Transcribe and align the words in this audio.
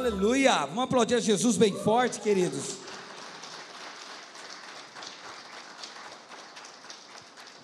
Aleluia! 0.00 0.64
Vamos 0.64 0.84
aplaudir 0.84 1.16
a 1.16 1.20
Jesus 1.20 1.58
bem 1.58 1.74
forte, 1.74 2.22
queridos. 2.22 2.76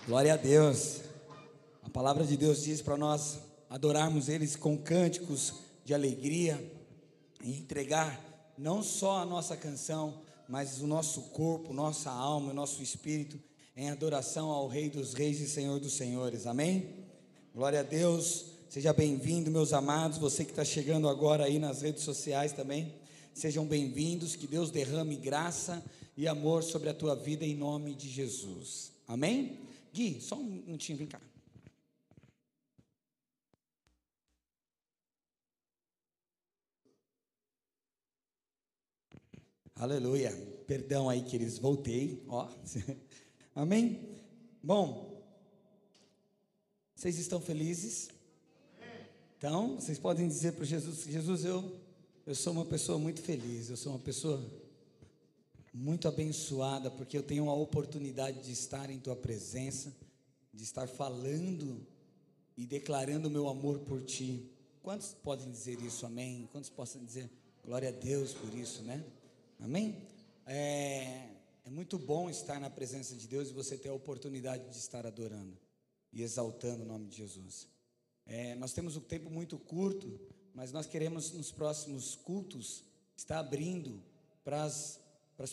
Glória 0.07 0.35
a 0.35 0.37
Deus. 0.37 1.01
A 1.83 1.89
palavra 1.89 2.27
de 2.27 2.37
Deus 2.37 2.63
diz 2.63 2.83
para 2.83 2.99
nós 2.99 3.39
adorarmos 3.71 4.29
eles 4.29 4.55
com 4.55 4.77
cânticos 4.77 5.55
de 5.83 5.95
alegria 5.95 6.63
e 7.43 7.53
entregar 7.53 8.21
não 8.59 8.83
só 8.83 9.23
a 9.23 9.25
nossa 9.25 9.57
canção, 9.57 10.21
mas 10.47 10.83
o 10.83 10.87
nosso 10.87 11.23
corpo, 11.31 11.73
nossa 11.73 12.11
alma, 12.11 12.51
o 12.51 12.55
nosso 12.55 12.83
espírito 12.83 13.41
em 13.75 13.89
adoração 13.89 14.51
ao 14.51 14.69
Rei 14.69 14.91
dos 14.91 15.15
Reis 15.15 15.41
e 15.41 15.49
Senhor 15.49 15.81
dos 15.81 15.95
Senhores. 15.95 16.47
Amém? 16.47 17.07
Glória 17.55 17.81
a 17.81 17.83
Deus. 17.83 18.56
Seja 18.77 18.93
bem-vindo, 18.93 19.51
meus 19.51 19.73
amados. 19.73 20.19
Você 20.19 20.45
que 20.45 20.51
está 20.51 20.63
chegando 20.63 21.09
agora 21.09 21.45
aí 21.45 21.59
nas 21.59 21.81
redes 21.81 22.03
sociais 22.03 22.53
também. 22.53 22.95
Sejam 23.33 23.67
bem-vindos. 23.67 24.37
Que 24.37 24.47
Deus 24.47 24.71
derrame 24.71 25.17
graça 25.17 25.83
e 26.15 26.29
amor 26.29 26.63
sobre 26.63 26.91
a 26.91 26.93
tua 26.93 27.17
vida 27.17 27.43
em 27.43 27.57
nome 27.57 27.95
de 27.95 28.07
Jesus. 28.07 28.93
Amém? 29.09 29.61
Gui, 29.95 30.21
só 30.21 30.37
um 30.37 30.45
minutinho, 30.45 30.99
vem 30.99 31.07
cá. 31.07 31.19
Aleluia. 39.75 40.33
Perdão 40.67 41.09
aí, 41.09 41.23
queridos, 41.23 41.57
voltei. 41.57 42.23
Ó. 42.29 42.47
Amém? 43.57 44.19
Bom, 44.63 45.25
vocês 46.95 47.19
estão 47.19 47.41
felizes? 47.41 48.15
Então, 49.39 49.75
vocês 49.75 49.99
podem 49.99 50.27
dizer 50.27 50.53
para 50.53 50.65
Jesus: 50.65 51.05
Jesus, 51.05 51.45
eu, 51.45 51.79
eu 52.27 52.35
sou 52.35 52.55
uma 52.55 52.65
pessoa 52.65 52.99
muito 52.99 53.21
feliz, 53.21 53.69
eu 53.69 53.77
sou 53.77 53.93
uma 53.93 53.99
pessoa 53.99 54.43
muito 55.75 56.09
abençoada, 56.09 56.91
porque 56.91 57.19
eu 57.19 57.23
tenho 57.23 57.51
a 57.51 57.55
oportunidade 57.55 58.43
de 58.43 58.51
estar 58.51 58.89
em 58.89 58.99
Tua 58.99 59.15
presença, 59.15 59.95
de 60.55 60.65
estar 60.65 60.89
falando 60.89 61.87
e 62.57 62.65
declarando 62.65 63.29
o 63.29 63.31
meu 63.31 63.47
amor 63.47 63.81
por 63.81 64.03
Ti. 64.03 64.51
Quantos 64.83 65.13
podem 65.13 65.51
dizer 65.51 65.83
isso, 65.83 66.07
amém? 66.07 66.49
Quantos 66.51 66.71
possam 66.71 67.05
dizer 67.05 67.29
glória 67.63 67.91
a 67.91 67.93
Deus 67.93 68.33
por 68.33 68.55
isso, 68.55 68.83
né? 68.85 69.05
Amém? 69.61 69.97
É, 70.47 71.29
é 71.67 71.71
muito 71.71 71.99
bom 71.99 72.31
estar 72.31 72.59
na 72.59 72.71
presença 72.71 73.15
de 73.15 73.29
Deus 73.29 73.51
e 73.51 73.53
você 73.53 73.77
ter 73.77 73.91
a 73.91 73.95
oportunidade 73.95 74.71
de 74.71 74.79
estar 74.79 75.07
adorando 75.07 75.59
e 76.11 76.23
exaltando 76.23 76.85
o 76.85 76.87
nome 76.87 77.07
de 77.07 77.19
Jesus. 77.19 77.76
É, 78.27 78.57
nós 78.57 78.73
temos 78.73 78.97
um 78.97 79.01
tempo 79.01 79.31
muito 79.31 79.57
curto, 79.57 80.19
mas 80.53 80.73
nós 80.73 80.87
queremos 80.87 81.31
nos 81.33 81.53
próximos 81.53 82.17
cultos 82.17 82.83
estar 83.17 83.39
abrindo 83.39 84.03
para 84.45 84.65
as, 84.65 85.01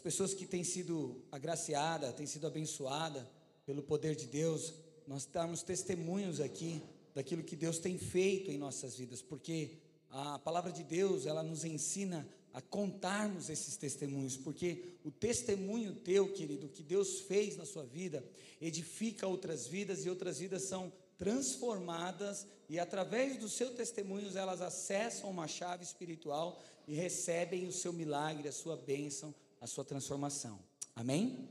pessoas 0.01 0.33
que 0.33 0.47
têm 0.47 0.63
sido 0.63 1.23
agraciadas, 1.31 2.15
têm 2.15 2.25
sido 2.25 2.47
abençoadas 2.47 3.25
pelo 3.63 3.83
poder 3.83 4.15
de 4.15 4.25
Deus, 4.25 4.73
nós 5.07 5.25
darmos 5.25 5.61
testemunhos 5.61 6.39
aqui 6.39 6.81
daquilo 7.13 7.43
que 7.43 7.55
Deus 7.55 7.77
tem 7.77 7.97
feito 7.97 8.49
em 8.49 8.57
nossas 8.57 8.95
vidas, 8.97 9.21
porque 9.21 9.77
a 10.09 10.39
palavra 10.39 10.71
de 10.71 10.83
Deus, 10.83 11.27
ela 11.27 11.43
nos 11.43 11.63
ensina 11.63 12.27
a 12.53 12.61
contarmos 12.61 13.49
esses 13.49 13.77
testemunhos, 13.77 14.35
porque 14.35 14.95
o 15.03 15.11
testemunho 15.11 15.93
teu, 15.93 16.31
querido, 16.33 16.69
que 16.69 16.81
Deus 16.81 17.21
fez 17.21 17.55
na 17.55 17.65
sua 17.65 17.83
vida, 17.83 18.23
edifica 18.59 19.27
outras 19.27 19.67
vidas 19.67 20.05
e 20.05 20.09
outras 20.09 20.39
vidas 20.39 20.63
são 20.63 20.91
transformadas 21.23 22.45
e 22.67 22.77
através 22.77 23.37
dos 23.37 23.53
seus 23.53 23.71
testemunhos 23.71 24.35
elas 24.35 24.59
acessam 24.59 25.29
uma 25.29 25.47
chave 25.47 25.81
espiritual 25.81 26.61
e 26.85 26.93
recebem 26.93 27.65
o 27.65 27.71
seu 27.71 27.93
milagre, 27.93 28.49
a 28.49 28.51
sua 28.51 28.75
bênção, 28.75 29.33
a 29.61 29.65
sua 29.65 29.85
transformação. 29.85 30.59
Amém? 30.93 31.47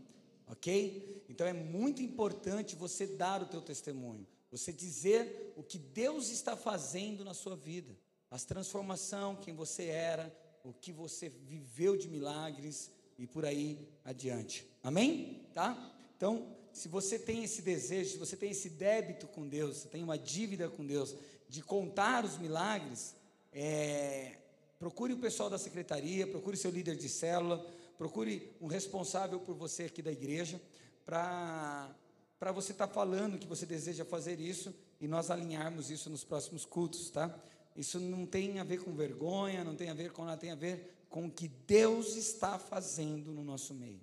Ok? 0.46 1.24
Então 1.26 1.46
é 1.46 1.54
muito 1.54 2.02
importante 2.02 2.76
você 2.76 3.06
dar 3.06 3.40
o 3.40 3.46
teu 3.46 3.62
testemunho, 3.62 4.26
você 4.50 4.70
dizer 4.74 5.54
o 5.56 5.62
que 5.62 5.78
Deus 5.78 6.28
está 6.28 6.54
fazendo 6.54 7.24
na 7.24 7.32
sua 7.32 7.56
vida, 7.56 7.96
as 8.30 8.44
transformação, 8.44 9.36
quem 9.36 9.54
você 9.54 9.84
era, 9.86 10.30
o 10.62 10.74
que 10.74 10.92
você 10.92 11.30
viveu 11.30 11.96
de 11.96 12.08
milagres 12.08 12.90
e 13.18 13.26
por 13.26 13.46
aí 13.46 13.88
adiante. 14.04 14.66
Amém? 14.82 15.46
Tá? 15.54 15.96
Então, 16.14 16.54
se 16.72 16.88
você 16.88 17.18
tem 17.18 17.44
esse 17.44 17.62
desejo, 17.62 18.10
se 18.10 18.18
você 18.18 18.36
tem 18.36 18.50
esse 18.50 18.70
débito 18.70 19.26
com 19.26 19.46
Deus, 19.46 19.78
você 19.78 19.88
tem 19.88 20.02
uma 20.02 20.18
dívida 20.18 20.68
com 20.68 20.84
Deus 20.84 21.14
de 21.48 21.62
contar 21.62 22.24
os 22.24 22.38
milagres, 22.38 23.14
é, 23.52 24.38
procure 24.78 25.12
o 25.12 25.18
pessoal 25.18 25.50
da 25.50 25.58
secretaria, 25.58 26.26
procure 26.26 26.56
seu 26.56 26.70
líder 26.70 26.96
de 26.96 27.08
célula, 27.08 27.64
procure 27.98 28.56
um 28.60 28.66
responsável 28.66 29.38
por 29.40 29.54
você 29.54 29.84
aqui 29.84 30.02
da 30.02 30.10
igreja, 30.10 30.60
para 31.04 31.94
para 32.42 32.50
você 32.50 32.72
estar 32.72 32.88
tá 32.88 32.92
falando 32.92 33.38
que 33.38 33.46
você 33.46 33.64
deseja 33.64 34.04
fazer 34.04 34.40
isso 34.40 34.74
e 35.00 35.06
nós 35.06 35.30
alinharmos 35.30 35.92
isso 35.92 36.10
nos 36.10 36.24
próximos 36.24 36.64
cultos, 36.64 37.08
tá? 37.08 37.32
Isso 37.76 38.00
não 38.00 38.26
tem 38.26 38.58
a 38.58 38.64
ver 38.64 38.82
com 38.82 38.92
vergonha, 38.92 39.62
não 39.62 39.76
tem 39.76 39.90
a 39.90 39.94
ver 39.94 40.10
com 40.10 40.24
nada, 40.24 40.40
tem 40.40 40.50
a 40.50 40.56
ver 40.56 41.04
com 41.08 41.26
o 41.26 41.30
que 41.30 41.46
Deus 41.46 42.16
está 42.16 42.58
fazendo 42.58 43.30
no 43.30 43.44
nosso 43.44 43.72
meio. 43.72 44.00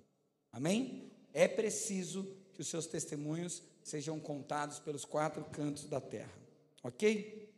Amém? 0.50 1.12
É 1.34 1.46
preciso 1.46 2.26
que 2.52 2.60
os 2.60 2.68
seus 2.68 2.86
testemunhos 2.86 3.62
sejam 3.82 4.18
contados 4.20 4.78
pelos 4.78 5.04
quatro 5.04 5.44
cantos 5.46 5.84
da 5.84 6.00
terra. 6.00 6.32
Ok? 6.82 7.48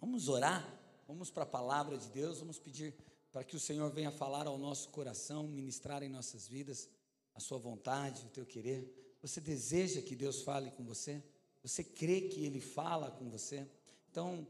Vamos 0.00 0.28
orar, 0.28 0.66
vamos 1.06 1.30
para 1.30 1.42
a 1.42 1.46
palavra 1.46 1.96
de 1.96 2.08
Deus, 2.08 2.38
vamos 2.38 2.58
pedir 2.58 2.94
para 3.32 3.44
que 3.44 3.56
o 3.56 3.60
Senhor 3.60 3.90
venha 3.90 4.10
falar 4.10 4.46
ao 4.46 4.58
nosso 4.58 4.88
coração, 4.88 5.44
ministrar 5.44 6.02
em 6.02 6.08
nossas 6.08 6.46
vidas 6.46 6.88
a 7.34 7.40
sua 7.40 7.58
vontade, 7.58 8.24
o 8.26 8.30
teu 8.30 8.46
querer. 8.46 9.16
Você 9.22 9.40
deseja 9.40 10.00
que 10.00 10.14
Deus 10.14 10.42
fale 10.42 10.70
com 10.70 10.84
você? 10.84 11.22
Você 11.62 11.82
crê 11.82 12.22
que 12.22 12.44
Ele 12.44 12.60
fala 12.60 13.10
com 13.10 13.28
você? 13.28 13.66
Então, 14.10 14.46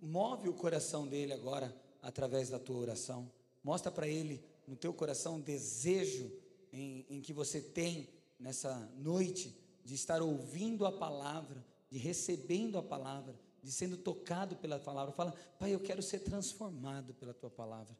move 0.00 0.48
o 0.48 0.54
coração 0.54 1.06
dele 1.06 1.32
agora 1.32 1.74
através 2.02 2.48
da 2.48 2.58
tua 2.58 2.76
oração. 2.76 3.30
Mostra 3.62 3.90
para 3.90 4.08
ele 4.08 4.42
no 4.66 4.76
teu 4.76 4.92
coração 4.92 5.40
desejo 5.40 6.30
em, 6.72 7.04
em 7.08 7.20
que 7.20 7.32
você 7.32 7.60
tem 7.60 8.08
nessa 8.38 8.74
noite 8.96 9.56
de 9.84 9.94
estar 9.94 10.20
ouvindo 10.20 10.84
a 10.84 10.92
palavra, 10.92 11.64
de 11.90 11.98
recebendo 11.98 12.78
a 12.78 12.82
palavra, 12.82 13.38
de 13.62 13.70
sendo 13.70 13.96
tocado 13.96 14.56
pela 14.56 14.78
palavra. 14.78 15.12
Fala, 15.12 15.34
Pai, 15.58 15.74
eu 15.74 15.80
quero 15.80 16.02
ser 16.02 16.20
transformado 16.20 17.14
pela 17.14 17.32
tua 17.32 17.50
palavra. 17.50 17.96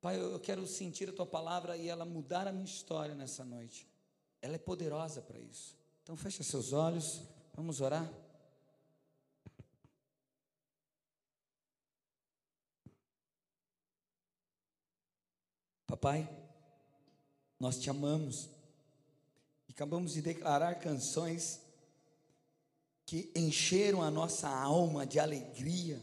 Pai, 0.00 0.20
eu 0.20 0.40
quero 0.40 0.66
sentir 0.66 1.08
a 1.08 1.12
tua 1.12 1.26
palavra 1.26 1.76
e 1.76 1.88
ela 1.88 2.04
mudar 2.04 2.46
a 2.46 2.52
minha 2.52 2.64
história 2.64 3.14
nessa 3.14 3.44
noite. 3.44 3.86
Ela 4.40 4.54
é 4.54 4.58
poderosa 4.58 5.20
para 5.20 5.38
isso. 5.38 5.76
Então 6.02 6.16
fecha 6.16 6.42
seus 6.42 6.72
olhos, 6.72 7.22
vamos 7.54 7.80
orar. 7.80 8.10
Papai, 15.86 16.28
nós 17.58 17.78
te 17.78 17.90
amamos 17.90 18.48
e 19.70 19.72
acabamos 19.72 20.14
de 20.14 20.20
declarar 20.20 20.80
canções 20.80 21.60
que 23.06 23.30
encheram 23.36 24.02
a 24.02 24.10
nossa 24.10 24.48
alma 24.48 25.06
de 25.06 25.20
alegria 25.20 26.02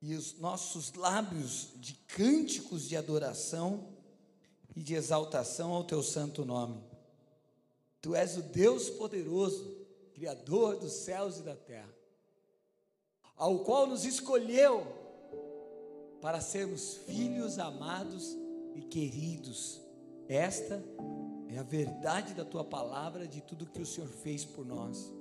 e 0.00 0.14
os 0.14 0.38
nossos 0.38 0.94
lábios 0.94 1.70
de 1.74 1.94
cânticos 2.06 2.88
de 2.88 2.96
adoração 2.96 3.88
e 4.76 4.80
de 4.84 4.94
exaltação 4.94 5.72
ao 5.72 5.82
teu 5.82 6.00
santo 6.00 6.44
nome. 6.44 6.80
Tu 8.00 8.14
és 8.14 8.36
o 8.36 8.42
Deus 8.42 8.88
poderoso, 8.88 9.76
Criador 10.14 10.76
dos 10.76 10.92
céus 10.92 11.38
e 11.38 11.42
da 11.42 11.56
terra, 11.56 11.92
ao 13.34 13.64
qual 13.64 13.84
nos 13.84 14.04
escolheu 14.04 14.86
para 16.20 16.40
sermos 16.40 16.98
filhos 16.98 17.58
amados 17.58 18.36
e 18.76 18.82
queridos. 18.82 19.80
Esta 20.28 20.80
é 21.48 21.58
a 21.58 21.62
verdade 21.62 22.34
da 22.34 22.44
tua 22.44 22.64
palavra, 22.64 23.26
de 23.26 23.40
tudo 23.40 23.66
que 23.66 23.80
o 23.80 23.86
Senhor 23.86 24.08
fez 24.08 24.44
por 24.44 24.66
nós. 24.66 25.12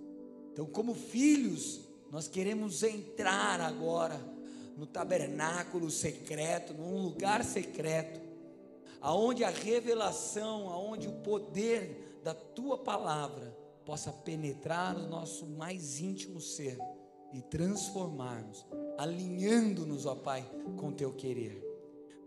Então, 0.51 0.65
como 0.65 0.93
filhos, 0.93 1.81
nós 2.11 2.27
queremos 2.27 2.83
entrar 2.83 3.61
agora 3.61 4.19
no 4.75 4.85
tabernáculo 4.85 5.89
secreto, 5.89 6.73
num 6.73 7.01
lugar 7.01 7.43
secreto, 7.43 8.19
aonde 9.01 9.43
a 9.43 9.49
revelação, 9.49 10.69
aonde 10.69 11.07
o 11.07 11.13
poder 11.21 12.19
da 12.23 12.33
tua 12.33 12.77
palavra 12.77 13.55
possa 13.85 14.11
penetrar 14.11 14.97
o 14.97 15.07
nosso 15.07 15.45
mais 15.45 15.99
íntimo 15.99 16.41
ser 16.41 16.77
e 17.33 17.41
transformar-nos, 17.41 18.65
alinhando-nos, 18.97 20.05
ó 20.05 20.15
Pai, 20.15 20.43
com 20.75 20.91
teu 20.91 21.13
querer. 21.13 21.66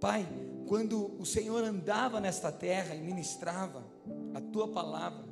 Pai, 0.00 0.26
quando 0.67 1.14
o 1.20 1.26
Senhor 1.26 1.62
andava 1.62 2.20
nesta 2.20 2.50
terra 2.50 2.94
e 2.94 3.00
ministrava 3.00 3.85
a 4.35 4.41
tua 4.41 4.69
palavra, 4.69 5.25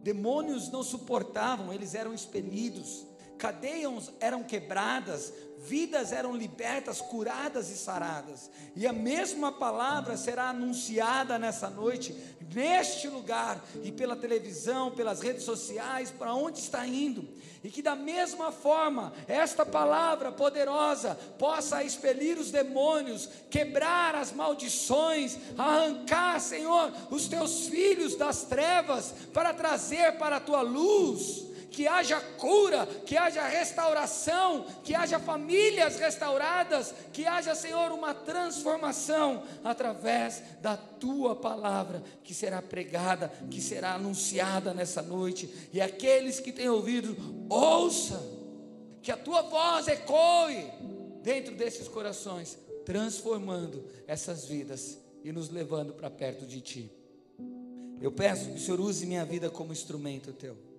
demônios 0.00 0.70
não 0.70 0.84
suportavam, 0.84 1.72
eles 1.72 1.94
eram 1.94 2.14
expelidos, 2.14 3.04
cadeias 3.36 4.12
eram 4.20 4.44
quebradas, 4.44 5.32
vidas 5.58 6.12
eram 6.12 6.36
libertas, 6.36 7.00
curadas 7.00 7.68
e 7.70 7.76
saradas. 7.76 8.48
E 8.76 8.86
a 8.86 8.92
mesma 8.92 9.50
palavra 9.50 10.16
será 10.16 10.50
anunciada 10.50 11.36
nessa 11.40 11.68
noite, 11.68 12.14
neste 12.54 13.08
lugar, 13.08 13.62
e 13.82 13.92
pela 13.92 14.16
televisão, 14.16 14.90
pelas 14.90 15.20
redes 15.20 15.44
sociais, 15.44 16.10
para 16.10 16.34
onde 16.34 16.58
está 16.58 16.86
indo. 16.86 17.28
E 17.62 17.70
que 17.70 17.82
da 17.82 17.94
mesma 17.94 18.50
forma, 18.50 19.12
esta 19.28 19.64
palavra 19.64 20.32
poderosa 20.32 21.14
possa 21.38 21.84
expelir 21.84 22.38
os 22.38 22.50
demônios, 22.50 23.28
quebrar 23.50 24.14
as 24.14 24.32
maldições, 24.32 25.38
arrancar, 25.56 26.40
Senhor, 26.40 26.92
os 27.10 27.28
teus 27.28 27.68
filhos 27.68 28.16
das 28.16 28.44
trevas, 28.44 29.14
para 29.32 29.54
trazer 29.54 30.18
para 30.18 30.36
a 30.36 30.40
tua 30.40 30.62
luz 30.62 31.51
que 31.72 31.88
haja 31.88 32.20
cura, 32.20 32.86
que 32.86 33.16
haja 33.16 33.48
restauração, 33.48 34.66
que 34.84 34.94
haja 34.94 35.18
famílias 35.18 35.98
restauradas, 35.98 36.94
que 37.12 37.24
haja, 37.24 37.54
Senhor, 37.54 37.90
uma 37.92 38.12
transformação 38.12 39.42
através 39.64 40.42
da 40.60 40.76
tua 40.76 41.34
palavra 41.34 42.02
que 42.22 42.34
será 42.34 42.60
pregada, 42.60 43.32
que 43.50 43.60
será 43.60 43.94
anunciada 43.94 44.74
nessa 44.74 45.00
noite. 45.00 45.48
E 45.72 45.80
aqueles 45.80 46.38
que 46.38 46.52
têm 46.52 46.68
ouvido, 46.68 47.16
ouçam, 47.48 48.22
que 49.02 49.10
a 49.10 49.16
tua 49.16 49.42
voz 49.42 49.88
ecoe 49.88 50.70
dentro 51.22 51.54
desses 51.56 51.88
corações, 51.88 52.58
transformando 52.84 53.82
essas 54.06 54.44
vidas 54.44 54.98
e 55.24 55.32
nos 55.32 55.48
levando 55.48 55.94
para 55.94 56.10
perto 56.10 56.44
de 56.44 56.60
ti. 56.60 56.90
Eu 58.00 58.12
peço 58.12 58.50
que 58.50 58.56
o 58.56 58.60
Senhor 58.60 58.80
use 58.80 59.06
minha 59.06 59.24
vida 59.24 59.48
como 59.48 59.72
instrumento 59.72 60.32
teu 60.32 60.71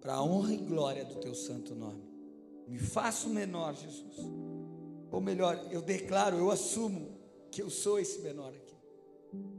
para 0.00 0.14
a 0.14 0.22
honra 0.22 0.54
e 0.54 0.56
glória 0.56 1.04
do 1.04 1.16
teu 1.16 1.34
santo 1.34 1.74
nome. 1.74 2.02
Me 2.66 2.78
faço 2.78 3.28
menor, 3.28 3.74
Jesus. 3.74 4.16
Ou 5.10 5.20
melhor, 5.20 5.68
eu 5.70 5.82
declaro, 5.82 6.36
eu 6.36 6.50
assumo 6.50 7.08
que 7.50 7.60
eu 7.60 7.68
sou 7.68 7.98
esse 7.98 8.20
menor 8.20 8.52
aqui. 8.54 8.76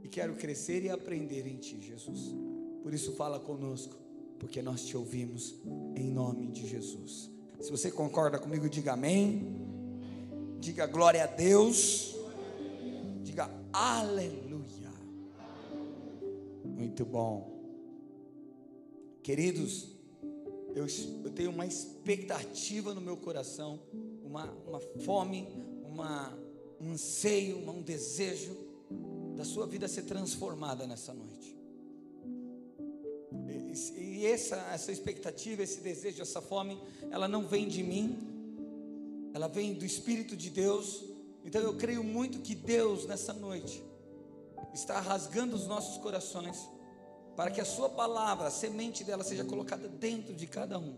E 0.04 0.08
quero 0.08 0.36
crescer 0.36 0.84
e 0.84 0.90
aprender 0.90 1.46
em 1.46 1.58
ti, 1.58 1.80
Jesus. 1.82 2.34
Por 2.82 2.94
isso 2.94 3.14
fala 3.14 3.40
conosco, 3.40 3.96
porque 4.40 4.62
nós 4.62 4.86
te 4.86 4.98
ouvimos 4.98 5.56
em 5.96 6.10
nome 6.10 6.48
de 6.48 6.68
Jesus. 6.68 7.30
Se 7.60 7.70
você 7.70 7.92
concorda 7.92 8.40
comigo, 8.40 8.68
diga 8.70 8.94
amém. 8.94 9.62
Diga 10.60 10.88
glória 10.88 11.24
a 11.24 11.28
Deus. 11.28 12.16
Diga 13.22 13.50
aleluia. 13.72 14.92
Muito 16.66 17.06
bom. 17.06 17.62
Queridos, 19.22 20.01
eu, 20.76 20.86
eu 21.24 21.32
tenho 21.32 21.50
uma 21.50 21.66
expectativa 21.66 22.94
no 22.94 23.02
meu 23.02 23.18
coração, 23.18 23.80
uma, 24.24 24.46
uma 24.68 24.80
fome, 24.80 25.48
uma, 25.84 26.38
um 26.80 26.92
anseio, 26.92 27.58
um 27.70 27.82
desejo 27.82 28.56
da 29.36 29.44
sua 29.44 29.66
vida 29.66 29.88
ser 29.88 30.04
transformada 30.04 30.86
nessa 30.88 31.14
noite. 31.14 31.56
E, 33.72 34.02
e 34.02 34.26
essa, 34.26 34.58
essa 34.74 34.92
expectativa, 34.92 35.64
esse 35.64 35.82
desejo, 35.82 36.22
essa 36.22 36.42
fome, 36.42 36.78
ela 37.10 37.28
não 37.28 37.48
vem 37.48 37.68
de 37.68 37.84
mim, 37.84 38.18
ela 39.34 39.48
vem 39.48 39.74
do 39.74 39.86
Espírito 39.86 40.36
de 40.36 40.50
Deus. 40.50 41.04
Então 41.44 41.62
eu 41.62 41.76
creio 41.76 42.04
muito 42.04 42.40
que 42.40 42.54
Deus, 42.54 43.06
nessa 43.06 43.34
noite, 43.34 43.84
está 44.74 45.00
rasgando 45.00 45.56
os 45.56 45.68
nossos 45.68 45.98
corações 45.98 46.58
para 47.36 47.52
que 47.52 47.62
a 47.62 47.66
sua 47.66 47.90
palavra, 47.90 48.48
a 48.48 48.52
semente 48.52 49.04
dela 49.04 49.24
seja 49.24 49.44
colocada 49.44 49.88
dentro 49.88 50.34
de 50.34 50.48
cada 50.48 50.78
um. 50.78 50.96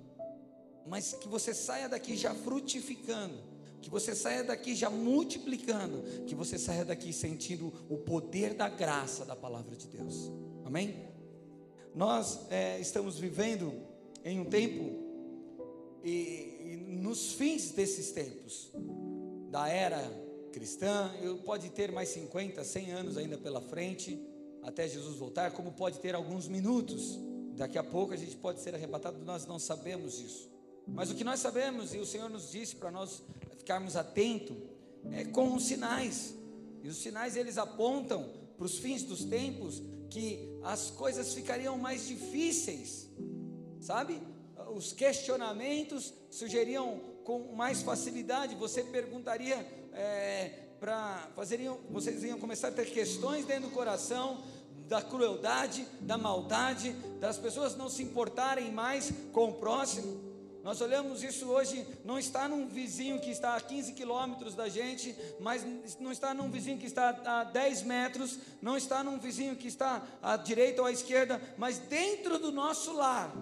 Mas 0.86 1.14
que 1.14 1.28
você 1.28 1.54
saia 1.54 1.88
daqui 1.88 2.16
já 2.16 2.34
frutificando, 2.34 3.38
que 3.82 3.90
você 3.90 4.16
saia 4.16 4.44
daqui 4.44 4.76
já 4.76 4.90
multiplicando, 4.90 6.02
que 6.26 6.36
você 6.36 6.58
saia 6.58 6.84
daqui 6.84 7.14
sentindo 7.14 7.74
o 7.90 7.98
poder 7.98 8.54
da 8.54 8.68
graça 8.68 9.26
da 9.26 9.36
palavra 9.36 9.76
de 9.76 9.88
Deus. 9.88 10.32
Amém? 10.66 11.08
Nós 11.96 12.40
é, 12.50 12.80
estamos 12.80 13.20
vivendo 13.20 13.74
em 14.26 14.40
um 14.40 14.46
tempo 14.46 15.04
e, 16.04 16.10
e 16.10 16.98
nos 17.02 17.34
fins 17.34 17.72
desses 17.72 18.12
tempos 18.12 18.72
da 19.50 19.70
era 19.70 20.02
cristã, 20.52 21.12
eu 21.22 21.38
pode 21.38 21.70
ter 21.70 21.92
mais 21.92 22.10
50, 22.10 22.64
100 22.64 22.92
anos 22.92 23.18
ainda 23.18 23.38
pela 23.38 23.62
frente 23.62 24.20
até 24.64 24.88
Jesus 24.88 25.18
voltar, 25.18 25.52
como 25.52 25.72
pode 25.72 26.00
ter 26.00 26.16
alguns 26.16 26.48
minutos. 26.48 27.20
Daqui 27.56 27.78
a 27.78 27.84
pouco 27.84 28.14
a 28.14 28.18
gente 28.18 28.36
pode 28.36 28.60
ser 28.60 28.74
arrebatado, 28.74 29.24
nós 29.24 29.46
não 29.46 29.60
sabemos 29.60 30.20
isso. 30.20 30.50
Mas 30.88 31.10
o 31.10 31.16
que 31.16 31.24
nós 31.24 31.40
sabemos, 31.40 31.94
e 31.94 31.98
o 31.98 32.06
Senhor 32.06 32.30
nos 32.30 32.52
disse 32.52 32.76
para 32.76 32.92
nós 32.92 33.22
ficarmos 33.58 33.96
atentos, 33.96 34.58
é 35.12 35.24
com 35.26 35.54
os 35.54 35.66
sinais. 35.66 36.34
E 36.82 36.88
os 36.88 36.98
sinais 36.98 37.36
eles 37.36 37.58
apontam 37.58 38.30
para 38.58 38.66
os 38.66 38.78
fins 38.78 39.04
dos 39.04 39.24
tempos 39.24 39.82
que 40.10 40.60
as 40.64 40.92
coisas 40.92 41.34
ficariam 41.34 41.78
mais 41.78 42.08
difíceis, 42.08 43.10
sabe? 43.80 44.22
Os 44.76 44.94
questionamentos 44.94 46.14
surgiriam 46.30 47.00
com 47.24 47.54
mais 47.56 47.82
facilidade. 47.82 48.56
Você 48.56 48.84
perguntaria 48.84 49.56
é, 49.94 50.63
para 50.84 51.30
fazeriam, 51.34 51.80
vocês 51.90 52.26
iam 52.26 52.38
começar 52.38 52.68
a 52.68 52.72
ter 52.72 52.92
questões 52.92 53.46
dentro 53.46 53.70
do 53.70 53.74
coração 53.74 54.44
da 54.90 55.02
crueldade, 55.02 55.88
da 56.02 56.18
maldade, 56.18 56.92
das 57.22 57.38
pessoas 57.38 57.78
não 57.78 57.90
se 57.90 58.04
importarem 58.04 58.70
mais 58.70 59.10
com 59.32 59.52
o 59.52 59.54
próximo. 59.54 60.22
Nós 60.62 60.82
olhamos 60.82 61.24
isso 61.24 61.48
hoje, 61.48 61.88
não 62.04 62.20
está 62.20 62.50
num 62.50 62.68
vizinho 62.68 63.22
que 63.22 63.32
está 63.32 63.56
a 63.56 63.62
15 63.62 63.94
quilômetros 63.94 64.56
da 64.56 64.68
gente, 64.68 65.16
mas 65.40 65.66
não 66.02 66.12
está 66.12 66.34
num 66.34 66.52
vizinho 66.52 66.78
que 66.78 66.88
está 66.88 67.18
a 67.24 67.46
10 67.46 67.84
metros, 67.84 68.38
não 68.62 68.76
está 68.76 69.02
num 69.02 69.18
vizinho 69.18 69.56
que 69.56 69.70
está 69.70 70.06
à 70.22 70.36
direita 70.36 70.82
ou 70.82 70.88
à 70.90 70.92
esquerda, 70.92 71.42
mas 71.58 71.78
dentro 71.78 72.38
do 72.38 72.52
nosso 72.52 72.92
lar, 72.92 73.34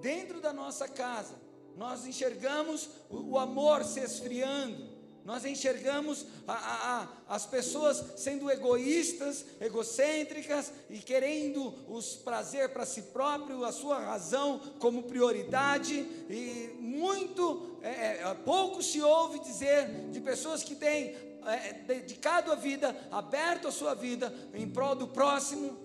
dentro 0.00 0.40
da 0.40 0.50
nossa 0.50 0.88
casa, 0.88 1.34
nós 1.76 2.06
enxergamos 2.06 2.88
o, 3.10 3.32
o 3.32 3.38
amor 3.38 3.84
se 3.84 4.00
esfriando, 4.00 4.91
nós 5.24 5.44
enxergamos 5.44 6.26
a, 6.48 6.52
a, 6.52 7.02
a, 7.02 7.08
as 7.28 7.46
pessoas 7.46 8.04
sendo 8.16 8.50
egoístas, 8.50 9.44
egocêntricas 9.60 10.72
e 10.90 10.98
querendo 10.98 11.72
os 11.88 12.16
prazer 12.16 12.70
para 12.70 12.84
si 12.84 13.02
próprio, 13.02 13.64
a 13.64 13.70
sua 13.70 14.00
razão 14.00 14.58
como 14.78 15.04
prioridade, 15.04 15.94
e 16.28 16.76
muito 16.80 17.78
é, 17.82 17.88
é, 17.88 18.22
é 18.24 18.34
pouco 18.44 18.82
se 18.82 19.00
ouve 19.00 19.38
dizer 19.38 20.10
de 20.10 20.20
pessoas 20.20 20.62
que 20.62 20.74
têm 20.74 21.14
é, 21.46 21.72
dedicado 21.72 22.50
a 22.50 22.56
vida, 22.56 22.96
aberto 23.10 23.68
a 23.68 23.72
sua 23.72 23.94
vida 23.94 24.32
em 24.54 24.68
prol 24.68 24.94
do 24.94 25.08
próximo, 25.08 25.76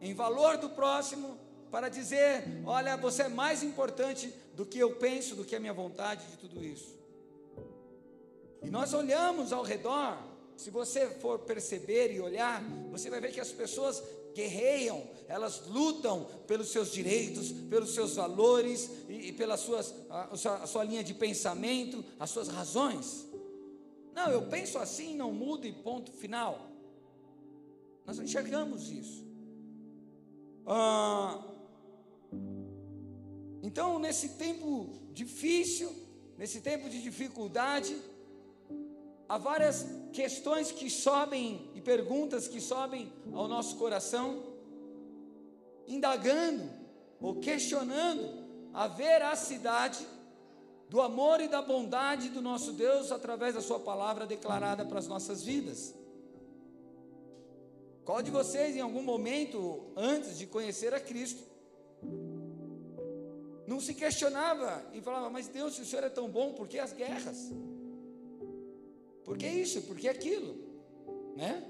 em 0.00 0.14
valor 0.14 0.56
do 0.56 0.70
próximo, 0.70 1.38
para 1.70 1.88
dizer: 1.88 2.62
olha, 2.64 2.96
você 2.96 3.22
é 3.22 3.28
mais 3.28 3.62
importante 3.62 4.32
do 4.54 4.64
que 4.64 4.78
eu 4.78 4.96
penso, 4.96 5.36
do 5.36 5.44
que 5.44 5.54
a 5.54 5.60
minha 5.60 5.72
vontade 5.72 6.26
de 6.26 6.36
tudo 6.36 6.64
isso. 6.64 6.99
E 8.62 8.70
nós 8.70 8.92
olhamos 8.92 9.52
ao 9.52 9.62
redor, 9.62 10.18
se 10.56 10.70
você 10.70 11.06
for 11.06 11.38
perceber 11.38 12.14
e 12.14 12.20
olhar, 12.20 12.62
você 12.90 13.08
vai 13.08 13.20
ver 13.20 13.32
que 13.32 13.40
as 13.40 13.50
pessoas 13.50 14.02
guerreiam, 14.34 15.02
elas 15.26 15.66
lutam 15.66 16.24
pelos 16.46 16.68
seus 16.70 16.92
direitos, 16.92 17.50
pelos 17.68 17.94
seus 17.94 18.16
valores 18.16 18.90
e, 19.08 19.28
e 19.28 19.32
pela 19.32 19.56
suas, 19.56 19.94
a, 20.08 20.36
sua, 20.36 20.54
a 20.56 20.66
sua 20.66 20.84
linha 20.84 21.02
de 21.02 21.14
pensamento, 21.14 22.04
as 22.18 22.30
suas 22.30 22.48
razões. 22.48 23.26
Não, 24.14 24.30
eu 24.30 24.42
penso 24.42 24.78
assim, 24.78 25.16
não 25.16 25.32
mudo 25.32 25.66
e 25.66 25.72
ponto 25.72 26.12
final. 26.12 26.70
Nós 28.04 28.18
enxergamos 28.18 28.90
isso. 28.90 29.24
Ah, 30.66 31.42
então, 33.62 33.98
nesse 33.98 34.30
tempo 34.30 34.90
difícil, 35.12 35.90
nesse 36.36 36.60
tempo 36.60 36.88
de 36.88 37.02
dificuldade, 37.02 37.96
há 39.30 39.38
várias 39.38 39.86
questões 40.12 40.72
que 40.72 40.90
sobem 40.90 41.70
e 41.72 41.80
perguntas 41.80 42.48
que 42.48 42.60
sobem 42.60 43.12
ao 43.32 43.46
nosso 43.46 43.76
coração, 43.76 44.42
indagando 45.86 46.68
ou 47.20 47.36
questionando 47.36 48.28
a 48.74 48.88
veracidade 48.88 50.04
do 50.88 51.00
amor 51.00 51.40
e 51.40 51.46
da 51.46 51.62
bondade 51.62 52.28
do 52.30 52.42
nosso 52.42 52.72
Deus 52.72 53.12
através 53.12 53.54
da 53.54 53.60
Sua 53.60 53.78
palavra 53.78 54.26
declarada 54.26 54.84
para 54.84 54.98
as 54.98 55.06
nossas 55.06 55.44
vidas. 55.44 55.94
Qual 58.04 58.20
de 58.22 58.32
vocês, 58.32 58.74
em 58.74 58.80
algum 58.80 59.02
momento, 59.02 59.92
antes 59.96 60.36
de 60.36 60.44
conhecer 60.44 60.92
a 60.92 60.98
Cristo, 60.98 61.44
não 63.64 63.78
se 63.78 63.94
questionava 63.94 64.84
e 64.92 65.00
falava, 65.00 65.30
mas 65.30 65.46
Deus, 65.46 65.76
se 65.76 65.82
o 65.82 65.86
Senhor 65.86 66.04
é 66.04 66.08
tão 66.08 66.28
bom, 66.28 66.52
por 66.52 66.66
que 66.66 66.80
as 66.80 66.92
guerras? 66.92 67.52
Por 69.24 69.36
que 69.36 69.46
isso? 69.46 69.82
Por 69.82 69.96
que 69.96 70.08
aquilo? 70.08 70.56
Né? 71.36 71.64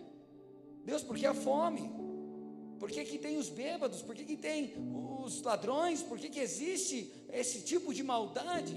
Deus, 0.85 1.03
por 1.03 1.17
que 1.17 1.27
a 1.27 1.35
fome? 1.35 1.91
Por 2.79 2.91
que, 2.91 3.05
que 3.05 3.19
tem 3.19 3.37
os 3.37 3.51
bêbados? 3.51 4.01
Por 4.01 4.15
que, 4.15 4.25
que 4.25 4.37
tem 4.37 4.73
os 5.23 5.43
ladrões? 5.43 6.03
Por 6.03 6.19
que, 6.19 6.31
que 6.31 6.41
existe 6.41 7.13
esse 7.31 7.61
tipo 7.61 7.93
de 7.93 8.03
maldade? 8.03 8.75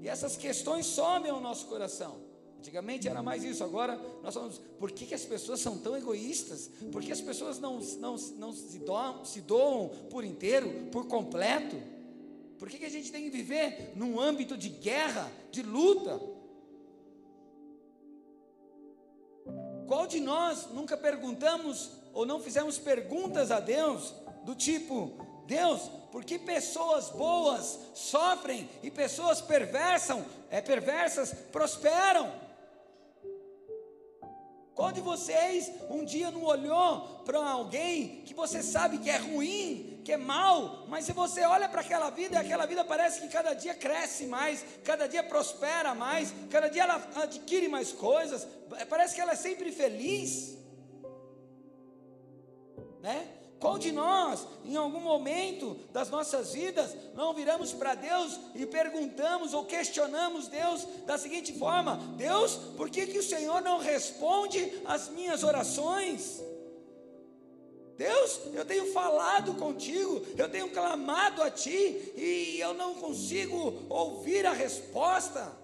E 0.00 0.08
essas 0.08 0.36
questões 0.36 0.86
somem 0.86 1.30
ao 1.30 1.40
nosso 1.40 1.66
coração. 1.66 2.16
Antigamente 2.58 3.08
era 3.08 3.22
mais 3.22 3.44
isso, 3.44 3.62
agora 3.62 4.00
nós 4.22 4.34
falamos, 4.34 4.58
por 4.78 4.90
que, 4.90 5.06
que 5.06 5.14
as 5.14 5.24
pessoas 5.24 5.60
são 5.60 5.78
tão 5.78 5.96
egoístas? 5.96 6.70
Por 6.90 7.02
que 7.02 7.12
as 7.12 7.20
pessoas 7.20 7.58
não, 7.58 7.78
não, 8.00 8.16
não 8.38 8.52
se, 8.52 8.78
doam, 8.78 9.24
se 9.24 9.40
doam 9.42 9.90
por 10.10 10.24
inteiro, 10.24 10.88
por 10.90 11.06
completo? 11.06 11.76
Por 12.58 12.68
que, 12.68 12.78
que 12.78 12.86
a 12.86 12.90
gente 12.90 13.12
tem 13.12 13.24
que 13.24 13.30
viver 13.30 13.92
num 13.94 14.18
âmbito 14.18 14.56
de 14.56 14.70
guerra, 14.70 15.30
de 15.50 15.62
luta? 15.62 16.18
Qual 19.86 20.06
de 20.06 20.20
nós 20.20 20.66
nunca 20.72 20.96
perguntamos 20.96 21.90
ou 22.12 22.24
não 22.24 22.40
fizemos 22.40 22.78
perguntas 22.78 23.50
a 23.50 23.60
Deus 23.60 24.14
do 24.44 24.54
tipo: 24.54 25.12
Deus, 25.46 25.90
por 26.10 26.24
que 26.24 26.38
pessoas 26.38 27.10
boas 27.10 27.78
sofrem 27.94 28.68
e 28.82 28.90
pessoas 28.90 29.40
perversam, 29.40 30.24
é, 30.50 30.60
perversas 30.60 31.34
prosperam? 31.52 32.43
Qual 34.74 34.90
de 34.90 35.00
vocês 35.00 35.70
um 35.88 36.04
dia 36.04 36.30
não 36.32 36.42
olhou 36.42 37.22
para 37.24 37.38
alguém 37.48 38.22
que 38.26 38.34
você 38.34 38.60
sabe 38.62 38.98
que 38.98 39.08
é 39.08 39.16
ruim, 39.16 40.00
que 40.04 40.12
é 40.12 40.16
mal, 40.16 40.84
mas 40.88 41.04
se 41.04 41.12
você 41.12 41.42
olha 41.42 41.68
para 41.68 41.80
aquela 41.80 42.10
vida, 42.10 42.38
aquela 42.38 42.66
vida 42.66 42.84
parece 42.84 43.20
que 43.20 43.28
cada 43.28 43.54
dia 43.54 43.74
cresce 43.74 44.26
mais, 44.26 44.64
cada 44.82 45.06
dia 45.06 45.22
prospera 45.22 45.94
mais, 45.94 46.34
cada 46.50 46.68
dia 46.68 46.82
ela 46.82 47.08
adquire 47.22 47.68
mais 47.68 47.92
coisas, 47.92 48.46
parece 48.88 49.14
que 49.14 49.20
ela 49.20 49.32
é 49.32 49.36
sempre 49.36 49.70
feliz, 49.70 50.58
né? 53.00 53.43
Qual 53.58 53.78
de 53.78 53.92
nós, 53.92 54.46
em 54.64 54.76
algum 54.76 55.00
momento 55.00 55.76
das 55.92 56.10
nossas 56.10 56.52
vidas, 56.52 56.94
não 57.14 57.32
viramos 57.32 57.72
para 57.72 57.94
Deus 57.94 58.38
e 58.54 58.66
perguntamos 58.66 59.54
ou 59.54 59.64
questionamos 59.64 60.48
Deus 60.48 60.86
da 61.06 61.16
seguinte 61.16 61.52
forma: 61.58 61.96
Deus, 62.16 62.56
por 62.76 62.90
que, 62.90 63.06
que 63.06 63.18
o 63.18 63.22
Senhor 63.22 63.62
não 63.62 63.78
responde 63.78 64.82
às 64.84 65.08
minhas 65.08 65.42
orações? 65.42 66.42
Deus, 67.96 68.40
eu 68.52 68.64
tenho 68.64 68.92
falado 68.92 69.54
contigo, 69.54 70.20
eu 70.36 70.48
tenho 70.48 70.70
clamado 70.70 71.42
a 71.42 71.50
Ti 71.50 72.12
e 72.16 72.58
eu 72.58 72.74
não 72.74 72.96
consigo 72.96 73.84
ouvir 73.88 74.44
a 74.46 74.52
resposta. 74.52 75.56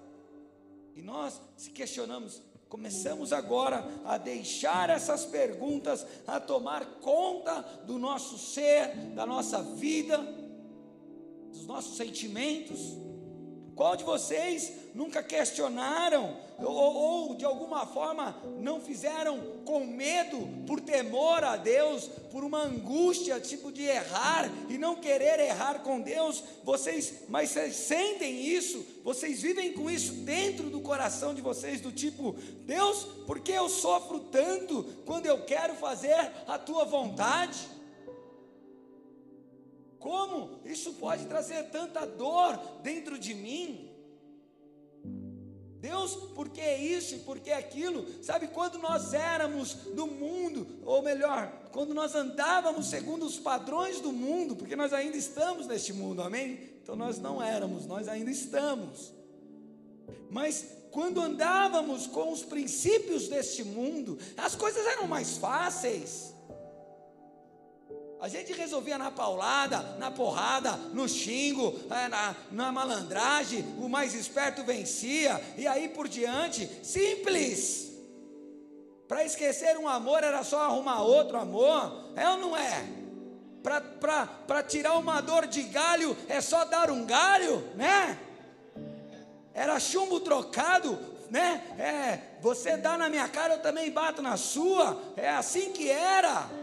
E 0.94 1.02
nós 1.02 1.40
se 1.56 1.70
questionamos: 1.70 2.40
Começamos 2.70 3.32
agora 3.32 3.84
a 4.04 4.16
deixar 4.16 4.90
essas 4.90 5.24
perguntas 5.24 6.06
a 6.24 6.38
tomar 6.38 6.84
conta 7.00 7.62
do 7.84 7.98
nosso 7.98 8.38
ser, 8.38 8.94
da 9.12 9.26
nossa 9.26 9.60
vida, 9.60 10.16
dos 11.50 11.66
nossos 11.66 11.96
sentimentos. 11.96 12.96
Qual 13.80 13.96
de 13.96 14.04
vocês 14.04 14.72
nunca 14.94 15.22
questionaram 15.22 16.36
ou, 16.58 16.68
ou, 16.68 17.34
de 17.34 17.46
alguma 17.46 17.86
forma 17.86 18.36
não 18.58 18.78
fizeram 18.78 19.40
com 19.64 19.86
medo, 19.86 20.46
por 20.66 20.82
temor 20.82 21.42
a 21.42 21.56
Deus, 21.56 22.04
por 22.30 22.44
uma 22.44 22.62
angústia 22.62 23.40
tipo 23.40 23.72
de 23.72 23.84
errar 23.84 24.50
e 24.68 24.76
não 24.76 24.96
querer 24.96 25.40
errar 25.40 25.78
com 25.78 25.98
Deus? 25.98 26.44
Vocês, 26.62 27.22
mas 27.26 27.48
vocês 27.48 27.74
sentem 27.74 28.44
isso? 28.44 28.84
Vocês 29.02 29.40
vivem 29.40 29.72
com 29.72 29.90
isso 29.90 30.12
dentro 30.12 30.68
do 30.68 30.82
coração 30.82 31.32
de 31.32 31.40
vocês 31.40 31.80
do 31.80 31.90
tipo, 31.90 32.36
Deus, 32.66 33.04
por 33.26 33.40
que 33.40 33.52
eu 33.52 33.70
sofro 33.70 34.20
tanto 34.30 34.84
quando 35.06 35.24
eu 35.24 35.42
quero 35.46 35.74
fazer 35.74 36.30
a 36.46 36.58
tua 36.58 36.84
vontade? 36.84 37.79
Como 40.00 40.58
isso 40.64 40.94
pode 40.94 41.26
trazer 41.26 41.70
tanta 41.70 42.06
dor 42.06 42.58
dentro 42.82 43.18
de 43.18 43.34
mim? 43.34 43.86
Deus, 45.78 46.14
por 46.34 46.48
que 46.48 46.74
isso 46.74 47.14
e 47.14 47.18
por 47.20 47.38
que 47.38 47.50
aquilo? 47.50 48.06
Sabe, 48.22 48.48
quando 48.48 48.78
nós 48.78 49.14
éramos 49.14 49.74
do 49.94 50.06
mundo, 50.06 50.66
ou 50.84 51.02
melhor, 51.02 51.50
quando 51.70 51.94
nós 51.94 52.14
andávamos 52.14 52.86
segundo 52.86 53.24
os 53.24 53.38
padrões 53.38 54.00
do 54.00 54.12
mundo, 54.12 54.56
porque 54.56 54.76
nós 54.76 54.92
ainda 54.92 55.16
estamos 55.16 55.66
neste 55.66 55.92
mundo, 55.92 56.22
amém? 56.22 56.60
Então 56.82 56.96
nós 56.96 57.18
não 57.18 57.42
éramos, 57.42 57.86
nós 57.86 58.08
ainda 58.08 58.30
estamos. 58.30 59.12
Mas 60.30 60.66
quando 60.90 61.20
andávamos 61.20 62.06
com 62.06 62.32
os 62.32 62.42
princípios 62.42 63.28
deste 63.28 63.64
mundo, 63.64 64.18
as 64.36 64.54
coisas 64.54 64.84
eram 64.86 65.06
mais 65.06 65.36
fáceis. 65.36 66.34
A 68.20 68.28
gente 68.28 68.52
resolvia 68.52 68.98
na 68.98 69.10
paulada, 69.10 69.96
na 69.98 70.10
porrada, 70.10 70.72
no 70.92 71.08
xingo, 71.08 71.74
é, 71.90 72.06
na, 72.06 72.36
na 72.50 72.70
malandragem, 72.70 73.64
o 73.78 73.88
mais 73.88 74.14
esperto 74.14 74.62
vencia, 74.62 75.40
e 75.56 75.66
aí 75.66 75.88
por 75.88 76.06
diante, 76.06 76.68
simples. 76.84 77.90
Para 79.08 79.24
esquecer 79.24 79.78
um 79.78 79.88
amor 79.88 80.22
era 80.22 80.44
só 80.44 80.60
arrumar 80.60 81.02
outro 81.02 81.38
amor, 81.38 82.12
é 82.14 82.28
ou 82.28 82.36
não 82.36 82.54
é? 82.54 82.84
Para 83.62 84.62
tirar 84.62 84.98
uma 84.98 85.22
dor 85.22 85.46
de 85.46 85.62
galho 85.62 86.14
é 86.28 86.42
só 86.42 86.66
dar 86.66 86.90
um 86.90 87.06
galho, 87.06 87.66
né? 87.74 88.18
Era 89.54 89.80
chumbo 89.80 90.20
trocado, 90.20 90.98
né? 91.30 91.62
É, 91.78 92.40
você 92.42 92.76
dá 92.76 92.98
na 92.98 93.08
minha 93.08 93.28
cara, 93.28 93.54
eu 93.54 93.62
também 93.62 93.90
bato 93.90 94.20
na 94.20 94.36
sua, 94.36 95.00
é 95.16 95.30
assim 95.30 95.72
que 95.72 95.90
era. 95.90 96.59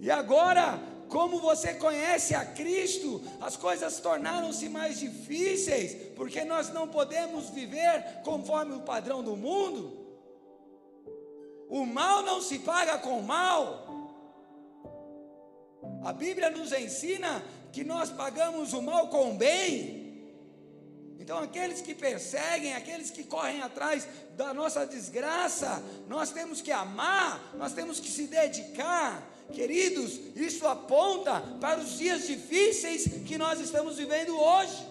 E 0.00 0.10
agora, 0.10 0.80
como 1.08 1.38
você 1.38 1.74
conhece 1.74 2.34
a 2.34 2.44
Cristo, 2.44 3.22
as 3.40 3.56
coisas 3.56 4.00
tornaram-se 4.00 4.68
mais 4.68 4.98
difíceis, 4.98 5.94
porque 6.16 6.42
nós 6.42 6.72
não 6.72 6.88
podemos 6.88 7.50
viver 7.50 8.22
conforme 8.24 8.74
o 8.74 8.80
padrão 8.80 9.22
do 9.22 9.36
mundo. 9.36 10.00
O 11.68 11.84
mal 11.84 12.22
não 12.22 12.40
se 12.40 12.60
paga 12.60 12.98
com 12.98 13.20
mal. 13.20 13.86
A 16.02 16.12
Bíblia 16.12 16.48
nos 16.50 16.72
ensina 16.72 17.42
que 17.70 17.84
nós 17.84 18.10
pagamos 18.10 18.72
o 18.72 18.80
mal 18.80 19.08
com 19.08 19.32
o 19.32 19.34
bem. 19.34 20.00
Então, 21.18 21.38
aqueles 21.38 21.82
que 21.82 21.94
perseguem, 21.94 22.72
aqueles 22.74 23.10
que 23.10 23.22
correm 23.22 23.60
atrás 23.60 24.08
da 24.36 24.54
nossa 24.54 24.86
desgraça, 24.86 25.82
nós 26.08 26.30
temos 26.30 26.62
que 26.62 26.72
amar, 26.72 27.52
nós 27.54 27.74
temos 27.74 28.00
que 28.00 28.08
se 28.08 28.26
dedicar, 28.26 29.29
Queridos, 29.52 30.18
isso 30.36 30.66
aponta 30.66 31.40
para 31.60 31.80
os 31.80 31.98
dias 31.98 32.26
difíceis 32.26 33.04
que 33.26 33.36
nós 33.36 33.60
estamos 33.60 33.96
vivendo 33.96 34.38
hoje, 34.38 34.86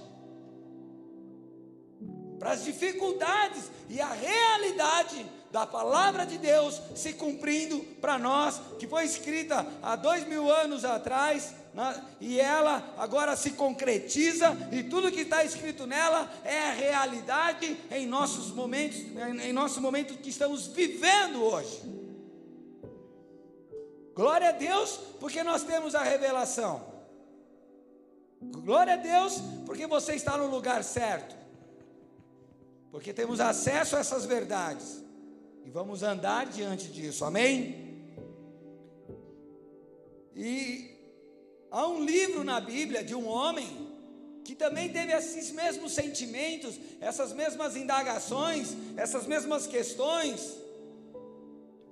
para 2.38 2.52
as 2.52 2.64
dificuldades 2.64 3.64
e 3.90 4.00
a 4.00 4.14
realidade 4.14 5.26
da 5.52 5.66
palavra 5.66 6.26
de 6.26 6.38
Deus 6.38 6.80
se 6.96 7.14
cumprindo 7.14 7.80
para 8.00 8.18
nós, 8.18 8.62
que 8.78 8.88
foi 8.88 9.04
escrita 9.04 9.66
há 9.82 9.96
dois 9.96 10.28
mil 10.28 10.52
anos 10.52 10.86
atrás, 10.86 11.56
na, 11.74 12.00
e 12.22 12.40
ela 12.40 12.96
agora 12.98 13.36
se 13.36 13.52
concretiza, 13.52 14.56
e 14.72 14.84
tudo 14.84 15.12
que 15.12 15.22
está 15.22 15.44
escrito 15.44 15.88
nela 15.88 16.32
é 16.44 16.60
a 16.60 16.74
realidade 16.74 17.78
em 17.92 18.06
nossos 18.06 18.52
momentos, 18.52 19.00
em 19.44 19.52
nosso 19.52 19.82
momento 19.82 20.18
que 20.18 20.30
estamos 20.30 20.68
vivendo 20.68 21.44
hoje. 21.44 21.99
Glória 24.20 24.50
a 24.50 24.52
Deus, 24.52 25.00
porque 25.18 25.42
nós 25.44 25.64
temos 25.64 25.96
a 25.96 26.04
revelação. 26.04 26.86
Glória 28.42 28.96
a 28.96 28.98
Deus, 28.98 29.36
porque 29.66 29.88
você 29.88 30.14
está 30.14 30.38
no 30.38 30.48
lugar 30.48 30.84
certo. 30.84 31.38
Porque 32.92 33.14
temos 33.14 33.40
acesso 33.40 33.96
a 33.96 34.00
essas 34.00 34.26
verdades. 34.26 35.02
E 35.64 35.70
vamos 35.70 36.04
andar 36.04 36.48
diante 36.48 36.90
disso, 36.90 37.24
amém? 37.24 38.12
E 40.36 41.00
há 41.72 41.88
um 41.88 42.04
livro 42.04 42.44
na 42.44 42.60
Bíblia 42.60 43.02
de 43.02 43.16
um 43.16 43.26
homem 43.26 43.88
que 44.44 44.54
também 44.54 44.92
teve 44.92 45.14
esses 45.14 45.50
mesmos 45.52 45.94
sentimentos, 45.94 46.78
essas 47.00 47.32
mesmas 47.32 47.78
indagações, 47.78 48.76
essas 48.98 49.26
mesmas 49.26 49.66
questões. 49.66 50.58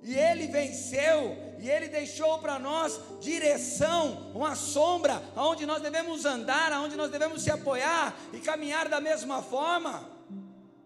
E 0.02 0.14
ele 0.14 0.46
venceu 0.46 1.48
e 1.60 1.68
Ele 1.68 1.88
deixou 1.88 2.38
para 2.38 2.58
nós 2.58 3.00
direção, 3.20 4.30
uma 4.32 4.54
sombra, 4.54 5.20
aonde 5.34 5.66
nós 5.66 5.82
devemos 5.82 6.24
andar, 6.24 6.72
aonde 6.72 6.96
nós 6.96 7.10
devemos 7.10 7.42
se 7.42 7.50
apoiar 7.50 8.16
e 8.32 8.38
caminhar 8.38 8.88
da 8.88 9.00
mesma 9.00 9.42
forma. 9.42 10.08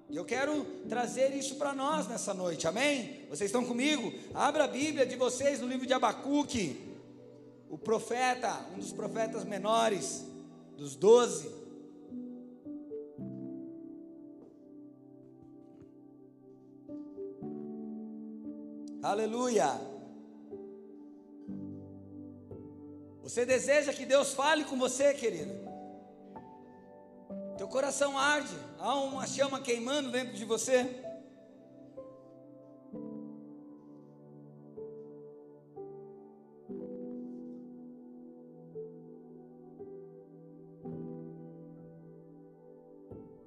E 0.08 0.16
eu 0.16 0.24
quero 0.24 0.64
trazer 0.88 1.34
isso 1.34 1.56
para 1.56 1.74
nós 1.74 2.06
nessa 2.08 2.32
noite, 2.32 2.66
amém? 2.66 3.26
Vocês 3.28 3.48
estão 3.48 3.64
comigo? 3.64 4.12
Abra 4.34 4.64
a 4.64 4.68
Bíblia 4.68 5.04
de 5.04 5.16
vocês 5.16 5.60
no 5.60 5.66
livro 5.66 5.86
de 5.86 5.92
Abacuque, 5.92 6.80
o 7.68 7.76
profeta, 7.76 8.66
um 8.74 8.78
dos 8.78 8.92
profetas 8.92 9.44
menores, 9.44 10.24
dos 10.76 10.96
doze. 10.96 11.61
Aleluia. 19.02 19.68
Você 23.20 23.44
deseja 23.44 23.92
que 23.92 24.06
Deus 24.06 24.32
fale 24.32 24.64
com 24.64 24.78
você, 24.78 25.12
querido? 25.12 25.52
Teu 27.58 27.66
coração 27.66 28.16
arde, 28.16 28.56
há 28.78 28.94
uma 28.94 29.26
chama 29.26 29.60
queimando 29.60 30.12
dentro 30.12 30.34
de 30.34 30.44
você. 30.44 30.88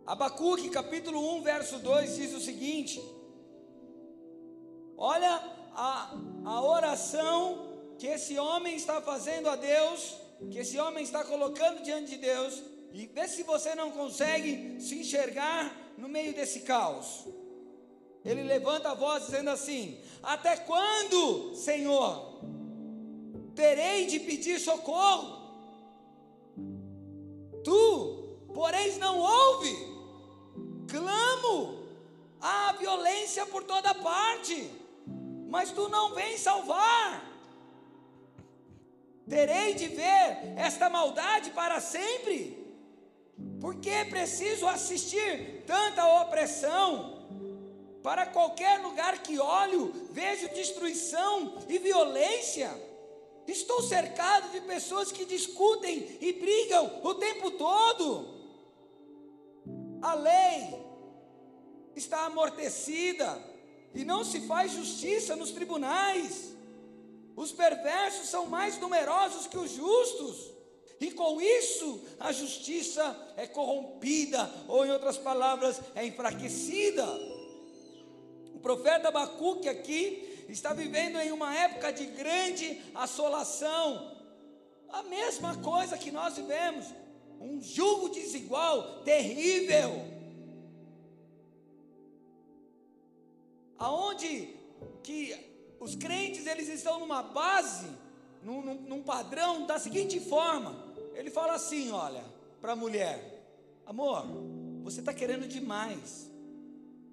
Abacuque 0.06 0.70
capítulo 0.70 1.38
1, 1.38 1.44
verso 1.44 1.80
2 1.80 2.16
diz 2.18 2.34
o 2.34 2.42
seguinte: 2.42 3.02
Olha 4.98 5.42
a, 5.76 6.18
a 6.46 6.62
oração 6.62 7.96
que 7.98 8.08
esse 8.08 8.38
homem 8.38 8.76
está 8.76 9.02
fazendo 9.02 9.50
a 9.50 9.56
Deus, 9.56 10.16
que 10.52 10.60
esse 10.60 10.78
homem 10.80 11.04
está 11.04 11.24
colocando 11.24 11.84
diante 11.84 12.12
de 12.12 12.18
Deus, 12.18 12.62
e 12.92 13.06
vê 13.08 13.28
se 13.28 13.44
você 13.44 13.76
não 13.76 13.92
consegue 13.92 14.80
se 14.80 15.00
enxergar 15.00 15.76
no 15.98 16.08
meio 16.08 16.34
desse 16.34 16.62
caos. 16.62 17.26
Ele 18.24 18.44
levanta 18.44 18.92
a 18.92 18.94
voz 18.96 19.26
dizendo 19.26 19.50
assim: 19.50 20.00
Até 20.24 20.58
quando, 20.58 21.56
Senhor, 21.56 22.40
terei 23.54 24.06
de 24.06 24.20
pedir 24.20 24.60
socorro? 24.60 25.44
Tu, 27.64 28.38
porém, 28.54 28.98
não 28.98 29.20
ouve 29.20 29.96
clamo, 30.88 31.84
há 32.40 32.72
violência 32.74 33.46
por 33.46 33.64
toda 33.64 33.94
parte, 33.96 34.72
mas 35.48 35.72
tu 35.72 35.88
não 35.90 36.14
vens 36.14 36.42
salvar. 36.42 37.24
Terei 39.28 39.74
de 39.74 39.88
ver 39.88 40.54
esta 40.56 40.90
maldade 40.90 41.50
para 41.52 41.80
sempre, 41.80 42.64
porque 43.60 44.06
preciso 44.06 44.68
assistir 44.68 45.64
tanta 45.66 46.06
opressão. 46.22 47.14
Para 48.04 48.28
qualquer 48.28 48.80
lugar 48.82 49.24
que 49.24 49.40
olho, 49.40 49.92
vejo 50.12 50.48
destruição 50.50 51.58
e 51.68 51.80
violência. 51.80 52.70
Estou 53.48 53.82
cercado 53.82 54.52
de 54.52 54.62
pessoas 54.62 55.12
que 55.12 55.26
discutem 55.26 56.18
e 56.22 56.34
brigam 56.34 57.02
o 57.04 57.16
tempo 57.16 57.52
todo. 57.52 58.36
A 60.02 60.14
lei 60.14 60.86
está 61.96 62.26
amortecida 62.26 63.55
e 63.96 64.04
não 64.04 64.24
se 64.24 64.42
faz 64.42 64.74
justiça 64.74 65.36
nos 65.36 65.52
tribunais. 65.52 66.54
Os 67.36 67.52
perversos 67.52 68.30
são 68.30 68.46
mais 68.46 68.78
numerosos 68.80 69.48
que 69.48 69.58
os 69.58 69.72
justos, 69.72 70.54
e 71.00 71.12
com 71.12 71.42
isso 71.42 72.02
a 72.20 72.32
justiça 72.32 73.34
é 73.36 73.48
corrompida, 73.48 74.50
ou 74.68 74.86
em 74.86 74.92
outras 74.92 75.18
palavras, 75.18 75.80
é 75.96 76.06
enfraquecida. 76.06 77.06
O 78.54 78.60
profeta 78.60 79.10
Abacuque 79.10 79.68
aqui 79.68 80.46
está 80.50 80.74
vivendo 80.74 81.20
em 81.20 81.32
uma 81.32 81.56
época 81.56 81.92
de 81.92 82.06
grande 82.06 82.82
assolação, 82.94 84.16
a 84.90 85.04
mesma 85.04 85.58
coisa 85.58 85.98
que 85.98 86.12
nós 86.12 86.36
vivemos, 86.36 86.86
um 87.42 87.62
jugo 87.62 88.10
desigual, 88.10 89.02
terrível. 89.04 90.15
Aonde 93.78 94.56
que 95.04 95.36
os 95.80 95.96
crentes 95.96 96.48
eles 96.48 96.68
estão 96.68 97.00
numa 97.00 97.22
base, 97.22 97.88
num, 98.42 98.62
num, 98.62 98.82
num 98.82 99.04
padrão 99.04 99.66
da 99.66 99.80
seguinte 99.80 100.20
forma: 100.20 100.94
ele 101.14 101.30
fala 101.30 101.54
assim, 101.54 101.92
olha, 101.92 102.24
para 102.62 102.74
a 102.74 102.76
mulher, 102.76 103.46
amor, 103.86 104.26
você 104.84 105.00
está 105.00 105.14
querendo 105.14 105.48
demais. 105.48 106.30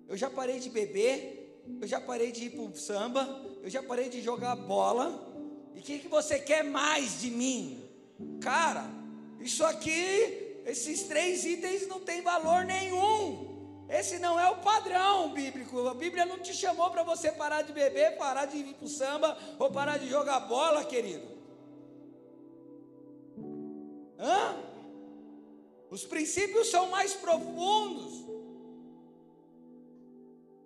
Eu 0.09 0.16
já 0.16 0.28
parei 0.28 0.58
de 0.58 0.69
beber, 0.69 1.63
eu 1.80 1.86
já 1.86 2.00
parei 2.00 2.32
de 2.32 2.45
ir 2.47 2.50
para 2.50 2.63
o 2.63 2.76
samba, 2.76 3.45
eu 3.63 3.71
já 3.71 3.82
parei 3.82 4.08
de 4.08 4.21
jogar 4.21 4.56
bola. 4.56 5.30
E 5.75 5.78
o 5.78 5.82
que, 5.82 5.99
que 5.99 6.08
você 6.08 6.39
quer 6.39 6.63
mais 6.63 7.21
de 7.21 7.30
mim? 7.30 7.82
Cara, 8.41 8.84
isso 9.41 9.65
aqui, 9.65 10.60
esses 10.67 11.04
três 11.04 11.45
itens 11.45 11.86
não 11.86 12.00
tem 12.00 12.21
valor 12.21 12.65
nenhum. 12.65 13.51
Esse 13.93 14.19
não 14.19 14.41
é 14.41 14.49
o 14.49 14.57
padrão 14.57 15.35
bíblico. 15.35 15.87
A 15.87 15.93
Bíblia 15.93 16.25
não 16.25 16.39
te 16.39 16.55
chamou 16.55 16.91
para 16.91 17.02
você 17.02 17.31
parar 17.31 17.61
de 17.61 17.75
beber, 17.75 18.17
parar 18.17 18.47
de 18.47 18.57
ir 18.57 18.75
para 18.75 18.87
o 18.87 18.89
samba 18.89 19.37
ou 19.59 19.71
parar 19.71 19.99
de 19.99 20.09
jogar 20.09 20.41
bola, 20.41 20.83
querido. 20.83 21.28
Hã? 24.19 24.57
Os 25.91 26.07
princípios 26.07 26.71
são 26.71 26.89
mais 26.89 27.13
profundos. 27.13 28.25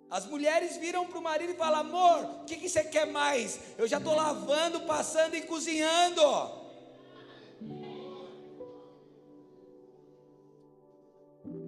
As 0.09 0.25
mulheres 0.25 0.77
viram 0.77 1.05
para 1.05 1.19
o 1.19 1.21
marido 1.21 1.51
e 1.51 1.57
falam: 1.57 1.81
Amor, 1.81 2.23
o 2.23 2.45
que, 2.45 2.55
que 2.55 2.69
você 2.69 2.85
quer 2.85 3.07
mais? 3.07 3.59
Eu 3.77 3.89
já 3.89 3.97
estou 3.97 4.15
lavando, 4.15 4.79
passando 4.81 5.35
e 5.35 5.41
cozinhando. 5.41 6.21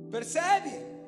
Percebe? 0.10 0.99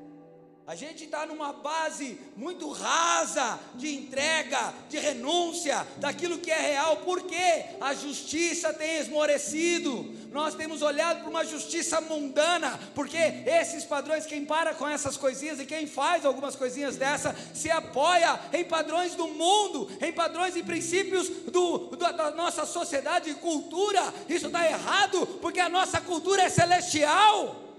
A 0.71 0.75
gente 0.75 1.03
está 1.03 1.25
numa 1.25 1.51
base 1.51 2.17
muito 2.38 2.71
rasa 2.71 3.60
de 3.75 3.93
entrega, 3.93 4.73
de 4.89 4.97
renúncia 4.97 5.86
daquilo 5.97 6.38
que 6.38 6.49
é 6.49 6.62
real, 6.62 6.95
porque 7.03 7.65
a 7.81 7.93
justiça 7.93 8.73
tem 8.73 8.99
esmorecido. 8.99 10.15
Nós 10.31 10.55
temos 10.55 10.81
olhado 10.81 11.19
para 11.19 11.29
uma 11.29 11.43
justiça 11.43 11.99
mundana, 11.99 12.79
porque 12.95 13.17
esses 13.17 13.84
padrões, 13.84 14.25
quem 14.25 14.45
para 14.45 14.73
com 14.73 14.88
essas 14.88 15.17
coisinhas 15.17 15.60
e 15.60 15.65
quem 15.65 15.86
faz 15.86 16.25
algumas 16.25 16.55
coisinhas 16.55 16.95
dessa, 16.95 17.36
se 17.53 17.69
apoia 17.69 18.39
em 18.53 18.63
padrões 18.63 19.13
do 19.13 19.27
mundo, 19.27 19.91
em 19.99 20.13
padrões 20.13 20.55
e 20.55 20.63
princípios 20.63 21.27
do, 21.51 21.89
da 21.97 22.31
nossa 22.31 22.65
sociedade 22.65 23.29
e 23.29 23.34
cultura. 23.34 24.01
Isso 24.29 24.47
está 24.47 24.65
errado, 24.65 25.27
porque 25.41 25.60
a 25.60 25.67
nossa 25.67 25.99
cultura 25.99 26.43
é 26.43 26.49
celestial. 26.49 27.70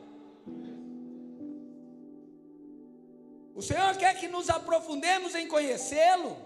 O 3.55 3.61
Senhor 3.61 3.97
quer 3.97 4.19
que 4.19 4.29
nos 4.29 4.49
aprofundemos 4.49 5.35
em 5.35 5.47
conhecê-lo. 5.47 6.37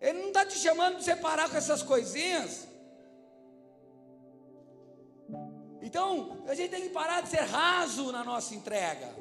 Ele 0.00 0.18
não 0.20 0.28
está 0.28 0.44
te 0.44 0.58
chamando 0.58 0.94
para 0.94 1.02
você 1.02 1.16
parar 1.16 1.48
com 1.48 1.56
essas 1.56 1.82
coisinhas. 1.82 2.66
Então, 5.80 6.42
a 6.46 6.54
gente 6.54 6.70
tem 6.70 6.82
que 6.82 6.88
parar 6.90 7.22
de 7.22 7.28
ser 7.28 7.42
raso 7.42 8.12
na 8.12 8.22
nossa 8.22 8.54
entrega. 8.54 9.14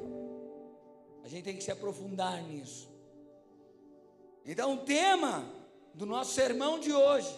A 1.24 1.28
gente 1.28 1.44
tem 1.44 1.56
que 1.56 1.64
se 1.64 1.72
aprofundar 1.72 2.42
nisso. 2.44 2.90
Então, 4.46 4.74
o 4.74 4.78
tema 4.78 5.46
do 5.94 6.06
nosso 6.06 6.34
sermão 6.34 6.80
de 6.80 6.92
hoje 6.92 7.34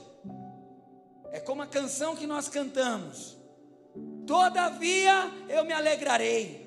é 1.32 1.40
como 1.40 1.62
a 1.62 1.68
canção 1.68 2.16
que 2.16 2.26
nós 2.26 2.48
cantamos. 2.48 3.38
Todavia 4.26 5.32
eu 5.50 5.66
me 5.66 5.74
alegrarei 5.74 6.63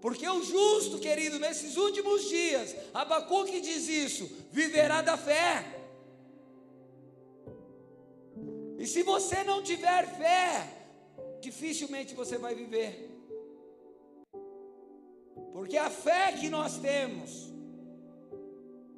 Porque 0.00 0.28
o 0.28 0.42
justo, 0.42 0.98
querido, 0.98 1.38
nesses 1.38 1.76
últimos 1.76 2.28
dias, 2.28 2.74
Abacuque 2.94 3.60
diz 3.60 3.88
isso, 3.88 4.30
viverá 4.52 5.02
da 5.02 5.16
fé. 5.16 5.64
E 8.78 8.86
se 8.86 9.02
você 9.02 9.42
não 9.42 9.62
tiver 9.62 10.06
fé, 10.16 10.78
dificilmente 11.40 12.14
você 12.14 12.38
vai 12.38 12.54
viver. 12.54 13.10
Porque 15.52 15.76
a 15.76 15.90
fé 15.90 16.32
que 16.32 16.48
nós 16.48 16.78
temos 16.78 17.52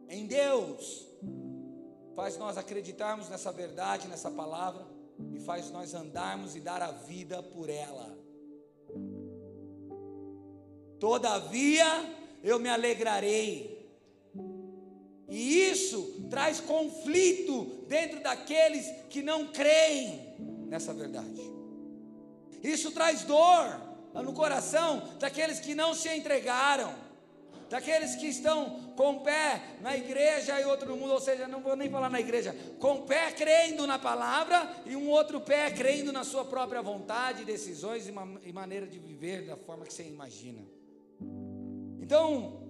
em 0.06 0.26
Deus 0.26 1.08
faz 2.14 2.36
nós 2.36 2.58
acreditarmos 2.58 3.30
nessa 3.30 3.50
verdade, 3.50 4.06
nessa 4.06 4.30
palavra, 4.30 4.86
e 5.32 5.40
faz 5.40 5.70
nós 5.70 5.94
andarmos 5.94 6.54
e 6.54 6.60
dar 6.60 6.82
a 6.82 6.90
vida 6.90 7.42
por 7.42 7.70
ela. 7.70 8.19
Todavia 11.00 11.86
eu 12.44 12.58
me 12.58 12.68
alegrarei. 12.68 13.80
E 15.28 15.70
isso 15.70 16.26
traz 16.28 16.60
conflito 16.60 17.84
dentro 17.88 18.20
daqueles 18.20 18.86
que 19.08 19.22
não 19.22 19.46
creem 19.46 20.20
nessa 20.68 20.92
verdade. 20.92 21.40
Isso 22.62 22.90
traz 22.90 23.22
dor 23.22 23.80
no 24.12 24.32
coração 24.32 25.08
daqueles 25.18 25.60
que 25.60 25.74
não 25.74 25.94
se 25.94 26.14
entregaram, 26.14 26.92
daqueles 27.70 28.16
que 28.16 28.26
estão 28.26 28.92
com 28.96 29.12
o 29.12 29.20
pé 29.20 29.62
na 29.80 29.96
igreja 29.96 30.60
e 30.60 30.64
outro 30.64 30.88
no 30.88 30.96
mundo, 30.96 31.12
ou 31.12 31.20
seja, 31.20 31.46
não 31.46 31.60
vou 31.60 31.76
nem 31.76 31.88
falar 31.88 32.10
na 32.10 32.20
igreja, 32.20 32.54
com 32.80 32.94
o 32.94 33.02
pé 33.02 33.30
crendo 33.30 33.86
na 33.86 33.98
palavra 33.98 34.68
e 34.84 34.96
um 34.96 35.08
outro 35.08 35.40
pé 35.40 35.70
crendo 35.70 36.12
na 36.12 36.24
sua 36.24 36.44
própria 36.44 36.82
vontade, 36.82 37.44
decisões 37.44 38.08
e, 38.08 38.12
e 38.44 38.52
maneira 38.52 38.86
de 38.86 38.98
viver 38.98 39.46
da 39.46 39.56
forma 39.56 39.86
que 39.86 39.94
você 39.94 40.02
imagina. 40.02 40.79
Então, 42.10 42.66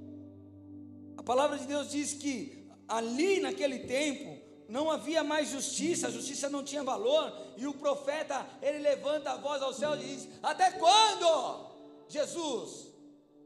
a 1.17 1.23
palavra 1.23 1.57
de 1.57 1.65
Deus 1.65 1.89
diz 1.91 2.13
que 2.13 2.69
ali 2.87 3.41
naquele 3.41 3.79
tempo, 3.79 4.39
não 4.69 4.91
havia 4.91 5.25
mais 5.25 5.49
justiça, 5.49 6.09
a 6.09 6.11
justiça 6.11 6.51
não 6.51 6.63
tinha 6.63 6.85
valor, 6.85 7.33
e 7.57 7.67
o 7.67 7.73
profeta, 7.73 8.47
ele 8.61 8.81
levanta 8.81 9.31
a 9.31 9.39
voz 9.39 9.63
ao 9.63 9.73
céu 9.73 9.95
e 9.95 10.05
diz: 10.05 10.29
Até 10.43 10.73
quando, 10.73 11.71
Jesus? 12.07 12.89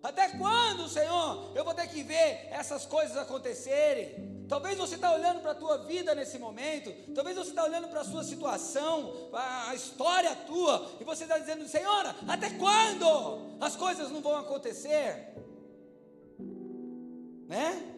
Até 0.02 0.30
quando, 0.30 0.88
Senhor, 0.88 1.52
eu 1.54 1.64
vou 1.64 1.72
ter 1.72 1.86
que 1.86 2.02
ver 2.02 2.48
essas 2.50 2.84
coisas 2.84 3.16
acontecerem? 3.16 4.46
Talvez 4.48 4.76
você 4.76 4.96
está 4.96 5.12
olhando 5.12 5.42
para 5.42 5.52
a 5.52 5.54
tua 5.54 5.78
vida 5.78 6.12
nesse 6.12 6.40
momento, 6.40 6.92
talvez 7.14 7.36
você 7.36 7.50
está 7.50 7.62
olhando 7.62 7.86
para 7.86 8.00
a 8.00 8.04
sua 8.04 8.24
situação, 8.24 9.30
a 9.32 9.72
história 9.76 10.34
tua, 10.44 10.90
e 11.00 11.04
você 11.04 11.22
está 11.22 11.38
dizendo, 11.38 11.68
Senhora, 11.68 12.16
até 12.26 12.50
quando 12.50 13.56
as 13.60 13.76
coisas 13.76 14.10
não 14.10 14.20
vão 14.20 14.36
acontecer? 14.36 15.43
Né? 17.48 17.94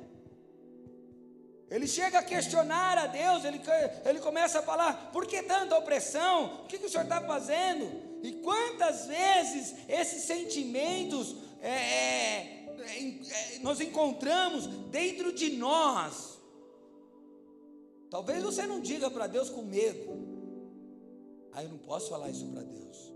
Ele 1.69 1.87
chega 1.87 2.21
a 2.21 2.23
questionar 2.23 2.97
a 2.97 3.07
Deus, 3.07 3.45
ele, 3.45 3.61
ele 4.05 4.21
começa 4.21 4.61
a 4.61 4.63
falar: 4.63 5.11
por 5.13 5.27
que 5.27 5.43
tanta 5.43 5.77
opressão? 5.77 6.63
O 6.63 6.67
que, 6.67 6.79
que 6.79 6.87
o 6.87 6.89
Senhor 6.89 7.05
está 7.05 7.21
fazendo? 7.21 8.07
E 8.23 8.33
quantas 8.35 9.07
vezes 9.07 9.75
esses 9.89 10.23
sentimentos 10.23 11.37
é, 11.61 11.71
é, 11.71 12.69
é, 12.79 13.59
nós 13.61 13.81
encontramos 13.81 14.67
dentro 14.91 15.33
de 15.33 15.57
nós? 15.57 16.39
Talvez 18.11 18.45
você 18.45 18.67
não 18.67 18.81
diga 18.81 19.11
para 19.11 19.27
Deus 19.27 19.51
com 19.51 19.63
medo, 19.63 20.37
ah, 21.53 21.65
eu 21.65 21.69
não 21.69 21.79
posso 21.79 22.11
falar 22.11 22.31
isso 22.31 22.47
para 22.47 22.63
Deus. 22.63 23.13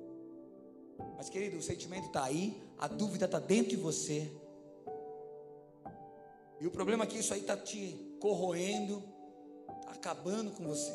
Mas 1.16 1.29
querido, 1.29 1.57
o 1.57 1.62
sentimento 1.62 2.07
está 2.07 2.25
aí, 2.25 2.61
a 2.79 2.88
dúvida 2.88 3.27
está 3.27 3.38
dentro 3.38 3.71
de 3.71 3.77
você. 3.77 4.31
E 6.61 6.66
o 6.66 6.70
problema 6.70 7.05
é 7.05 7.07
que 7.07 7.18
isso 7.18 7.33
aí 7.33 7.40
está 7.40 7.57
te 7.57 8.16
corroendo, 8.20 9.03
acabando 9.87 10.51
com 10.51 10.66
você. 10.66 10.92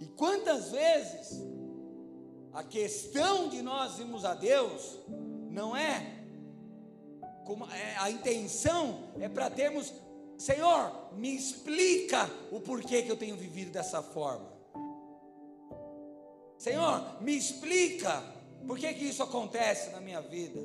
E 0.00 0.06
quantas 0.06 0.70
vezes 0.70 1.42
a 2.52 2.62
questão 2.62 3.48
de 3.48 3.60
nós 3.60 3.98
irmos 3.98 4.24
a 4.24 4.34
Deus 4.34 4.98
não 5.50 5.76
é, 5.76 6.24
como, 7.44 7.64
é 7.66 7.96
a 7.98 8.10
intenção 8.10 9.10
é 9.18 9.28
para 9.28 9.50
termos, 9.50 9.92
Senhor, 10.38 11.12
me 11.14 11.34
explica 11.34 12.30
o 12.50 12.60
porquê 12.60 13.02
que 13.02 13.10
eu 13.10 13.16
tenho 13.16 13.36
vivido 13.36 13.72
dessa 13.72 14.02
forma. 14.02 14.52
Senhor, 16.58 17.20
me 17.20 17.36
explica 17.36 18.22
por 18.66 18.78
que, 18.78 18.94
que 18.94 19.04
isso 19.04 19.22
acontece 19.22 19.90
na 19.90 20.00
minha 20.00 20.20
vida. 20.20 20.60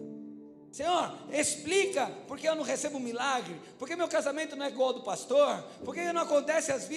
Senhor, 0.72 1.14
explica 1.32 2.12
porque 2.28 2.48
eu 2.48 2.56
não 2.56 2.64
recebo 2.64 3.00
milagre, 3.00 3.60
porque 3.80 3.96
meu 3.96 4.08
casamento 4.08 4.56
não 4.56 4.66
é 4.66 4.70
igual 4.70 4.90
ao 4.90 4.94
do 4.94 5.02
pastor, 5.02 5.64
porque 5.84 6.12
não 6.14 6.22
acontece 6.22 6.72
as, 6.72 6.88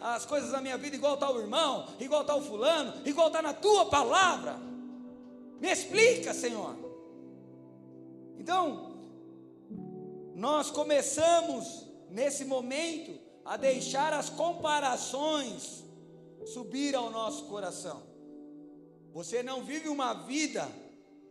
as 0.00 0.24
coisas 0.24 0.52
na 0.52 0.60
minha 0.60 0.78
vida 0.78 0.96
igual 0.96 1.18
o 1.18 1.40
irmão, 1.40 1.88
igual 1.98 2.22
o 2.36 2.42
fulano, 2.42 2.94
igual 3.04 3.28
está 3.28 3.42
na 3.42 3.52
tua 3.52 3.86
palavra. 3.86 4.56
Me 5.60 5.70
explica, 5.70 6.34
Senhor. 6.34 6.76
Então, 8.38 8.98
nós 10.34 10.70
começamos 10.70 11.86
nesse 12.10 12.44
momento 12.44 13.18
a 13.44 13.56
deixar 13.56 14.12
as 14.12 14.28
comparações 14.28 15.84
subir 16.46 16.94
ao 16.94 17.10
nosso 17.10 17.46
coração. 17.46 18.02
Você 19.12 19.42
não 19.42 19.64
vive 19.64 19.88
uma 19.88 20.12
vida 20.12 20.68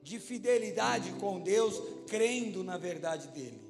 de 0.04 0.20
fidelidade 0.20 1.12
com 1.20 1.40
Deus, 1.40 1.82
crendo 2.08 2.64
na 2.64 2.78
verdade 2.78 3.28
dele. 3.30 3.64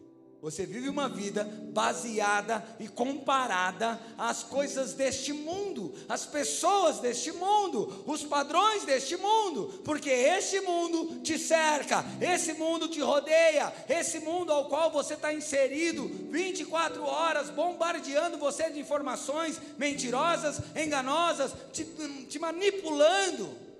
Você 0.43 0.65
vive 0.65 0.89
uma 0.89 1.07
vida 1.07 1.45
baseada 1.71 2.61
e 2.77 2.89
comparada 2.89 3.97
às 4.17 4.43
coisas 4.43 4.93
deste 4.93 5.31
mundo, 5.31 5.93
às 6.09 6.25
pessoas 6.25 6.99
deste 6.99 7.31
mundo, 7.31 8.03
os 8.05 8.25
padrões 8.25 8.83
deste 8.83 9.15
mundo, 9.15 9.81
porque 9.85 10.09
este 10.09 10.59
mundo 10.59 11.21
te 11.21 11.39
cerca, 11.39 12.03
esse 12.19 12.51
mundo 12.55 12.89
te 12.89 12.99
rodeia, 12.99 13.73
esse 13.87 14.19
mundo 14.19 14.51
ao 14.51 14.65
qual 14.67 14.91
você 14.91 15.13
está 15.13 15.33
inserido 15.33 16.11
24 16.29 17.01
horas, 17.05 17.49
bombardeando 17.49 18.37
você 18.37 18.69
de 18.69 18.81
informações 18.81 19.61
mentirosas, 19.77 20.59
enganosas, 20.75 21.53
te, 21.71 21.85
te 22.27 22.37
manipulando. 22.37 23.72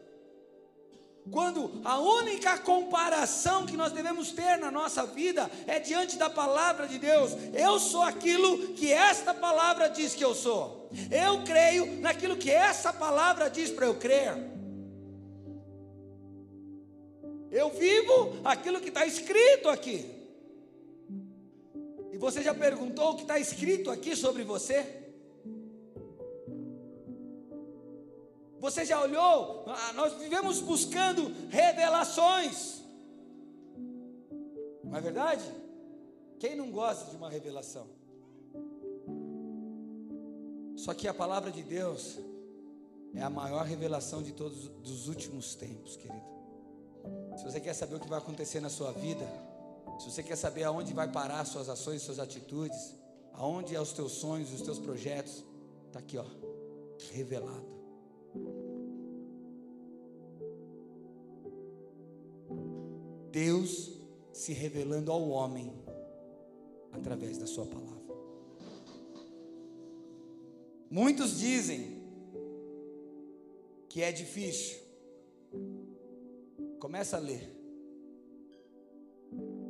Quando 1.32 1.82
a 1.86 2.00
única 2.00 2.58
comparação 2.58 3.66
que 3.66 3.78
nós 3.78 3.94
devemos 3.94 4.32
ter 4.32 4.58
na 4.58 4.70
nossa 4.70 5.06
vida 5.06 5.50
é 5.66 5.80
diante 5.80 6.18
da 6.18 6.30
palavra 6.30 6.86
de 6.86 7.00
Deus. 7.00 7.32
Eu 7.54 7.80
sou 7.80 8.02
aquilo 8.02 8.74
que 8.74 8.92
esta 8.92 9.34
palavra 9.34 9.88
diz 9.88 10.14
que 10.14 10.24
eu 10.24 10.36
sou. 10.36 10.90
Eu 11.10 11.44
creio 11.44 12.02
naquilo 12.02 12.36
que 12.36 12.52
essa 12.52 12.92
palavra 12.92 13.50
diz 13.50 13.72
para 13.72 13.86
eu 13.86 13.96
crer. 13.96 14.36
Eu 17.50 17.70
vivo 17.70 18.40
aquilo 18.44 18.82
que 18.82 18.90
está 18.90 19.06
escrito 19.06 19.70
aqui. 19.70 20.06
E 22.12 22.18
você 22.18 22.44
já 22.44 22.54
perguntou 22.54 23.12
o 23.12 23.16
que 23.16 23.22
está 23.22 23.40
escrito 23.40 23.90
aqui 23.90 24.16
sobre 24.16 24.44
você? 24.44 25.03
Você 28.64 28.86
já 28.86 29.02
olhou? 29.02 29.66
Ah, 29.68 29.92
nós 29.92 30.14
vivemos 30.14 30.62
buscando 30.62 31.30
revelações. 31.50 32.82
Não 34.82 34.96
é 34.96 35.02
verdade? 35.02 35.44
Quem 36.40 36.56
não 36.56 36.72
gosta 36.72 37.12
de 37.12 37.18
uma 37.18 37.30
revelação? 37.30 37.86
Só 40.78 40.94
que 40.94 41.10
a 41.10 41.14
palavra 41.14 41.52
de 41.52 41.62
Deus 41.62 42.18
é 43.14 43.22
a 43.22 43.30
maior 43.30 43.66
revelação 43.66 44.24
de 44.24 44.32
todos 44.32 44.72
os 44.82 45.10
últimos 45.10 45.56
tempos, 45.56 45.98
querido. 45.98 46.24
Se 47.36 47.44
você 47.44 47.60
quer 47.60 47.74
saber 47.74 47.96
o 47.96 48.00
que 48.00 48.08
vai 48.08 48.20
acontecer 48.20 48.62
na 48.62 48.70
sua 48.70 48.94
vida, 48.94 49.28
se 50.00 50.10
você 50.10 50.24
quer 50.24 50.38
saber 50.38 50.64
aonde 50.64 50.94
vai 50.94 51.12
parar 51.12 51.42
as 51.42 51.50
suas 51.50 51.68
ações, 51.68 52.02
suas 52.02 52.18
atitudes, 52.18 52.96
aonde 53.34 53.76
é 53.76 53.82
os 53.82 53.92
teus 53.92 54.14
sonhos, 54.14 54.54
os 54.54 54.62
teus 54.62 54.80
projetos, 54.80 55.44
está 55.88 56.00
aqui, 56.00 56.18
ó, 56.18 56.24
revelado. 57.12 57.83
Deus 63.34 63.92
se 64.32 64.54
revelando 64.54 65.12
ao 65.12 65.28
homem 65.28 65.74
através 66.92 67.40
da 67.40 67.48
Sua 67.48 67.66
palavra. 67.66 68.04
Muitos 70.88 71.40
dizem 71.40 72.00
que 73.90 74.04
é 74.04 74.12
difícil. 74.12 74.78
Começa 76.80 77.18
a 77.18 77.20
ler. 77.20 77.50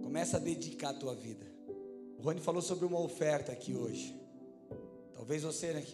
Começa 0.01 0.35
a 0.35 0.39
dedicar 0.41 0.89
a 0.89 0.93
tua 0.93 1.15
vida. 1.15 1.45
O 2.17 2.21
Rony 2.21 2.41
falou 2.41 2.61
sobre 2.61 2.85
uma 2.85 2.99
oferta 2.99 3.53
aqui 3.53 3.73
hoje. 3.73 4.13
Talvez 5.13 5.43
você 5.43 5.71
né, 5.71 5.85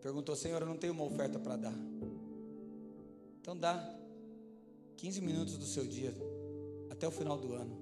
perguntou, 0.00 0.34
Senhor, 0.34 0.62
eu 0.62 0.66
não 0.66 0.78
tenho 0.78 0.94
uma 0.94 1.04
oferta 1.04 1.38
para 1.38 1.56
dar. 1.56 1.78
Então 3.42 3.54
dá 3.54 3.94
15 4.96 5.20
minutos 5.20 5.58
do 5.58 5.66
seu 5.66 5.86
dia, 5.86 6.14
até 6.90 7.06
o 7.06 7.10
final 7.10 7.38
do 7.38 7.54
ano, 7.54 7.76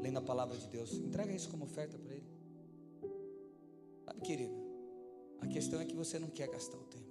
lendo 0.00 0.18
a 0.18 0.22
palavra 0.22 0.56
de 0.56 0.66
Deus. 0.68 0.92
Entrega 0.94 1.32
isso 1.32 1.48
como 1.48 1.64
oferta 1.64 1.98
para 1.98 2.14
Ele. 2.14 2.26
Sabe, 4.04 4.20
querido, 4.20 4.54
a 5.40 5.46
questão 5.46 5.80
é 5.80 5.84
que 5.84 5.94
você 5.94 6.18
não 6.18 6.28
quer 6.28 6.48
gastar 6.48 6.76
o 6.76 6.84
tempo. 6.84 7.06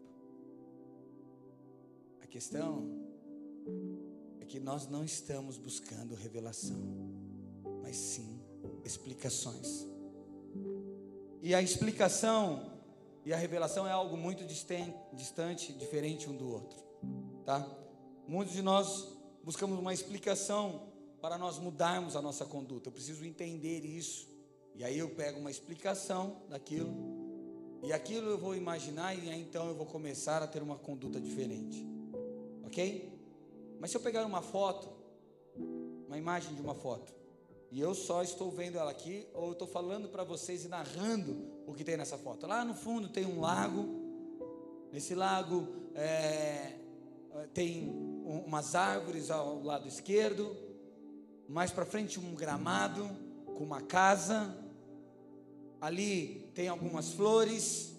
A 2.22 2.28
questão 2.28 2.90
é 4.40 4.46
que 4.46 4.60
nós 4.60 4.88
não 4.88 5.04
estamos 5.04 5.58
buscando 5.58 6.16
revelação, 6.16 6.80
mas 7.82 7.96
sim 7.96 8.40
explicações. 8.84 9.88
E 11.42 11.54
a 11.54 11.62
explicação 11.62 12.74
e 13.26 13.34
a 13.34 13.38
revelação 13.38 13.88
é 13.88 13.92
algo 13.92 14.16
muito 14.16 14.44
distante, 14.46 15.74
diferente 15.74 16.30
um 16.30 16.36
do 16.38 16.48
outro, 16.48 16.78
tá? 17.44 17.68
Muitos 18.28 18.54
de 18.54 18.62
nós 18.62 19.08
buscamos 19.44 19.78
uma 19.80 19.94
explicação 19.94 20.95
para 21.26 21.40
nós 21.40 21.58
mudarmos 21.58 22.16
a 22.16 22.22
nossa 22.22 22.46
conduta. 22.46 22.90
Eu 22.90 22.94
preciso 22.94 23.26
entender 23.26 23.84
isso. 23.84 24.28
E 24.76 24.84
aí 24.84 25.00
eu 25.00 25.10
pego 25.10 25.40
uma 25.40 25.50
explicação 25.50 26.44
daquilo. 26.48 26.94
E 27.82 27.92
aquilo 27.92 28.30
eu 28.30 28.38
vou 28.38 28.56
imaginar 28.56 29.16
e 29.16 29.32
aí 29.32 29.42
então 29.42 29.68
eu 29.68 29.74
vou 29.74 29.88
começar 29.88 30.44
a 30.44 30.48
ter 30.48 30.62
uma 30.62 30.78
conduta 30.78 31.20
diferente. 31.20 31.84
OK? 32.64 33.12
Mas 33.80 33.90
se 33.90 33.98
eu 33.98 34.02
pegar 34.02 34.24
uma 34.24 34.44
foto, 34.44 34.88
uma 36.06 36.16
imagem 36.16 36.54
de 36.54 36.62
uma 36.62 36.76
foto, 36.76 37.12
e 37.72 37.82
eu 37.82 37.96
só 37.96 38.22
estou 38.22 38.52
vendo 38.52 38.78
ela 38.78 38.92
aqui, 38.92 39.26
ou 39.34 39.48
eu 39.48 39.54
estou 39.54 39.68
falando 39.68 40.08
para 40.08 40.24
vocês 40.24 40.64
e 40.64 40.68
narrando 40.68 41.64
o 41.66 41.74
que 41.74 41.84
tem 41.84 41.98
nessa 41.98 42.20
foto. 42.20 42.46
Lá 42.46 42.64
no 42.64 42.76
fundo 42.76 43.10
tem 43.10 43.26
um 43.26 43.40
lago. 43.40 43.84
Nesse 44.92 45.16
lago 45.16 45.68
é, 45.96 46.76
tem 47.52 47.90
umas 48.46 48.76
árvores 48.76 49.32
ao 49.32 49.64
lado 49.64 49.88
esquerdo, 49.88 50.65
mais 51.48 51.72
para 51.72 51.86
frente 51.86 52.20
um 52.20 52.36
gramado 52.36 53.10
com 53.46 53.64
uma 53.64 53.82
casa. 53.82 54.56
Ali 55.80 56.52
tem 56.54 56.68
algumas 56.68 57.12
flores 57.14 57.96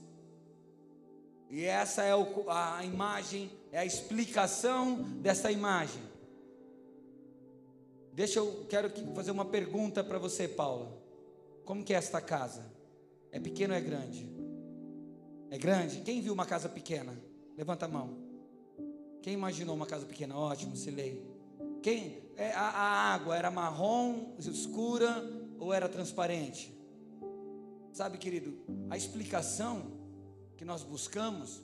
E 1.49 1.65
essa 1.65 2.03
é 2.03 2.13
a 2.49 2.85
imagem, 2.85 3.51
é 3.71 3.79
a 3.79 3.85
explicação 3.85 4.97
dessa 5.21 5.51
imagem. 5.51 6.03
Deixa 8.13 8.39
eu 8.39 8.67
quero 8.69 8.91
fazer 9.15 9.31
uma 9.31 9.45
pergunta 9.45 10.03
para 10.03 10.19
você, 10.19 10.49
Paula. 10.49 10.91
Como 11.65 11.85
que 11.85 11.95
é 11.95 11.97
esta 11.97 12.21
casa? 12.21 12.65
É 13.31 13.39
pequena 13.39 13.75
ou 13.75 13.79
é 13.79 13.83
grande? 13.83 14.29
É 15.51 15.59
grande? 15.59 16.01
Quem 16.01 16.21
viu 16.21 16.33
uma 16.33 16.47
casa 16.47 16.69
pequena? 16.69 17.17
Levanta 17.57 17.85
a 17.85 17.89
mão. 17.89 18.17
Quem 19.23 19.35
imaginou 19.35 19.75
uma 19.75 19.87
casa 19.87 20.07
pequena? 20.07 20.37
Ótimo, 20.37 20.77
Silei. 20.77 21.36
Quem? 21.87 22.21
É, 22.37 22.51
a, 22.51 22.63
a 22.63 23.15
água 23.15 23.37
era 23.37 23.49
marrom, 23.49 24.35
escura 24.41 25.25
ou 25.57 25.73
era 25.73 25.89
transparente? 25.89 26.77
Sabe, 27.93 28.19
querido, 28.19 28.59
a 28.91 28.97
explicação 28.97 29.93
que 30.57 30.65
nós 30.65 30.83
buscamos, 30.83 31.63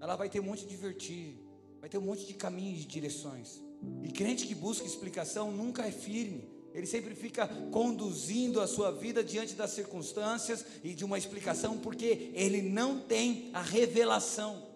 ela 0.00 0.14
vai 0.14 0.28
ter 0.28 0.38
um 0.38 0.44
monte 0.44 0.64
de 0.64 0.76
vertigem, 0.76 1.40
vai 1.80 1.90
ter 1.90 1.98
um 1.98 2.02
monte 2.02 2.24
de 2.24 2.34
caminhos 2.34 2.82
e 2.82 2.86
direções. 2.86 3.60
E 4.04 4.12
crente 4.12 4.46
que 4.46 4.54
busca 4.54 4.86
explicação 4.86 5.50
nunca 5.50 5.84
é 5.84 5.90
firme. 5.90 6.48
Ele 6.72 6.86
sempre 6.86 7.16
fica 7.16 7.48
conduzindo 7.72 8.60
a 8.60 8.68
sua 8.68 8.92
vida 8.92 9.24
diante 9.24 9.54
das 9.54 9.70
circunstâncias 9.70 10.64
e 10.84 10.94
de 10.94 11.04
uma 11.04 11.18
explicação, 11.18 11.78
porque 11.78 12.30
ele 12.32 12.62
não 12.62 13.00
tem 13.00 13.50
a 13.52 13.60
revelação. 13.60 14.68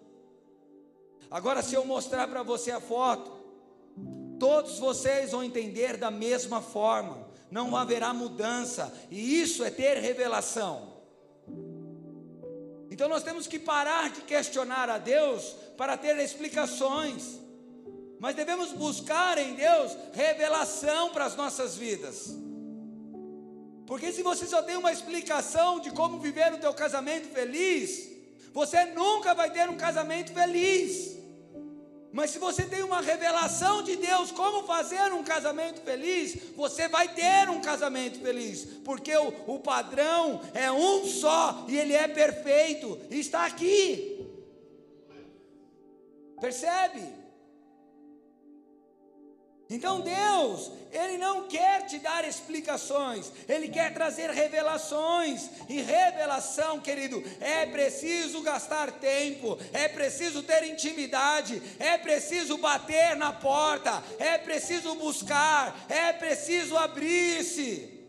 Agora, 1.31 1.61
se 1.61 1.73
eu 1.73 1.85
mostrar 1.85 2.27
para 2.27 2.43
você 2.43 2.69
a 2.69 2.81
foto, 2.81 3.38
todos 4.39 4.79
vocês 4.79 5.31
vão 5.31 5.43
entender 5.43 5.97
da 5.97 6.09
mesma 6.09 6.61
forma, 6.61 7.27
não 7.51 7.75
haverá 7.75 8.13
mudança, 8.13 8.91
e 9.11 9.41
isso 9.41 9.63
é 9.63 9.69
ter 9.69 9.97
revelação. 9.97 10.93
Então 12.89 13.07
nós 13.07 13.23
temos 13.23 13.47
que 13.47 13.59
parar 13.59 14.09
de 14.09 14.21
questionar 14.21 14.89
a 14.89 14.97
Deus 14.97 15.55
para 15.77 15.95
ter 15.97 16.17
explicações, 16.17 17.39
mas 18.19 18.35
devemos 18.35 18.71
buscar 18.71 19.37
em 19.37 19.53
Deus 19.53 19.95
revelação 20.13 21.09
para 21.11 21.25
as 21.25 21.35
nossas 21.35 21.75
vidas. 21.75 22.35
Porque 23.85 24.11
se 24.11 24.21
você 24.21 24.45
só 24.45 24.61
tem 24.61 24.77
uma 24.77 24.91
explicação 24.91 25.79
de 25.79 25.91
como 25.91 26.19
viver 26.19 26.53
o 26.53 26.59
teu 26.59 26.73
casamento 26.73 27.27
feliz, 27.29 28.09
você 28.53 28.85
nunca 28.85 29.33
vai 29.33 29.49
ter 29.49 29.69
um 29.69 29.77
casamento 29.77 30.31
feliz. 30.31 31.18
Mas 32.11 32.31
se 32.31 32.39
você 32.39 32.63
tem 32.63 32.81
uma 32.81 33.01
revelação 33.01 33.83
de 33.83 33.95
Deus 33.95 34.31
como 34.31 34.65
fazer 34.65 35.13
um 35.13 35.23
casamento 35.23 35.81
feliz, 35.81 36.37
você 36.55 36.87
vai 36.87 37.07
ter 37.07 37.49
um 37.49 37.61
casamento 37.61 38.19
feliz, 38.19 38.65
porque 38.83 39.15
o, 39.15 39.27
o 39.45 39.59
padrão 39.59 40.41
é 40.53 40.71
um 40.71 41.05
só 41.05 41.65
e 41.67 41.77
ele 41.77 41.93
é 41.93 42.07
perfeito, 42.07 42.99
e 43.11 43.19
está 43.19 43.45
aqui. 43.45 44.27
Percebe? 46.41 47.18
Então 49.69 50.01
Deus, 50.01 50.71
Ele 50.91 51.19
não 51.19 51.47
quer 51.47 51.85
te 51.85 51.99
dar 51.99 52.27
explicações, 52.27 53.31
Ele 53.47 53.67
quer 53.67 53.93
trazer 53.93 54.31
revelações. 54.31 55.47
E 55.69 55.79
revelação, 55.79 56.79
querido, 56.79 57.23
é 57.39 57.67
preciso 57.67 58.41
gastar 58.41 58.91
tempo, 58.93 59.59
é 59.71 59.87
preciso 59.87 60.41
ter 60.41 60.63
intimidade, 60.63 61.61
é 61.77 61.99
preciso 61.99 62.57
bater 62.57 63.15
na 63.15 63.31
porta, 63.31 64.03
é 64.17 64.39
preciso 64.39 64.95
buscar, 64.95 65.85
é 65.87 66.13
preciso 66.13 66.75
abrir-se. 66.75 67.99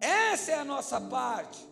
Essa 0.00 0.52
é 0.52 0.54
a 0.54 0.64
nossa 0.64 0.98
parte. 0.98 1.71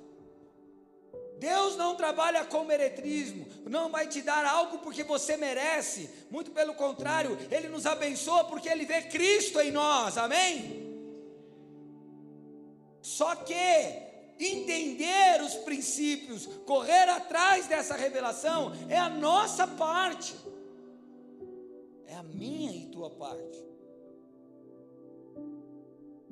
Deus 1.41 1.75
não 1.75 1.97
trabalha 1.97 2.45
com 2.45 2.65
meretrismo, 2.65 3.47
não 3.65 3.91
vai 3.91 4.07
te 4.07 4.21
dar 4.21 4.45
algo 4.45 4.79
porque 4.81 5.03
você 5.03 5.39
merece, 5.39 6.11
muito 6.31 6.51
pelo 6.51 6.75
contrário, 6.75 7.37
Ele 7.51 7.67
nos 7.69 7.87
abençoa 7.87 8.45
porque 8.45 8.69
Ele 8.69 8.85
vê 8.85 9.01
Cristo 9.03 9.59
em 9.59 9.71
nós, 9.71 10.19
amém? 10.19 10.87
Só 13.01 13.35
que 13.35 13.55
entender 14.39 15.41
os 15.43 15.55
princípios, 15.55 16.47
correr 16.67 17.09
atrás 17.09 17.67
dessa 17.67 17.97
revelação, 17.97 18.73
é 18.91 18.99
a 18.99 19.09
nossa 19.09 19.67
parte, 19.67 20.37
é 22.07 22.17
a 22.17 22.23
minha 22.23 22.71
e 22.71 22.85
tua 22.91 23.09
parte. 23.09 23.65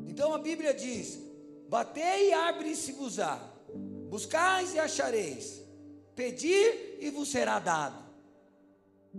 Então 0.07 0.35
a 0.35 0.39
Bíblia 0.39 0.75
diz: 0.75 1.19
batei 1.67 2.29
e 2.29 2.33
abre-se-vos-á 2.35 3.58
Buscais 4.09 4.75
e 4.75 4.79
achareis, 4.79 5.63
pedir 6.15 6.99
e 7.01 7.11
vos 7.11 7.29
será 7.31 7.59
dado. 7.59 8.09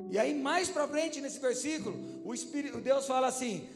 E 0.09 0.17
aí, 0.17 0.33
mais 0.33 0.69
para 0.69 0.87
frente 0.87 1.21
nesse 1.21 1.39
versículo, 1.39 2.21
o 2.23 2.33
Espírito, 2.33 2.79
Deus 2.79 3.05
fala 3.05 3.27
assim: 3.27 3.67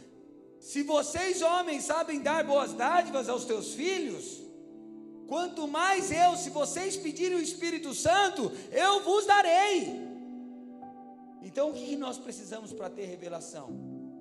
se 0.60 0.82
vocês 0.84 1.42
homens 1.42 1.84
sabem 1.84 2.22
dar 2.22 2.44
boas 2.44 2.74
dádivas 2.74 3.28
aos 3.28 3.46
teus 3.46 3.74
filhos, 3.74 4.42
quanto 5.28 5.68
mais 5.68 6.12
eu, 6.12 6.36
se 6.38 6.50
vocês 6.50 6.96
pedirem 6.96 7.38
o 7.38 7.42
Espírito 7.42 7.94
Santo, 7.94 8.52
eu 8.72 9.04
vos 9.04 9.26
darei. 9.26 10.02
Então, 11.42 11.72
o 11.72 11.74
que 11.74 11.96
nós 11.96 12.18
precisamos 12.18 12.72
para 12.72 12.90
ter 12.90 13.06
revelação? 13.06 13.68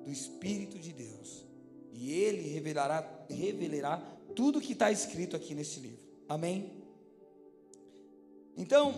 Do 0.05 0.11
Espírito 0.11 0.78
de 0.78 0.92
Deus. 0.92 1.46
E 1.92 2.12
Ele 2.12 2.48
revelará, 2.48 3.09
revelará 3.31 3.98
tudo 4.35 4.61
que 4.61 4.72
está 4.72 4.90
escrito 4.90 5.37
aqui 5.37 5.55
neste 5.55 5.78
livro. 5.78 6.02
Amém? 6.28 6.82
Então, 8.57 8.95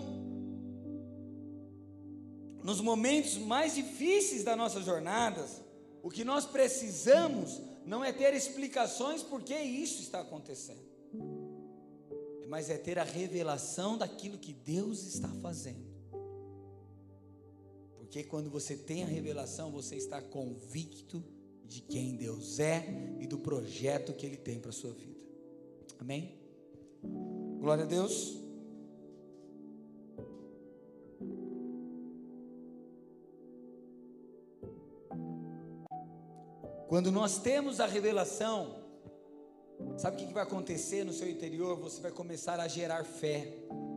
nos 2.62 2.80
momentos 2.80 3.36
mais 3.36 3.74
difíceis 3.74 4.42
das 4.42 4.56
nossas 4.56 4.84
jornadas, 4.84 5.60
o 6.02 6.10
que 6.10 6.24
nós 6.24 6.46
precisamos 6.46 7.60
não 7.84 8.04
é 8.04 8.12
ter 8.12 8.34
explicações 8.34 9.22
por 9.22 9.42
que 9.42 9.54
isso 9.54 10.00
está 10.00 10.20
acontecendo, 10.20 10.82
mas 12.48 12.70
é 12.70 12.78
ter 12.78 12.98
a 12.98 13.04
revelação 13.04 13.98
daquilo 13.98 14.38
que 14.38 14.52
Deus 14.52 15.04
está 15.04 15.28
fazendo. 15.42 15.94
Porque 17.96 18.22
quando 18.22 18.48
você 18.48 18.76
tem 18.76 19.02
a 19.02 19.06
revelação, 19.06 19.70
você 19.70 19.96
está 19.96 20.22
convicto 20.22 21.22
de 21.66 21.80
quem 21.80 22.16
Deus 22.16 22.60
é 22.60 22.86
e 23.18 23.26
do 23.26 23.38
projeto 23.38 24.12
que 24.12 24.24
Ele 24.24 24.36
tem 24.36 24.60
para 24.60 24.70
a 24.70 24.72
sua 24.72 24.92
vida. 24.92 25.20
Amém? 25.98 26.38
Glória 27.60 27.84
a 27.84 27.86
Deus. 27.86 28.43
Quando 36.88 37.10
nós 37.10 37.38
temos 37.38 37.80
a 37.80 37.86
revelação, 37.86 38.76
sabe 39.96 40.22
o 40.22 40.26
que 40.26 40.34
vai 40.34 40.42
acontecer 40.42 41.02
no 41.02 41.14
seu 41.14 41.28
interior? 41.28 41.78
Você 41.80 42.00
vai 42.00 42.10
começar 42.10 42.60
a 42.60 42.68
gerar 42.68 43.04
fé, 43.04 43.54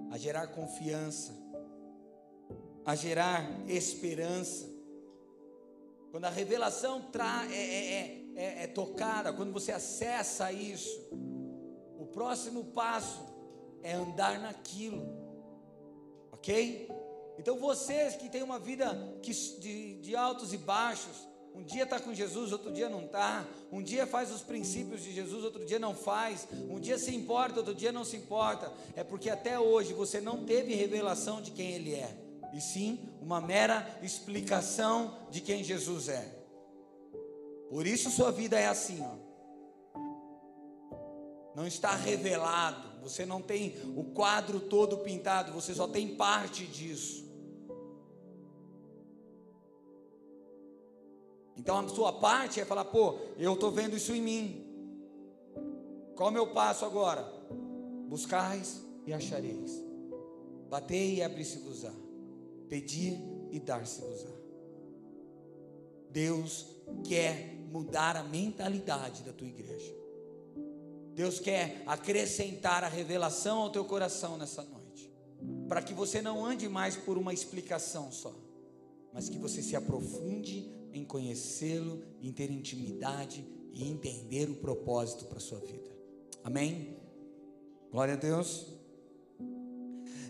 a 0.09 0.17
gerar 0.17 0.47
confiança, 0.47 1.33
a 2.85 2.95
gerar 2.95 3.45
esperança. 3.67 4.65
Quando 6.11 6.25
a 6.25 6.29
revelação 6.29 7.05
é, 7.51 7.55
é, 7.55 8.25
é, 8.35 8.63
é 8.63 8.67
tocada, 8.67 9.33
quando 9.33 9.51
você 9.51 9.73
acessa 9.73 10.49
isso, 10.51 11.09
o 11.99 12.05
próximo 12.05 12.65
passo 12.65 13.21
é 13.83 13.93
andar 13.93 14.39
naquilo, 14.39 15.05
ok? 16.31 16.89
Então 17.37 17.59
vocês 17.59 18.15
que 18.15 18.29
têm 18.29 18.43
uma 18.43 18.57
vida 18.57 18.93
de, 19.59 19.99
de 19.99 20.15
altos 20.15 20.53
e 20.53 20.57
baixos, 20.57 21.27
um 21.57 21.63
dia 21.63 21.83
está 21.85 21.99
com 21.99 22.13
Jesus, 22.13 22.51
outro 22.51 22.71
dia 22.71 22.87
não 22.87 23.05
está. 23.05 23.43
Um 23.71 23.81
dia 23.81 24.05
faz 24.05 24.31
os 24.31 24.41
princípios 24.41 25.01
de 25.01 25.11
Jesus, 25.11 25.43
outro 25.43 25.65
dia 25.65 25.79
não 25.79 25.95
faz. 25.95 26.47
Um 26.69 26.79
dia 26.79 26.99
se 26.99 27.15
importa, 27.15 27.57
outro 27.57 27.73
dia 27.73 27.91
não 27.91 28.05
se 28.05 28.15
importa. 28.15 28.71
É 28.95 29.03
porque 29.03 29.27
até 29.27 29.59
hoje 29.59 29.91
você 29.91 30.21
não 30.21 30.45
teve 30.45 30.75
revelação 30.75 31.41
de 31.41 31.49
quem 31.49 31.71
Ele 31.71 31.95
é, 31.95 32.15
e 32.53 32.61
sim 32.61 32.99
uma 33.19 33.41
mera 33.41 33.99
explicação 34.03 35.17
de 35.31 35.41
quem 35.41 35.63
Jesus 35.63 36.09
é. 36.09 36.31
Por 37.71 37.87
isso 37.87 38.11
sua 38.11 38.31
vida 38.31 38.59
é 38.59 38.67
assim, 38.67 39.01
ó. 39.01 39.27
Não 41.55 41.65
está 41.65 41.95
revelado, 41.95 43.01
você 43.01 43.25
não 43.25 43.41
tem 43.41 43.75
o 43.95 44.03
quadro 44.03 44.59
todo 44.59 44.99
pintado, 44.99 45.51
você 45.51 45.73
só 45.73 45.87
tem 45.87 46.15
parte 46.15 46.67
disso. 46.67 47.26
Então 51.57 51.79
a 51.79 51.89
sua 51.89 52.13
parte 52.13 52.59
é 52.59 52.65
falar, 52.65 52.85
pô, 52.85 53.17
eu 53.37 53.53
estou 53.53 53.71
vendo 53.71 53.97
isso 53.97 54.13
em 54.13 54.21
mim. 54.21 54.63
Qual 56.15 56.29
é 56.29 56.31
o 56.31 56.33
meu 56.33 56.47
passo 56.47 56.85
agora? 56.85 57.23
Buscais 58.07 58.81
e 59.05 59.13
achareis. 59.13 59.81
Batei 60.69 61.15
e 61.15 61.23
abri-se-vos-á. 61.23 61.91
Pedir 62.69 63.19
e 63.51 63.59
dar-se-vos-á. 63.59 64.37
Deus 66.11 66.67
quer 67.03 67.55
mudar 67.71 68.15
a 68.15 68.23
mentalidade 68.23 69.23
da 69.23 69.33
tua 69.33 69.47
igreja. 69.47 69.95
Deus 71.13 71.39
quer 71.39 71.81
acrescentar 71.87 72.83
a 72.83 72.87
revelação 72.87 73.59
ao 73.59 73.71
teu 73.71 73.83
coração 73.83 74.37
nessa 74.37 74.61
noite, 74.61 75.11
para 75.67 75.81
que 75.81 75.93
você 75.93 76.21
não 76.21 76.45
ande 76.45 76.69
mais 76.69 76.95
por 76.95 77.17
uma 77.17 77.33
explicação 77.33 78.11
só, 78.11 78.33
mas 79.11 79.27
que 79.27 79.39
você 79.39 79.63
se 79.63 79.75
aprofunde 79.75 80.76
em 80.93 81.03
conhecê-lo, 81.03 82.03
em 82.21 82.31
ter 82.31 82.49
intimidade 82.51 83.45
e 83.73 83.87
entender 83.89 84.49
o 84.49 84.55
propósito 84.55 85.25
para 85.25 85.37
a 85.37 85.41
sua 85.41 85.59
vida. 85.59 85.89
Amém? 86.43 86.97
Glória 87.91 88.15
a 88.15 88.17
Deus. 88.17 88.67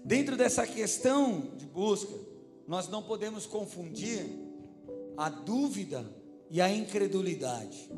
Dentro 0.04 0.38
dessa 0.38 0.66
questão 0.66 1.52
de 1.58 1.66
busca, 1.66 2.14
nós 2.68 2.88
não 2.88 3.04
podemos 3.04 3.46
confundir 3.46 4.26
a 5.16 5.30
dúvida 5.30 6.06
e 6.50 6.62
a 6.62 6.70
incredulidade, 6.70 7.90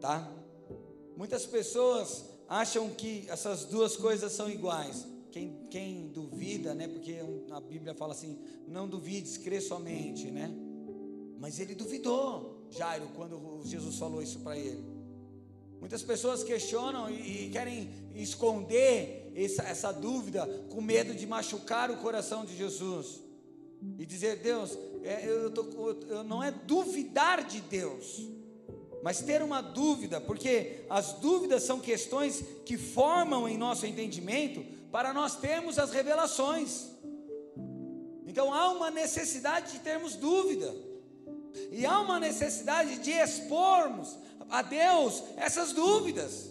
tá? 0.00 0.30
Muitas 1.16 1.46
pessoas 1.46 2.24
acham 2.48 2.90
que 2.90 3.24
essas 3.28 3.64
duas 3.64 3.96
coisas 3.96 4.32
são 4.32 4.50
iguais. 4.50 5.06
Quem, 5.30 5.66
quem 5.70 6.08
duvida, 6.08 6.74
né? 6.74 6.88
Porque 6.88 7.16
a 7.50 7.60
Bíblia 7.60 7.94
fala 7.94 8.12
assim: 8.12 8.38
não 8.66 8.88
duvides, 8.88 9.36
crê 9.36 9.60
somente, 9.60 10.30
né? 10.30 10.50
Mas 11.40 11.58
ele 11.58 11.74
duvidou, 11.74 12.66
Jairo, 12.70 13.08
quando 13.16 13.62
Jesus 13.64 13.96
falou 13.96 14.22
isso 14.22 14.40
para 14.40 14.58
ele. 14.58 14.84
Muitas 15.80 16.02
pessoas 16.02 16.44
questionam 16.44 17.08
e, 17.10 17.46
e 17.46 17.50
querem 17.50 17.90
esconder 18.14 19.32
essa, 19.34 19.62
essa 19.62 19.90
dúvida 19.90 20.46
com 20.68 20.82
medo 20.82 21.14
de 21.14 21.26
machucar 21.26 21.90
o 21.90 21.96
coração 21.96 22.44
de 22.44 22.54
Jesus 22.54 23.22
e 23.98 24.04
dizer: 24.04 24.36
Deus, 24.36 24.76
é, 25.02 25.26
eu, 25.26 25.50
tô, 25.50 25.92
eu 26.08 26.22
não 26.22 26.42
é 26.42 26.50
duvidar 26.50 27.42
de 27.42 27.62
Deus, 27.62 28.20
mas 29.02 29.22
ter 29.22 29.42
uma 29.42 29.62
dúvida, 29.62 30.20
porque 30.20 30.84
as 30.90 31.14
dúvidas 31.14 31.62
são 31.62 31.80
questões 31.80 32.44
que 32.66 32.76
formam 32.76 33.48
em 33.48 33.56
nosso 33.56 33.86
entendimento 33.86 34.62
para 34.92 35.14
nós 35.14 35.36
termos 35.36 35.78
as 35.78 35.90
revelações. 35.90 36.90
Então 38.26 38.52
há 38.52 38.70
uma 38.70 38.90
necessidade 38.90 39.72
de 39.72 39.78
termos 39.78 40.16
dúvida, 40.16 40.89
e 41.70 41.84
há 41.86 42.00
uma 42.00 42.20
necessidade 42.20 42.98
de 42.98 43.10
expormos 43.10 44.18
a 44.48 44.62
Deus 44.62 45.22
essas 45.36 45.72
dúvidas, 45.72 46.50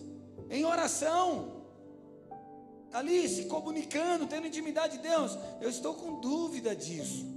em 0.50 0.66
oração, 0.66 1.64
ali 2.92 3.28
se 3.28 3.46
comunicando, 3.46 4.28
tendo 4.28 4.48
intimidade 4.48 4.98
de 4.98 5.04
Deus. 5.04 5.38
Eu 5.62 5.70
estou 5.70 5.94
com 5.94 6.20
dúvida 6.20 6.76
disso. 6.76 7.28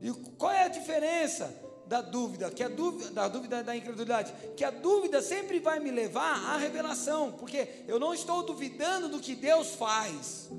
E 0.00 0.10
qual 0.36 0.52
é 0.52 0.64
a 0.64 0.68
diferença? 0.68 1.68
da 1.88 2.02
dúvida, 2.02 2.50
que 2.50 2.62
a 2.62 2.68
dúvida, 2.68 3.10
da 3.10 3.28
dúvida 3.28 3.64
da 3.64 3.74
incredulidade, 3.74 4.34
que 4.54 4.62
a 4.62 4.70
dúvida 4.70 5.22
sempre 5.22 5.58
vai 5.58 5.80
me 5.80 5.90
levar 5.90 6.34
à 6.50 6.58
revelação, 6.58 7.32
porque 7.32 7.66
eu 7.88 7.98
não 7.98 8.12
estou 8.12 8.42
duvidando 8.42 9.08
do 9.08 9.18
que 9.18 9.34
Deus 9.34 9.74
faz, 9.74 10.50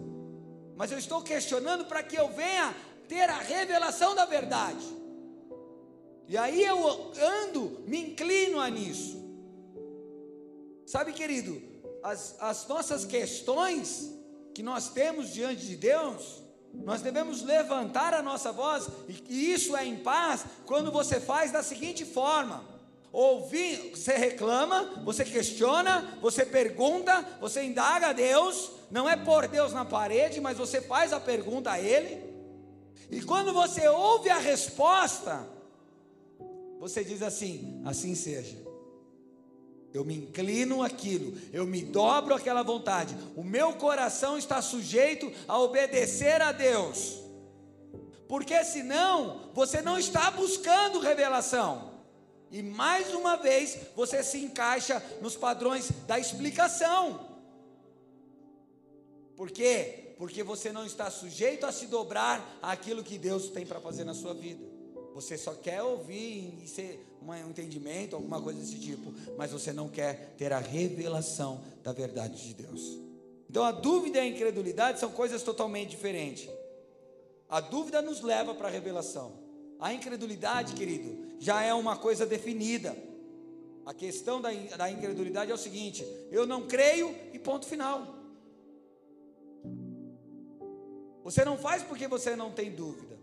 mas 0.76 0.92
eu 0.92 0.98
estou 0.98 1.22
questionando 1.22 1.86
para 1.86 2.02
que 2.02 2.16
eu 2.16 2.30
venha 2.30 2.76
ter 3.08 3.30
a 3.30 3.38
revelação 3.38 4.16
da 4.16 4.26
verdade. 4.26 4.84
E 6.30 6.38
aí 6.38 6.64
eu 6.64 7.12
ando, 7.20 7.82
me 7.88 8.12
inclino 8.12 8.60
a 8.60 8.70
nisso. 8.70 9.18
Sabe, 10.86 11.12
querido, 11.12 11.60
as, 12.04 12.36
as 12.40 12.68
nossas 12.68 13.04
questões 13.04 14.14
que 14.54 14.62
nós 14.62 14.90
temos 14.90 15.34
diante 15.34 15.66
de 15.66 15.76
Deus, 15.76 16.44
nós 16.72 17.02
devemos 17.02 17.42
levantar 17.42 18.14
a 18.14 18.22
nossa 18.22 18.52
voz, 18.52 18.88
e 19.28 19.52
isso 19.52 19.76
é 19.76 19.84
em 19.84 19.96
paz 19.98 20.46
quando 20.68 20.92
você 20.92 21.20
faz 21.20 21.52
da 21.52 21.64
seguinte 21.64 22.06
forma: 22.06 22.64
ouvir, 23.12 23.90
você 23.96 24.16
reclama, 24.16 25.02
você 25.04 25.26
questiona, 25.26 26.20
você 26.22 26.46
pergunta, 26.46 27.28
você 27.42 27.64
indaga 27.64 28.10
a 28.10 28.14
Deus, 28.14 28.70
não 28.92 29.10
é 29.10 29.16
pôr 29.16 29.48
Deus 29.48 29.74
na 29.74 29.84
parede, 29.84 30.40
mas 30.40 30.60
você 30.60 30.80
faz 30.80 31.12
a 31.12 31.20
pergunta 31.20 31.72
a 31.72 31.82
Ele, 31.82 32.24
e 33.10 33.20
quando 33.24 33.52
você 33.52 33.88
ouve 33.88 34.30
a 34.30 34.38
resposta, 34.38 35.58
você 36.80 37.04
diz 37.04 37.22
assim: 37.22 37.82
assim 37.86 38.16
seja. 38.16 38.58
Eu 39.92 40.06
me 40.06 40.16
inclino 40.16 40.84
aquilo, 40.84 41.36
eu 41.52 41.66
me 41.66 41.82
dobro 41.82 42.36
aquela 42.36 42.62
vontade. 42.62 43.18
O 43.36 43.44
meu 43.44 43.74
coração 43.74 44.38
está 44.38 44.62
sujeito 44.62 45.32
a 45.48 45.60
obedecer 45.60 46.42
a 46.42 46.52
Deus. 46.52 47.20
Porque 48.28 48.64
senão 48.64 49.50
você 49.54 49.82
não 49.82 49.98
está 49.98 50.30
buscando 50.30 51.00
revelação. 51.00 51.90
E 52.52 52.62
mais 52.62 53.14
uma 53.14 53.36
vez 53.36 53.78
você 53.96 54.24
se 54.24 54.38
encaixa 54.38 55.04
nos 55.22 55.36
padrões 55.36 55.90
da 56.06 56.20
explicação. 56.20 57.28
Por 59.36 59.50
quê? 59.50 60.14
Porque 60.20 60.44
você 60.44 60.72
não 60.72 60.86
está 60.86 61.10
sujeito 61.10 61.66
a 61.66 61.72
se 61.72 61.88
dobrar 61.88 62.60
àquilo 62.62 63.04
que 63.04 63.18
Deus 63.18 63.50
tem 63.50 63.66
para 63.66 63.80
fazer 63.80 64.04
na 64.04 64.14
sua 64.14 64.36
vida. 64.36 64.79
Você 65.14 65.38
só 65.38 65.54
quer 65.54 65.82
ouvir 65.82 66.54
e 66.64 66.68
ser 66.68 67.06
um 67.22 67.50
entendimento, 67.50 68.16
alguma 68.16 68.42
coisa 68.42 68.60
desse 68.60 68.80
tipo, 68.80 69.14
mas 69.38 69.52
você 69.52 69.74
não 69.74 69.90
quer 69.90 70.36
ter 70.38 70.54
a 70.54 70.60
revelação 70.60 71.62
da 71.84 71.92
verdade 71.92 72.48
de 72.48 72.54
Deus. 72.54 72.98
Então 73.50 73.64
a 73.64 73.72
dúvida 73.72 74.20
e 74.20 74.22
a 74.22 74.28
incredulidade 74.28 75.00
são 75.00 75.12
coisas 75.12 75.44
totalmente 75.44 75.90
diferentes. 75.90 76.50
A 77.50 77.60
dúvida 77.60 78.02
nos 78.02 78.22
leva 78.22 78.54
para 78.54 78.68
a 78.68 78.72
revelação. 78.72 79.34
A 79.80 79.94
incredulidade, 79.94 80.74
querido, 80.74 81.36
já 81.40 81.64
é 81.64 81.74
uma 81.74 81.98
coisa 81.98 82.26
definida. 82.26 82.96
A 83.86 83.94
questão 83.94 84.40
da, 84.40 84.52
da 84.78 84.92
incredulidade 84.92 85.52
é 85.52 85.54
o 85.54 85.58
seguinte: 85.58 86.06
eu 86.32 86.46
não 86.46 86.68
creio 86.68 87.16
e 87.34 87.40
ponto 87.40 87.66
final. 87.66 88.20
Você 91.24 91.44
não 91.44 91.58
faz 91.58 91.84
porque 91.84 92.08
você 92.08 92.36
não 92.36 92.52
tem 92.52 92.72
dúvida. 92.72 93.19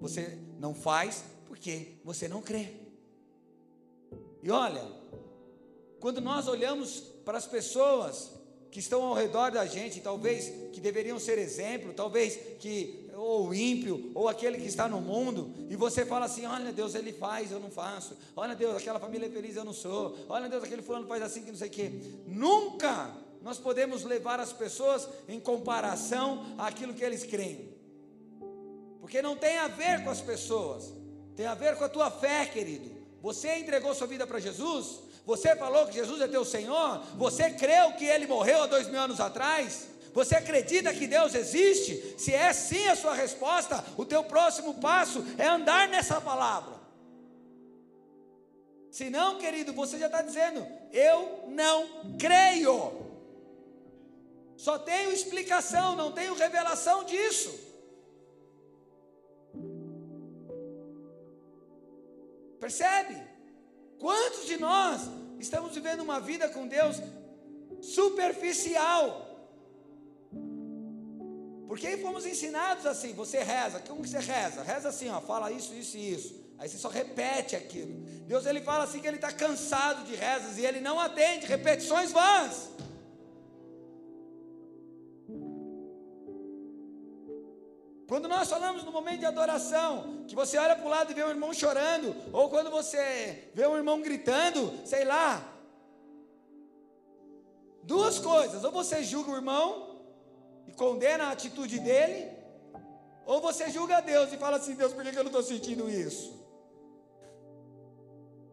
Você 0.00 0.38
não 0.58 0.74
faz 0.74 1.24
porque 1.46 1.94
você 2.04 2.28
não 2.28 2.42
crê. 2.42 2.68
E 4.42 4.50
olha, 4.50 4.82
quando 5.98 6.20
nós 6.20 6.46
olhamos 6.46 7.00
para 7.24 7.38
as 7.38 7.46
pessoas 7.46 8.32
que 8.70 8.80
estão 8.80 9.02
ao 9.02 9.14
redor 9.14 9.50
da 9.50 9.64
gente, 9.66 10.00
talvez 10.00 10.52
que 10.72 10.80
deveriam 10.80 11.18
ser 11.18 11.38
exemplo, 11.38 11.94
talvez 11.94 12.36
que 12.58 13.06
ou 13.16 13.54
ímpio, 13.54 14.10
ou 14.14 14.28
aquele 14.28 14.58
que 14.58 14.66
está 14.66 14.86
no 14.86 15.00
mundo, 15.00 15.52
e 15.70 15.76
você 15.76 16.04
fala 16.04 16.26
assim: 16.26 16.44
olha 16.44 16.72
Deus, 16.72 16.94
ele 16.94 17.12
faz, 17.12 17.50
eu 17.50 17.58
não 17.58 17.70
faço. 17.70 18.16
Olha 18.36 18.54
Deus, 18.54 18.76
aquela 18.76 19.00
família 19.00 19.26
é 19.26 19.30
feliz, 19.30 19.56
eu 19.56 19.64
não 19.64 19.72
sou. 19.72 20.16
Olha 20.28 20.48
Deus, 20.48 20.62
aquele 20.62 20.82
fulano 20.82 21.06
faz 21.06 21.22
assim 21.22 21.42
que 21.42 21.50
não 21.50 21.58
sei 21.58 21.68
o 21.68 21.70
quê. 21.70 21.90
Nunca 22.26 23.16
nós 23.42 23.58
podemos 23.58 24.04
levar 24.04 24.40
as 24.40 24.52
pessoas 24.52 25.08
em 25.28 25.40
comparação 25.40 26.44
àquilo 26.58 26.92
que 26.92 27.04
eles 27.04 27.24
creem. 27.24 27.75
Porque 29.06 29.22
não 29.22 29.36
tem 29.36 29.56
a 29.58 29.68
ver 29.68 30.02
com 30.02 30.10
as 30.10 30.20
pessoas, 30.20 30.92
tem 31.36 31.46
a 31.46 31.54
ver 31.54 31.76
com 31.76 31.84
a 31.84 31.88
tua 31.88 32.10
fé, 32.10 32.44
querido. 32.44 32.90
Você 33.22 33.54
entregou 33.54 33.94
sua 33.94 34.08
vida 34.08 34.26
para 34.26 34.40
Jesus? 34.40 34.98
Você 35.24 35.54
falou 35.54 35.86
que 35.86 35.94
Jesus 35.94 36.20
é 36.20 36.26
teu 36.26 36.44
Senhor? 36.44 37.04
Você 37.14 37.50
creu 37.50 37.92
que 37.92 38.04
Ele 38.04 38.26
morreu 38.26 38.64
há 38.64 38.66
dois 38.66 38.88
mil 38.88 38.98
anos 38.98 39.20
atrás? 39.20 39.86
Você 40.12 40.34
acredita 40.34 40.92
que 40.92 41.06
Deus 41.06 41.36
existe? 41.36 42.16
Se 42.18 42.34
é 42.34 42.52
sim 42.52 42.88
a 42.88 42.96
sua 42.96 43.14
resposta, 43.14 43.84
o 43.96 44.04
teu 44.04 44.24
próximo 44.24 44.74
passo 44.74 45.24
é 45.38 45.46
andar 45.46 45.86
nessa 45.86 46.20
palavra. 46.20 46.74
Se 48.90 49.08
não, 49.08 49.38
querido, 49.38 49.72
você 49.72 50.00
já 50.00 50.06
está 50.06 50.20
dizendo, 50.20 50.66
eu 50.92 51.44
não 51.46 52.16
creio. 52.18 53.06
Só 54.56 54.80
tenho 54.80 55.12
explicação, 55.12 55.94
não 55.94 56.10
tenho 56.10 56.34
revelação 56.34 57.04
disso. 57.04 57.65
Percebe? 62.66 63.16
Quantos 63.96 64.44
de 64.44 64.56
nós 64.56 65.02
estamos 65.38 65.72
vivendo 65.72 66.00
uma 66.00 66.18
vida 66.18 66.48
com 66.48 66.66
Deus 66.66 66.96
superficial? 67.80 69.48
Porque 71.68 71.96
fomos 71.98 72.26
ensinados 72.26 72.84
assim, 72.84 73.12
você 73.12 73.38
reza, 73.38 73.78
como 73.86 74.02
que 74.02 74.08
você 74.08 74.18
reza? 74.18 74.64
Reza 74.64 74.88
assim, 74.88 75.08
ó, 75.08 75.20
fala 75.20 75.52
isso, 75.52 75.72
isso 75.74 75.96
e 75.96 76.12
isso. 76.12 76.34
Aí 76.58 76.68
você 76.68 76.76
só 76.76 76.88
repete 76.88 77.54
aquilo. 77.54 78.00
Deus 78.26 78.44
ele 78.46 78.60
fala 78.60 78.82
assim 78.82 78.98
que 78.98 79.06
ele 79.06 79.14
está 79.14 79.30
cansado 79.30 80.04
de 80.04 80.16
rezas 80.16 80.58
e 80.58 80.66
ele 80.66 80.80
não 80.80 80.98
atende, 80.98 81.46
repetições 81.46 82.10
vãs. 82.10 82.70
Quando 88.16 88.28
nós 88.28 88.48
falamos 88.48 88.82
no 88.82 88.90
momento 88.90 89.18
de 89.18 89.26
adoração, 89.26 90.24
que 90.26 90.34
você 90.34 90.56
olha 90.56 90.74
para 90.74 90.86
o 90.86 90.88
lado 90.88 91.10
e 91.10 91.14
vê 91.14 91.22
um 91.22 91.28
irmão 91.28 91.52
chorando, 91.52 92.16
ou 92.32 92.48
quando 92.48 92.70
você 92.70 93.50
vê 93.52 93.66
um 93.66 93.76
irmão 93.76 94.00
gritando, 94.00 94.72
sei 94.86 95.04
lá. 95.04 95.46
Duas 97.82 98.18
coisas: 98.18 98.64
ou 98.64 98.72
você 98.72 99.04
julga 99.04 99.32
o 99.32 99.36
irmão 99.36 100.00
e 100.66 100.72
condena 100.72 101.24
a 101.24 101.32
atitude 101.32 101.78
dele, 101.78 102.30
ou 103.26 103.42
você 103.42 103.68
julga 103.68 104.00
Deus 104.00 104.32
e 104.32 104.38
fala 104.38 104.56
assim: 104.56 104.74
Deus, 104.74 104.94
por 104.94 105.04
que 105.04 105.10
eu 105.10 105.22
não 105.22 105.32
estou 105.34 105.42
sentindo 105.42 105.86
isso? 105.86 106.42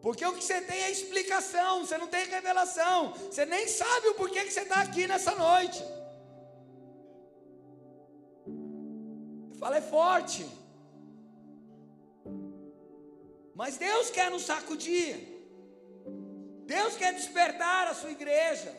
Porque 0.02 0.26
o 0.26 0.34
que 0.34 0.44
você 0.44 0.60
tem 0.60 0.82
é 0.82 0.90
explicação, 0.90 1.86
você 1.86 1.96
não 1.96 2.06
tem 2.06 2.26
revelação, 2.26 3.14
você 3.30 3.46
nem 3.46 3.66
sabe 3.66 4.08
o 4.08 4.14
porquê 4.14 4.44
que 4.44 4.52
você 4.52 4.60
está 4.60 4.82
aqui 4.82 5.06
nessa 5.06 5.34
noite. 5.34 5.82
Fala 9.64 9.78
é 9.78 9.80
forte. 9.80 10.46
Mas 13.54 13.78
Deus 13.78 14.10
quer 14.10 14.30
nos 14.30 14.42
sacudir. 14.42 15.16
Deus 16.66 16.96
quer 16.96 17.14
despertar 17.14 17.88
a 17.88 17.94
sua 17.94 18.10
igreja. 18.10 18.70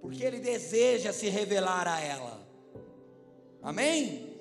Porque 0.00 0.22
Ele 0.22 0.38
deseja 0.38 1.12
se 1.12 1.28
revelar 1.28 1.88
a 1.88 2.00
ela. 2.00 2.46
Amém? 3.60 4.38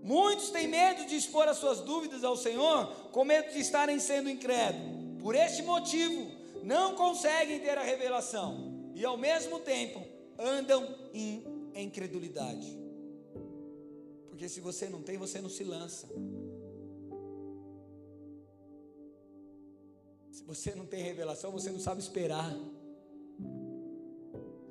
Muitos 0.00 0.50
têm 0.50 0.68
medo 0.68 1.06
de 1.06 1.16
expor 1.16 1.48
as 1.48 1.56
suas 1.56 1.80
dúvidas 1.80 2.22
ao 2.22 2.36
Senhor, 2.36 2.86
com 3.10 3.24
medo 3.24 3.50
de 3.52 3.58
estarem 3.58 3.98
sendo 3.98 4.30
incrédulos. 4.30 5.20
Por 5.20 5.34
este 5.34 5.64
motivo, 5.64 6.30
não 6.62 6.94
conseguem 6.94 7.58
ter 7.58 7.76
a 7.76 7.82
revelação 7.82 8.92
e, 8.94 9.04
ao 9.04 9.16
mesmo 9.16 9.58
tempo, 9.58 10.06
andam 10.38 10.86
em 11.12 11.49
incredulidade. 11.74 12.78
Porque 14.28 14.48
se 14.48 14.60
você 14.60 14.88
não 14.88 15.02
tem, 15.02 15.18
você 15.18 15.40
não 15.40 15.50
se 15.50 15.64
lança. 15.64 16.08
Se 20.30 20.42
você 20.44 20.74
não 20.74 20.86
tem 20.86 21.02
revelação, 21.02 21.52
você 21.52 21.70
não 21.70 21.80
sabe 21.80 22.00
esperar. 22.00 22.56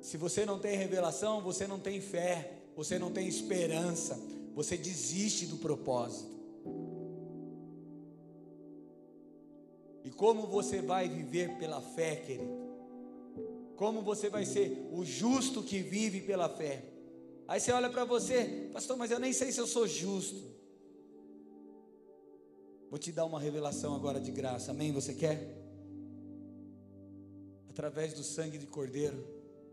Se 0.00 0.16
você 0.16 0.44
não 0.44 0.58
tem 0.58 0.76
revelação, 0.76 1.42
você 1.42 1.66
não 1.66 1.78
tem 1.78 2.00
fé, 2.00 2.58
você 2.74 2.98
não 2.98 3.12
tem 3.12 3.28
esperança, 3.28 4.18
você 4.54 4.76
desiste 4.76 5.46
do 5.46 5.58
propósito. 5.58 6.30
E 10.02 10.10
como 10.10 10.46
você 10.46 10.80
vai 10.80 11.08
viver 11.08 11.58
pela 11.58 11.80
fé, 11.80 12.16
querido? 12.16 12.59
Como 13.80 14.02
você 14.02 14.28
vai 14.28 14.44
ser 14.44 14.86
o 14.92 15.06
justo 15.06 15.62
que 15.62 15.80
vive 15.80 16.20
pela 16.20 16.50
fé? 16.50 16.84
Aí 17.48 17.58
você 17.58 17.72
olha 17.72 17.88
para 17.88 18.04
você, 18.04 18.68
pastor, 18.74 18.94
mas 18.94 19.10
eu 19.10 19.18
nem 19.18 19.32
sei 19.32 19.50
se 19.50 19.58
eu 19.58 19.66
sou 19.66 19.88
justo. 19.88 20.36
Vou 22.90 22.98
te 22.98 23.10
dar 23.10 23.24
uma 23.24 23.40
revelação 23.40 23.94
agora 23.96 24.20
de 24.20 24.30
graça, 24.30 24.72
amém? 24.72 24.92
Você 24.92 25.14
quer? 25.14 25.56
Através 27.70 28.12
do 28.12 28.22
sangue 28.22 28.58
de 28.58 28.66
Cordeiro, 28.66 29.26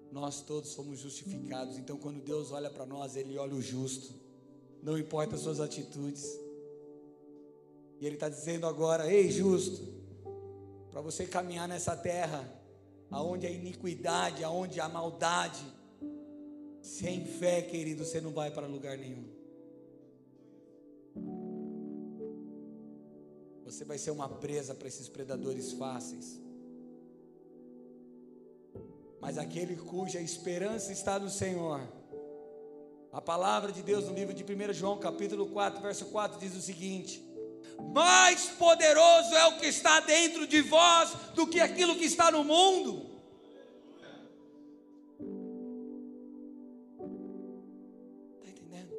nós 0.10 0.40
todos 0.40 0.70
somos 0.70 1.00
justificados. 1.00 1.78
Então, 1.78 1.98
quando 1.98 2.22
Deus 2.22 2.54
olha 2.54 2.70
para 2.70 2.86
nós, 2.86 3.18
Ele 3.18 3.38
olha 3.38 3.56
o 3.56 3.62
justo, 3.62 4.14
não 4.82 4.98
importa 4.98 5.36
as 5.36 5.42
suas 5.42 5.60
atitudes. 5.60 6.24
E 8.00 8.06
Ele 8.06 8.16
está 8.16 8.30
dizendo 8.30 8.68
agora: 8.68 9.12
Ei, 9.12 9.30
justo, 9.30 9.86
para 10.92 11.02
você 11.02 11.26
caminhar 11.26 11.68
nessa 11.68 11.94
terra, 11.94 12.57
aonde 13.10 13.48
a 13.48 13.52
iniquidade, 13.52 14.44
aonde 14.44 14.80
a 14.80 14.90
maldade, 14.90 15.66
sem 16.82 17.26
fé, 17.26 17.62
querido, 17.62 18.06
você 18.06 18.22
não 18.22 18.32
vai 18.32 18.52
para 18.52 18.68
lugar 18.68 18.98
nenhum. 18.98 19.28
Você 23.66 23.84
vai 23.84 23.98
ser 23.98 24.12
uma 24.12 24.30
presa 24.30 24.74
para 24.74 24.88
esses 24.88 25.10
predadores 25.10 25.74
fáceis. 25.74 26.40
Mas 29.20 29.38
aquele 29.38 29.76
cuja 29.76 30.22
esperança 30.22 30.92
está 30.92 31.20
no 31.20 31.30
Senhor. 31.30 31.82
A 33.12 33.20
palavra 33.20 33.72
de 33.72 33.82
Deus 33.82 34.06
no 34.06 34.14
livro 34.14 34.34
de 34.34 34.44
1 34.44 34.74
João, 34.74 35.00
capítulo 35.00 35.48
4, 35.48 35.82
verso 35.82 36.06
4 36.06 36.40
diz 36.40 36.56
o 36.56 36.62
seguinte: 36.62 37.27
Mais 37.94 38.46
poderoso 38.48 39.36
é 39.36 39.46
o 39.48 39.58
que 39.58 39.68
está 39.68 40.00
dentro 40.00 40.48
de 40.48 40.62
vós 40.62 41.12
do 41.34 41.48
que 41.48 41.60
aquilo 41.60 41.96
que 41.96 42.06
está 42.06 42.32
no 42.32 42.44
mundo. 42.44 43.06
Está 48.36 48.50
entendendo? 48.50 48.94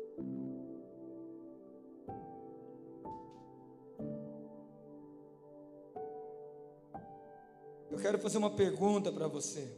Eu 7.90 7.98
quero 7.98 8.18
fazer 8.18 8.38
uma 8.38 8.50
pergunta 8.50 9.12
para 9.12 9.28
você. 9.28 9.76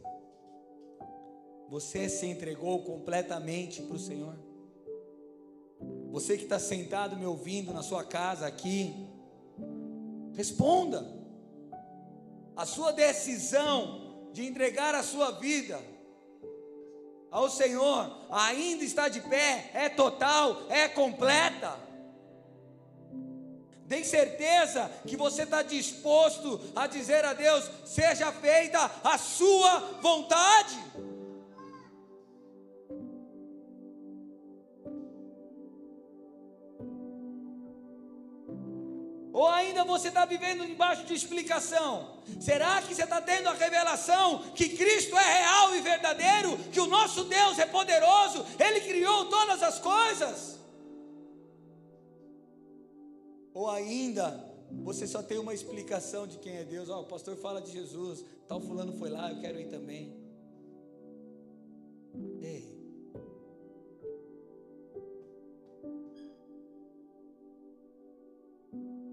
Você 1.69 2.09
se 2.09 2.25
entregou 2.25 2.83
completamente 2.83 3.81
para 3.81 3.95
o 3.95 3.99
Senhor? 3.99 4.50
Você 6.11 6.37
que 6.37 6.43
está 6.43 6.59
sentado 6.59 7.15
me 7.15 7.25
ouvindo 7.25 7.73
na 7.73 7.81
sua 7.81 8.03
casa 8.03 8.45
aqui, 8.45 9.07
responda. 10.33 11.07
A 12.53 12.65
sua 12.65 12.91
decisão 12.91 14.29
de 14.33 14.45
entregar 14.45 14.93
a 14.93 15.03
sua 15.03 15.31
vida 15.31 15.79
ao 17.31 17.49
Senhor 17.49 18.11
ainda 18.29 18.83
está 18.83 19.07
de 19.07 19.21
pé, 19.21 19.71
é 19.73 19.87
total, 19.87 20.63
é 20.69 20.89
completa. 20.89 21.79
Tem 23.87 24.03
certeza 24.03 24.91
que 25.07 25.15
você 25.15 25.43
está 25.43 25.61
disposto 25.61 26.59
a 26.75 26.87
dizer 26.87 27.23
a 27.23 27.33
Deus: 27.33 27.69
seja 27.85 28.31
feita 28.33 28.91
a 29.01 29.17
sua 29.17 29.79
vontade. 30.01 30.77
Ainda 39.81 39.85
você 39.85 40.09
está 40.09 40.25
vivendo 40.25 40.65
debaixo 40.65 41.03
de 41.05 41.13
explicação? 41.13 42.17
Será 42.39 42.81
que 42.81 42.93
você 42.93 43.03
está 43.03 43.21
tendo 43.21 43.49
a 43.49 43.53
revelação 43.53 44.39
que 44.55 44.69
Cristo 44.69 45.17
é 45.17 45.39
real 45.39 45.75
e 45.75 45.81
verdadeiro? 45.81 46.57
Que 46.71 46.79
o 46.79 46.87
nosso 46.87 47.23
Deus 47.23 47.57
é 47.57 47.65
poderoso? 47.65 48.45
Ele 48.59 48.81
criou 48.81 49.25
todas 49.25 49.63
as 49.63 49.79
coisas? 49.79 50.59
Ou 53.53 53.69
ainda 53.69 54.49
você 54.83 55.05
só 55.05 55.21
tem 55.21 55.37
uma 55.37 55.53
explicação 55.53 56.25
de 56.25 56.37
quem 56.37 56.57
é 56.57 56.63
Deus? 56.63 56.87
oh, 56.89 57.01
o 57.01 57.05
pastor 57.05 57.35
fala 57.35 57.61
de 57.61 57.71
Jesus, 57.71 58.23
tal 58.47 58.61
fulano 58.61 58.93
foi 58.93 59.09
lá, 59.09 59.31
eu 59.31 59.41
quero 59.41 59.59
ir 59.59 59.67
também. 59.67 60.15
Ei, 62.41 62.80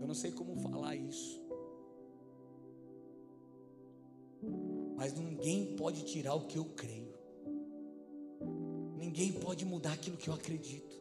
não 0.08 0.14
sei 0.14 0.32
como 0.32 0.56
falar 0.56 0.96
isso. 0.96 1.38
Mas 4.96 5.12
ninguém 5.12 5.76
pode 5.76 6.02
tirar 6.06 6.34
o 6.34 6.46
que 6.46 6.56
eu 6.56 6.64
creio. 6.64 7.12
Ninguém 8.96 9.32
pode 9.32 9.66
mudar 9.66 9.92
aquilo 9.92 10.16
que 10.16 10.28
eu 10.28 10.34
acredito. 10.34 10.98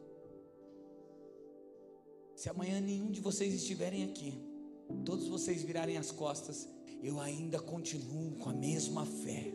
Se 2.36 2.50
amanhã 2.50 2.82
nenhum 2.82 3.10
de 3.10 3.22
vocês 3.22 3.54
estiverem 3.54 4.04
aqui, 4.04 4.38
todos 5.06 5.26
vocês 5.26 5.62
virarem 5.62 5.96
as 5.96 6.10
costas, 6.10 6.68
eu 7.02 7.18
ainda 7.18 7.58
continuo 7.58 8.32
com 8.32 8.50
a 8.50 8.52
mesma 8.52 9.06
fé. 9.06 9.50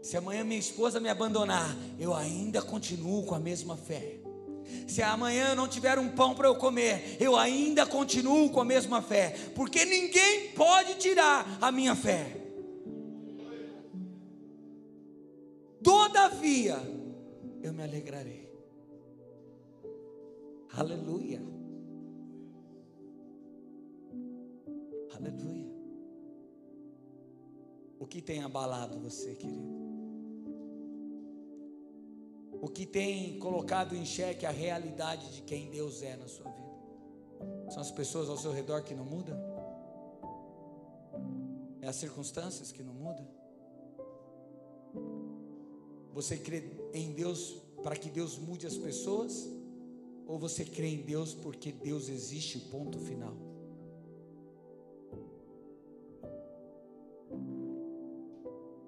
Se 0.00 0.16
amanhã 0.16 0.44
minha 0.44 0.60
esposa 0.60 1.00
me 1.00 1.08
abandonar, 1.08 1.76
eu 1.98 2.14
ainda 2.14 2.62
continuo 2.62 3.26
com 3.26 3.34
a 3.34 3.40
mesma 3.40 3.76
fé. 3.76 4.20
Se 4.86 5.02
amanhã 5.02 5.54
não 5.54 5.68
tiver 5.68 5.98
um 5.98 6.08
pão 6.08 6.34
para 6.34 6.48
eu 6.48 6.56
comer, 6.56 7.16
eu 7.20 7.36
ainda 7.36 7.86
continuo 7.86 8.50
com 8.50 8.60
a 8.60 8.64
mesma 8.64 9.02
fé, 9.02 9.34
porque 9.54 9.84
ninguém 9.84 10.50
pode 10.50 10.94
tirar 10.96 11.58
a 11.60 11.72
minha 11.72 11.94
fé. 11.94 12.40
Todavia, 15.82 16.76
eu 17.62 17.72
me 17.72 17.82
alegrarei. 17.82 18.48
Aleluia. 20.72 21.40
Aleluia. 25.14 25.72
O 27.98 28.06
que 28.06 28.20
tem 28.20 28.42
abalado 28.42 28.98
você, 28.98 29.34
querido? 29.34 29.83
O 32.64 32.68
que 32.70 32.86
tem 32.86 33.38
colocado 33.38 33.94
em 33.94 34.06
xeque 34.06 34.46
a 34.46 34.50
realidade 34.50 35.30
de 35.34 35.42
quem 35.42 35.68
Deus 35.68 36.02
é 36.02 36.16
na 36.16 36.26
sua 36.26 36.50
vida? 36.50 37.70
São 37.70 37.82
as 37.82 37.90
pessoas 37.90 38.26
ao 38.30 38.38
seu 38.38 38.52
redor 38.52 38.82
que 38.82 38.94
não 38.94 39.04
mudam? 39.04 39.38
É 41.82 41.88
as 41.88 41.96
circunstâncias 41.96 42.72
que 42.72 42.82
não 42.82 42.94
mudam? 42.94 43.28
Você 46.14 46.38
crê 46.38 46.64
em 46.94 47.12
Deus 47.12 47.54
para 47.82 47.96
que 47.96 48.08
Deus 48.08 48.38
mude 48.38 48.66
as 48.66 48.78
pessoas? 48.78 49.46
Ou 50.26 50.38
você 50.38 50.64
crê 50.64 50.86
em 50.86 51.02
Deus 51.02 51.34
porque 51.34 51.70
Deus 51.70 52.08
existe, 52.08 52.58
ponto 52.58 52.98
final? 52.98 53.34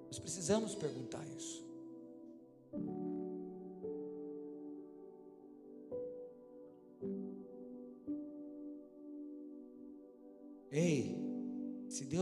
Nós 0.07 0.17
precisamos 0.17 0.73
perguntar 0.73 1.23
isso. 1.27 1.66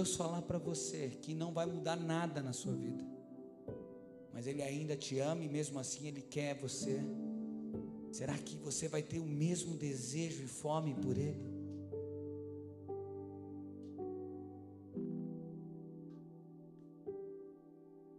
Deus 0.06 0.16
falar 0.16 0.44
para 0.44 0.60
você 0.60 1.18
que 1.20 1.34
não 1.34 1.52
vai 1.52 1.66
mudar 1.66 1.96
nada 1.96 2.40
na 2.40 2.54
sua 2.54 2.74
vida, 2.74 3.04
mas 4.32 4.46
Ele 4.46 4.62
ainda 4.62 4.96
te 4.96 5.18
ama 5.18 5.44
e 5.44 5.50
mesmo 5.50 5.80
assim 5.80 6.08
Ele 6.08 6.22
quer 6.22 6.54
você, 6.60 7.02
será 8.12 8.38
que 8.38 8.56
você 8.58 8.88
vai 8.88 9.02
ter 9.02 9.18
o 9.18 9.26
mesmo 9.26 9.76
desejo 9.76 10.44
e 10.44 10.48
fome 10.48 10.94
por 10.94 11.18
Ele? 11.18 11.56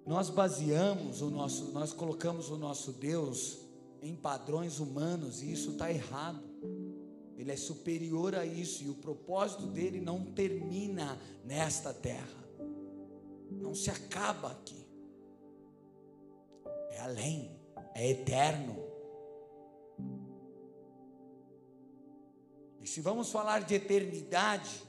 Nós 0.04 0.28
baseamos 0.28 1.22
o 1.22 1.30
nosso, 1.30 1.66
nós 1.66 1.92
colocamos 1.92 2.50
o 2.50 2.56
nosso 2.56 2.90
Deus 2.90 3.58
em 4.02 4.16
padrões 4.16 4.80
humanos 4.80 5.40
e 5.40 5.52
isso 5.52 5.70
está 5.70 5.88
errado. 5.88 6.42
Ele 7.36 7.52
é 7.52 7.56
superior 7.56 8.34
a 8.34 8.46
isso 8.46 8.82
e 8.82 8.88
o 8.88 8.94
propósito 8.94 9.66
dele 9.66 10.00
não 10.00 10.24
termina 10.24 11.20
nesta 11.44 11.92
terra, 11.92 12.44
não 13.50 13.74
se 13.74 13.90
acaba 13.90 14.52
aqui, 14.52 14.86
é 16.90 17.00
além, 17.00 17.60
é 17.94 18.10
eterno. 18.10 18.84
E 22.80 22.88
se 22.88 23.00
vamos 23.02 23.30
falar 23.30 23.64
de 23.64 23.74
eternidade, 23.74 24.82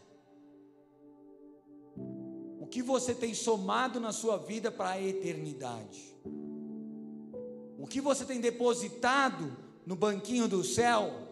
o 2.60 2.66
que 2.66 2.82
você 2.82 3.14
tem 3.14 3.34
somado 3.34 4.00
na 4.00 4.14
sua 4.14 4.38
vida 4.38 4.72
para 4.72 4.92
a 4.92 5.02
eternidade? 5.02 6.16
O 7.78 7.86
que 7.86 8.00
você 8.00 8.24
tem 8.24 8.40
depositado 8.40 9.56
no 9.86 9.96
banquinho 9.96 10.48
do 10.48 10.64
céu? 10.64 11.27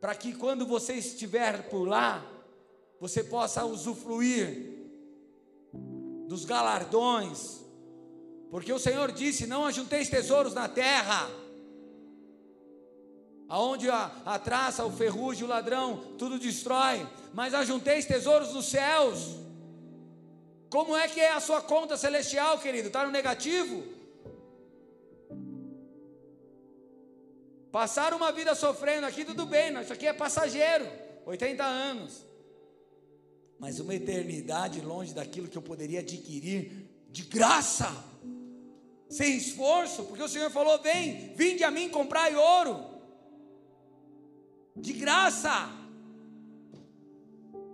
Para 0.00 0.14
que 0.14 0.32
quando 0.34 0.66
você 0.66 0.94
estiver 0.94 1.68
por 1.68 1.86
lá, 1.86 2.24
você 2.98 3.22
possa 3.22 3.64
usufruir 3.64 4.78
dos 6.26 6.44
galardões, 6.44 7.60
porque 8.50 8.72
o 8.72 8.78
Senhor 8.78 9.12
disse: 9.12 9.46
Não 9.46 9.64
ajunteis 9.64 10.08
tesouros 10.08 10.54
na 10.54 10.68
terra, 10.68 11.28
aonde 13.48 13.90
a, 13.90 14.10
a 14.24 14.38
traça, 14.38 14.84
o 14.84 14.92
ferrugem, 14.92 15.44
o 15.44 15.48
ladrão, 15.48 16.14
tudo 16.16 16.38
destrói, 16.38 17.06
mas 17.34 17.52
ajunteis 17.52 18.06
tesouros 18.06 18.52
nos 18.54 18.66
céus. 18.66 19.36
Como 20.70 20.96
é 20.96 21.08
que 21.08 21.20
é 21.20 21.32
a 21.32 21.40
sua 21.40 21.60
conta 21.60 21.96
celestial, 21.96 22.58
querido? 22.58 22.86
Está 22.86 23.04
no 23.04 23.10
negativo? 23.10 23.82
Passar 27.70 28.12
uma 28.14 28.32
vida 28.32 28.54
sofrendo 28.54 29.06
aqui, 29.06 29.24
tudo 29.24 29.46
bem, 29.46 29.78
isso 29.80 29.92
aqui 29.92 30.06
é 30.06 30.12
passageiro, 30.12 30.86
80 31.24 31.64
anos. 31.64 32.26
Mas 33.58 33.78
uma 33.78 33.94
eternidade 33.94 34.80
longe 34.80 35.14
daquilo 35.14 35.46
que 35.46 35.56
eu 35.56 35.62
poderia 35.62 36.00
adquirir 36.00 36.88
de 37.10 37.22
graça, 37.24 37.88
sem 39.08 39.36
esforço, 39.36 40.04
porque 40.04 40.22
o 40.22 40.28
Senhor 40.28 40.50
falou: 40.50 40.80
vem, 40.80 41.34
vinde 41.34 41.62
a 41.62 41.70
mim 41.70 41.88
comprar 41.88 42.34
ouro, 42.34 42.84
de 44.74 44.92
graça. 44.92 45.70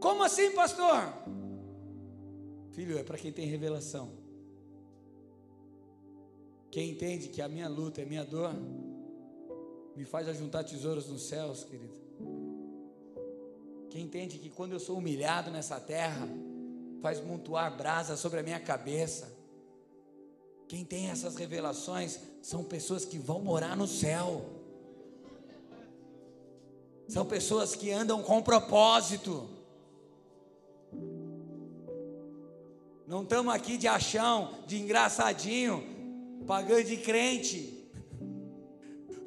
Como 0.01 0.23
assim, 0.23 0.51
pastor? 0.51 1.13
Filho, 2.73 2.99
é 2.99 3.03
para 3.03 3.17
quem 3.17 3.33
tem 3.33 3.47
revelação. 3.47 4.13
Quem 6.71 6.91
entende 6.91 7.29
que 7.29 7.41
a 7.41 7.49
minha 7.49 7.69
luta 7.69 8.03
é 8.03 8.05
minha 8.05 8.25
dor, 8.25 8.53
me 9.97 10.05
faz 10.05 10.29
ajuntar 10.29 10.63
tesouros 10.63 11.09
nos 11.09 11.23
céus, 11.23 11.65
querido. 11.65 11.95
Quem 13.89 14.03
entende 14.03 14.39
que 14.39 14.51
quando 14.51 14.73
eu 14.73 14.81
sou 14.81 14.99
humilhado 14.99 15.51
nessa 15.51 15.81
terra, 15.81 16.29
faz 17.01 17.19
montuar 17.21 17.75
brasa 17.75 18.15
sobre 18.15 18.41
a 18.41 18.43
minha 18.43 18.61
cabeça. 18.61 19.35
Quem 20.69 20.85
tem 20.85 21.09
essas 21.09 21.37
revelações 21.37 22.21
são 22.43 22.63
pessoas 22.63 23.07
que 23.07 23.19
vão 23.19 23.41
morar 23.41 23.75
no 23.75 23.87
céu. 23.87 24.45
São 27.09 27.25
pessoas 27.25 27.75
que 27.75 27.91
andam 27.91 28.23
com 28.23 28.43
propósito. 28.43 29.49
Não 33.07 33.23
estamos 33.23 33.55
aqui 33.55 33.79
de 33.79 33.87
achão, 33.87 34.59
de 34.67 34.79
engraçadinho, 34.79 35.83
pagando 36.47 36.85
de 36.85 36.97
crente. 36.99 37.86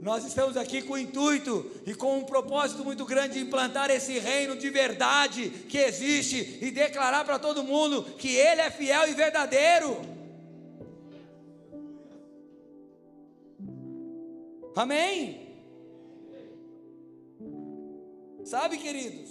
Nós 0.01 0.25
estamos 0.25 0.55
aqui 0.55 0.81
com 0.81 0.93
o 0.93 0.97
intuito 0.97 1.69
e 1.85 1.93
com 1.93 2.19
um 2.19 2.23
propósito 2.23 2.85
muito 2.85 3.03
grande 3.05 3.33
de 3.33 3.41
implantar 3.41 3.91
esse 3.91 4.17
reino 4.17 4.55
de 4.55 4.69
verdade 4.69 5.49
que 5.67 5.77
existe 5.77 6.57
e 6.61 6.71
declarar 6.71 7.25
para 7.25 7.37
todo 7.37 7.63
mundo 7.63 8.03
que 8.17 8.33
Ele 8.33 8.61
é 8.61 8.71
fiel 8.71 9.09
e 9.09 9.13
verdadeiro. 9.13 9.99
Amém? 14.73 15.49
Sabe, 18.45 18.77
queridos? 18.77 19.29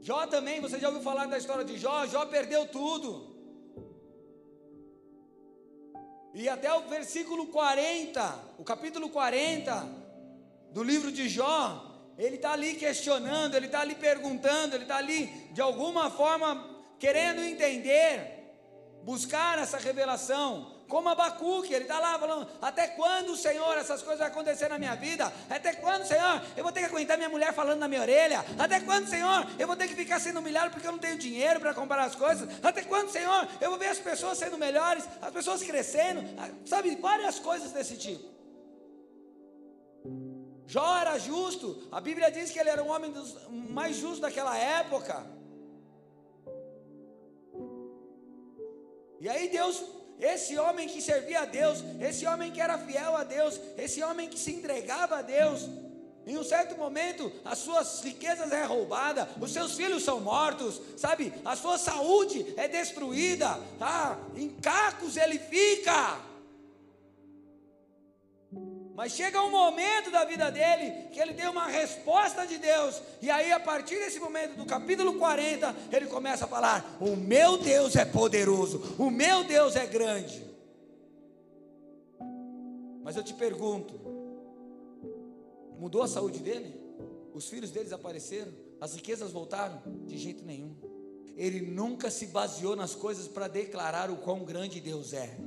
Jó 0.00 0.26
também, 0.26 0.60
você 0.60 0.80
já 0.80 0.88
ouviu 0.88 1.02
falar 1.02 1.26
da 1.26 1.38
história 1.38 1.64
de 1.64 1.78
Jó? 1.78 2.06
Jó 2.06 2.26
perdeu 2.26 2.66
tudo. 2.66 3.37
E 6.34 6.48
até 6.48 6.72
o 6.72 6.88
versículo 6.88 7.46
40, 7.46 8.44
o 8.58 8.64
capítulo 8.64 9.08
40 9.08 9.88
do 10.70 10.82
livro 10.82 11.10
de 11.10 11.28
Jó, 11.28 11.84
ele 12.18 12.36
está 12.36 12.52
ali 12.52 12.74
questionando, 12.74 13.54
ele 13.54 13.66
está 13.66 13.80
ali 13.80 13.94
perguntando, 13.94 14.74
ele 14.74 14.84
está 14.84 14.96
ali 14.96 15.26
de 15.52 15.60
alguma 15.60 16.10
forma 16.10 16.76
querendo 16.98 17.40
entender, 17.40 18.54
buscar 19.04 19.58
essa 19.58 19.78
revelação. 19.78 20.77
Como 20.88 21.08
Abacuque, 21.10 21.74
ele 21.74 21.84
está 21.84 22.00
lá 22.00 22.18
falando: 22.18 22.48
Até 22.62 22.88
quando, 22.88 23.36
Senhor, 23.36 23.76
essas 23.76 24.02
coisas 24.02 24.20
vão 24.20 24.28
acontecer 24.28 24.68
na 24.68 24.78
minha 24.78 24.94
vida? 24.94 25.30
Até 25.50 25.74
quando, 25.74 26.06
Senhor, 26.06 26.42
eu 26.56 26.64
vou 26.64 26.72
ter 26.72 26.80
que 26.80 26.86
aguentar 26.86 27.18
minha 27.18 27.28
mulher 27.28 27.52
falando 27.52 27.78
na 27.78 27.86
minha 27.86 28.00
orelha? 28.00 28.42
Até 28.58 28.80
quando, 28.80 29.06
Senhor, 29.06 29.46
eu 29.58 29.66
vou 29.66 29.76
ter 29.76 29.86
que 29.86 29.94
ficar 29.94 30.18
sendo 30.18 30.40
humilhado 30.40 30.70
porque 30.70 30.88
eu 30.88 30.92
não 30.92 30.98
tenho 30.98 31.18
dinheiro 31.18 31.60
para 31.60 31.74
comprar 31.74 32.04
as 32.04 32.14
coisas? 32.14 32.48
Até 32.64 32.82
quando, 32.82 33.10
Senhor, 33.10 33.46
eu 33.60 33.68
vou 33.68 33.78
ver 33.78 33.88
as 33.88 33.98
pessoas 33.98 34.38
sendo 34.38 34.56
melhores, 34.56 35.06
as 35.20 35.30
pessoas 35.30 35.62
crescendo? 35.62 36.24
Ah, 36.38 36.48
sabe, 36.64 36.96
várias 36.96 37.38
coisas 37.38 37.70
desse 37.70 37.96
tipo. 37.98 38.26
Jó 40.66 40.96
era 40.98 41.18
justo, 41.18 41.86
a 41.92 42.00
Bíblia 42.00 42.30
diz 42.30 42.50
que 42.50 42.58
ele 42.58 42.70
era 42.70 42.82
um 42.82 42.90
homem 42.90 43.12
dos 43.12 43.36
mais 43.50 43.96
justos 43.96 44.20
daquela 44.20 44.56
época. 44.56 45.26
E 49.20 49.28
aí 49.28 49.48
Deus 49.48 49.82
esse 50.20 50.58
homem 50.58 50.88
que 50.88 51.00
servia 51.00 51.40
a 51.40 51.44
Deus, 51.44 51.82
esse 52.00 52.26
homem 52.26 52.50
que 52.50 52.60
era 52.60 52.78
fiel 52.78 53.16
a 53.16 53.24
Deus, 53.24 53.60
esse 53.76 54.02
homem 54.02 54.28
que 54.28 54.38
se 54.38 54.52
entregava 54.52 55.18
a 55.18 55.22
Deus, 55.22 55.68
em 56.26 56.36
um 56.36 56.44
certo 56.44 56.76
momento, 56.76 57.32
as 57.42 57.58
suas 57.58 58.02
riquezas 58.02 58.52
é 58.52 58.62
roubada, 58.62 59.26
os 59.40 59.50
seus 59.50 59.74
filhos 59.74 60.04
são 60.04 60.20
mortos, 60.20 60.78
sabe? 60.96 61.32
A 61.42 61.56
sua 61.56 61.78
saúde 61.78 62.52
é 62.58 62.68
destruída, 62.68 63.58
ah, 63.80 64.18
em 64.36 64.50
cacos 64.50 65.16
ele 65.16 65.38
fica. 65.38 66.27
Mas 68.98 69.12
chega 69.12 69.40
um 69.44 69.50
momento 69.52 70.10
da 70.10 70.24
vida 70.24 70.50
dele 70.50 71.06
que 71.12 71.20
ele 71.20 71.32
tem 71.32 71.46
uma 71.46 71.68
resposta 71.68 72.44
de 72.44 72.58
Deus. 72.58 73.00
E 73.22 73.30
aí, 73.30 73.52
a 73.52 73.60
partir 73.60 73.94
desse 73.94 74.18
momento, 74.18 74.56
do 74.56 74.66
capítulo 74.66 75.14
40, 75.20 75.72
ele 75.92 76.08
começa 76.08 76.46
a 76.46 76.48
falar: 76.48 76.96
O 77.00 77.14
meu 77.14 77.58
Deus 77.58 77.94
é 77.94 78.04
poderoso, 78.04 78.96
o 78.98 79.08
meu 79.08 79.44
Deus 79.44 79.76
é 79.76 79.86
grande. 79.86 80.44
Mas 83.04 83.14
eu 83.14 83.22
te 83.22 83.34
pergunto: 83.34 83.94
mudou 85.78 86.02
a 86.02 86.08
saúde 86.08 86.40
dele? 86.40 86.74
Os 87.32 87.48
filhos 87.48 87.70
deles 87.70 87.92
apareceram? 87.92 88.52
As 88.80 88.96
riquezas 88.96 89.30
voltaram? 89.30 89.80
De 90.06 90.18
jeito 90.18 90.44
nenhum. 90.44 90.74
Ele 91.36 91.60
nunca 91.60 92.10
se 92.10 92.26
baseou 92.26 92.74
nas 92.74 92.96
coisas 92.96 93.28
para 93.28 93.46
declarar 93.46 94.10
o 94.10 94.16
quão 94.16 94.44
grande 94.44 94.80
Deus 94.80 95.12
é. 95.12 95.38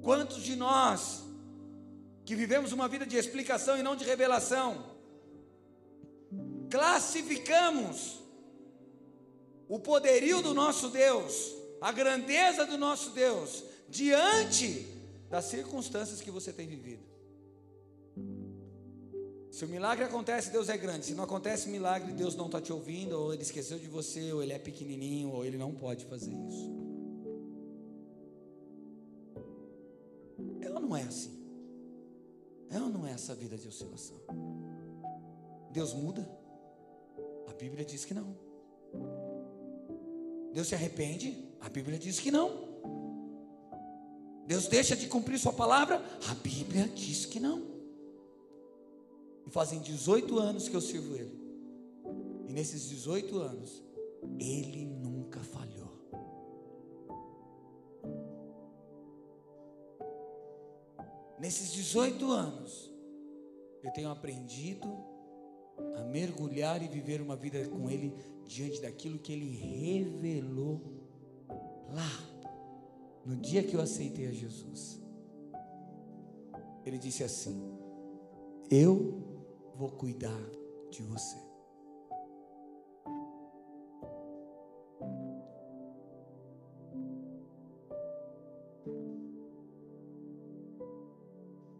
Quantos 0.00 0.42
de 0.42 0.56
nós 0.56 1.24
que 2.24 2.34
vivemos 2.34 2.72
uma 2.72 2.88
vida 2.88 3.06
de 3.06 3.16
explicação 3.16 3.78
e 3.78 3.82
não 3.82 3.94
de 3.94 4.04
revelação, 4.04 4.84
classificamos 6.70 8.20
o 9.68 9.78
poderio 9.78 10.42
do 10.42 10.54
nosso 10.54 10.88
Deus, 10.88 11.54
a 11.80 11.92
grandeza 11.92 12.66
do 12.66 12.78
nosso 12.78 13.10
Deus, 13.10 13.64
diante 13.88 14.86
das 15.28 15.44
circunstâncias 15.44 16.20
que 16.20 16.30
você 16.30 16.52
tem 16.52 16.66
vivido. 16.66 17.02
Se 19.50 19.64
o 19.64 19.68
milagre 19.68 20.04
acontece, 20.04 20.50
Deus 20.50 20.68
é 20.68 20.76
grande. 20.76 21.06
Se 21.06 21.14
não 21.14 21.22
acontece 21.22 21.68
milagre, 21.68 22.12
Deus 22.12 22.34
não 22.34 22.46
está 22.46 22.60
te 22.60 22.72
ouvindo, 22.72 23.12
ou 23.12 23.32
Ele 23.32 23.42
esqueceu 23.42 23.78
de 23.78 23.86
você, 23.86 24.32
ou 24.32 24.42
Ele 24.42 24.52
é 24.52 24.58
pequenininho, 24.58 25.30
ou 25.30 25.44
Ele 25.44 25.56
não 25.56 25.72
pode 25.72 26.04
fazer 26.06 26.32
isso. 26.32 26.74
Ela 30.60 30.80
não 30.80 30.96
é 30.96 31.02
assim. 31.02 31.43
É 32.70 32.80
ou 32.80 32.88
não 32.88 33.06
é 33.06 33.12
essa 33.12 33.34
vida 33.34 33.56
de 33.56 33.68
oscilação? 33.68 34.16
Deus 35.70 35.92
muda? 35.92 36.28
A 37.48 37.52
Bíblia 37.52 37.84
diz 37.84 38.04
que 38.04 38.14
não. 38.14 38.36
Deus 40.52 40.68
se 40.68 40.74
arrepende? 40.74 41.48
A 41.60 41.68
Bíblia 41.68 41.98
diz 41.98 42.20
que 42.20 42.30
não. 42.30 42.74
Deus 44.46 44.68
deixa 44.68 44.94
de 44.94 45.08
cumprir 45.08 45.38
Sua 45.38 45.52
palavra? 45.52 46.02
A 46.28 46.34
Bíblia 46.34 46.88
diz 46.88 47.26
que 47.26 47.40
não. 47.40 47.62
E 49.46 49.50
fazem 49.50 49.80
18 49.80 50.38
anos 50.38 50.68
que 50.68 50.76
eu 50.76 50.80
sirvo 50.80 51.14
Ele. 51.14 51.38
E 52.48 52.52
nesses 52.52 52.88
18 52.88 53.38
anos, 53.38 53.82
Ele 54.38 54.84
nunca 54.84 55.40
falhou. 55.40 55.83
Nesses 61.38 61.72
18 61.72 62.30
anos, 62.30 62.90
eu 63.82 63.92
tenho 63.92 64.10
aprendido 64.10 64.88
a 65.96 66.04
mergulhar 66.04 66.82
e 66.82 66.88
viver 66.88 67.20
uma 67.20 67.36
vida 67.36 67.66
com 67.68 67.90
Ele 67.90 68.14
diante 68.46 68.80
daquilo 68.80 69.18
que 69.18 69.32
Ele 69.32 69.50
revelou 69.56 70.80
lá, 71.92 72.50
no 73.24 73.36
dia 73.36 73.62
que 73.62 73.74
eu 73.74 73.80
aceitei 73.80 74.28
a 74.28 74.32
Jesus. 74.32 75.00
Ele 76.84 76.98
disse 76.98 77.24
assim: 77.24 77.60
Eu 78.70 79.22
vou 79.74 79.90
cuidar 79.90 80.40
de 80.90 81.02
você. 81.02 81.43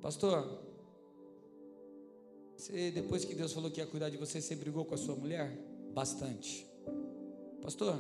Pastor, 0.04 0.46
você, 2.54 2.90
depois 2.90 3.24
que 3.24 3.34
Deus 3.34 3.54
falou 3.54 3.70
que 3.70 3.80
ia 3.80 3.86
cuidar 3.86 4.10
de 4.10 4.18
você, 4.18 4.38
você 4.38 4.54
brigou 4.54 4.84
com 4.84 4.94
a 4.94 4.98
sua 4.98 5.16
mulher? 5.16 5.50
Bastante. 5.94 6.66
Pastor, 7.62 7.98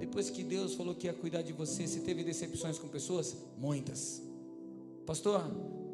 depois 0.00 0.30
que 0.30 0.42
Deus 0.42 0.74
falou 0.74 0.96
que 0.96 1.06
ia 1.06 1.12
cuidar 1.12 1.42
de 1.42 1.52
você, 1.52 1.86
você 1.86 2.00
teve 2.00 2.24
decepções 2.24 2.76
com 2.76 2.88
pessoas? 2.88 3.36
Muitas. 3.56 4.20
Pastor, 5.06 5.44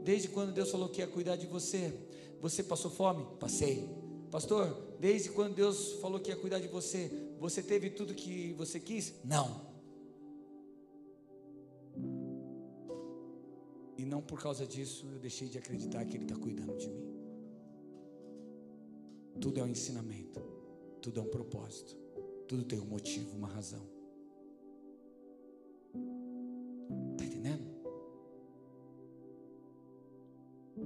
desde 0.02 0.28
quando 0.28 0.50
Deus 0.50 0.70
falou 0.70 0.88
que 0.88 1.02
ia 1.02 1.06
cuidar 1.06 1.36
de 1.36 1.46
você, 1.46 1.92
você 2.40 2.62
passou 2.62 2.90
fome? 2.90 3.26
Passei. 3.38 3.86
Pastor, 4.30 4.94
desde 4.98 5.28
quando 5.28 5.54
Deus 5.54 5.92
falou 6.00 6.18
que 6.20 6.30
ia 6.30 6.36
cuidar 6.36 6.58
de 6.58 6.68
você, 6.68 7.12
você 7.38 7.62
teve 7.62 7.90
tudo 7.90 8.14
que 8.14 8.54
você 8.54 8.80
quis? 8.80 9.12
Não. 9.22 9.67
E 13.98 14.04
não 14.04 14.22
por 14.22 14.40
causa 14.40 14.64
disso 14.64 15.06
eu 15.12 15.18
deixei 15.18 15.48
de 15.48 15.58
acreditar 15.58 16.04
que 16.04 16.16
Ele 16.16 16.24
está 16.24 16.36
cuidando 16.36 16.76
de 16.76 16.88
mim. 16.88 17.18
Tudo 19.40 19.58
é 19.58 19.62
um 19.64 19.68
ensinamento, 19.68 20.40
tudo 21.02 21.18
é 21.18 21.22
um 21.22 21.28
propósito, 21.28 21.96
tudo 22.46 22.64
tem 22.64 22.80
um 22.80 22.86
motivo, 22.86 23.36
uma 23.36 23.48
razão. 23.48 23.82
Está 27.12 27.24
entendendo? 27.24 27.68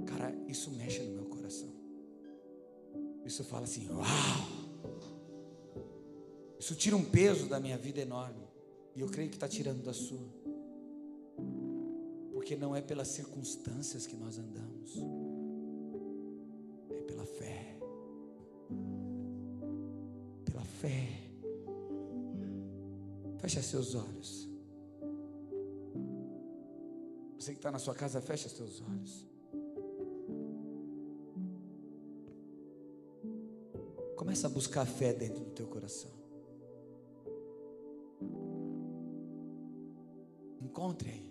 Cara, 0.07 0.35
isso 0.49 0.71
mexe 0.71 1.03
no 1.03 1.13
meu 1.13 1.27
coração. 1.27 1.71
Isso 3.27 3.45
fala 3.45 3.65
assim: 3.65 3.89
Uau! 3.91 4.63
Isso 6.59 6.75
tira 6.75 6.97
um 6.97 7.05
peso 7.05 7.47
da 7.47 7.61
minha 7.61 7.77
vida 7.77 8.01
enorme. 8.01 8.49
E 8.95 9.01
eu 9.01 9.09
creio 9.09 9.29
que 9.29 9.37
está 9.37 9.49
tirando 9.49 9.83
da 9.83 9.93
sua. 9.93 10.42
Porque 12.53 12.61
não 12.61 12.77
é 12.77 12.83
pelas 12.83 13.09
circunstâncias 13.09 14.07
que 14.07 14.15
nós 14.15 14.39
andamos, 14.39 14.99
é 16.91 17.01
pela 17.01 17.25
fé. 17.25 17.79
Pela 20.45 20.63
fé. 20.63 21.09
Fecha 23.39 23.63
seus 23.63 23.95
olhos. 23.95 24.47
Você 27.39 27.53
que 27.53 27.59
está 27.59 27.71
na 27.71 27.79
sua 27.79 27.95
casa, 27.95 28.21
fecha 28.21 28.51
seus 28.51 28.83
olhos. 28.83 29.27
Começa 34.15 34.47
a 34.47 34.51
buscar 34.51 34.85
fé 34.85 35.15
dentro 35.15 35.43
do 35.43 35.53
teu 35.53 35.67
coração. 35.69 36.11
Encontre 40.61 41.09
aí. 41.09 41.22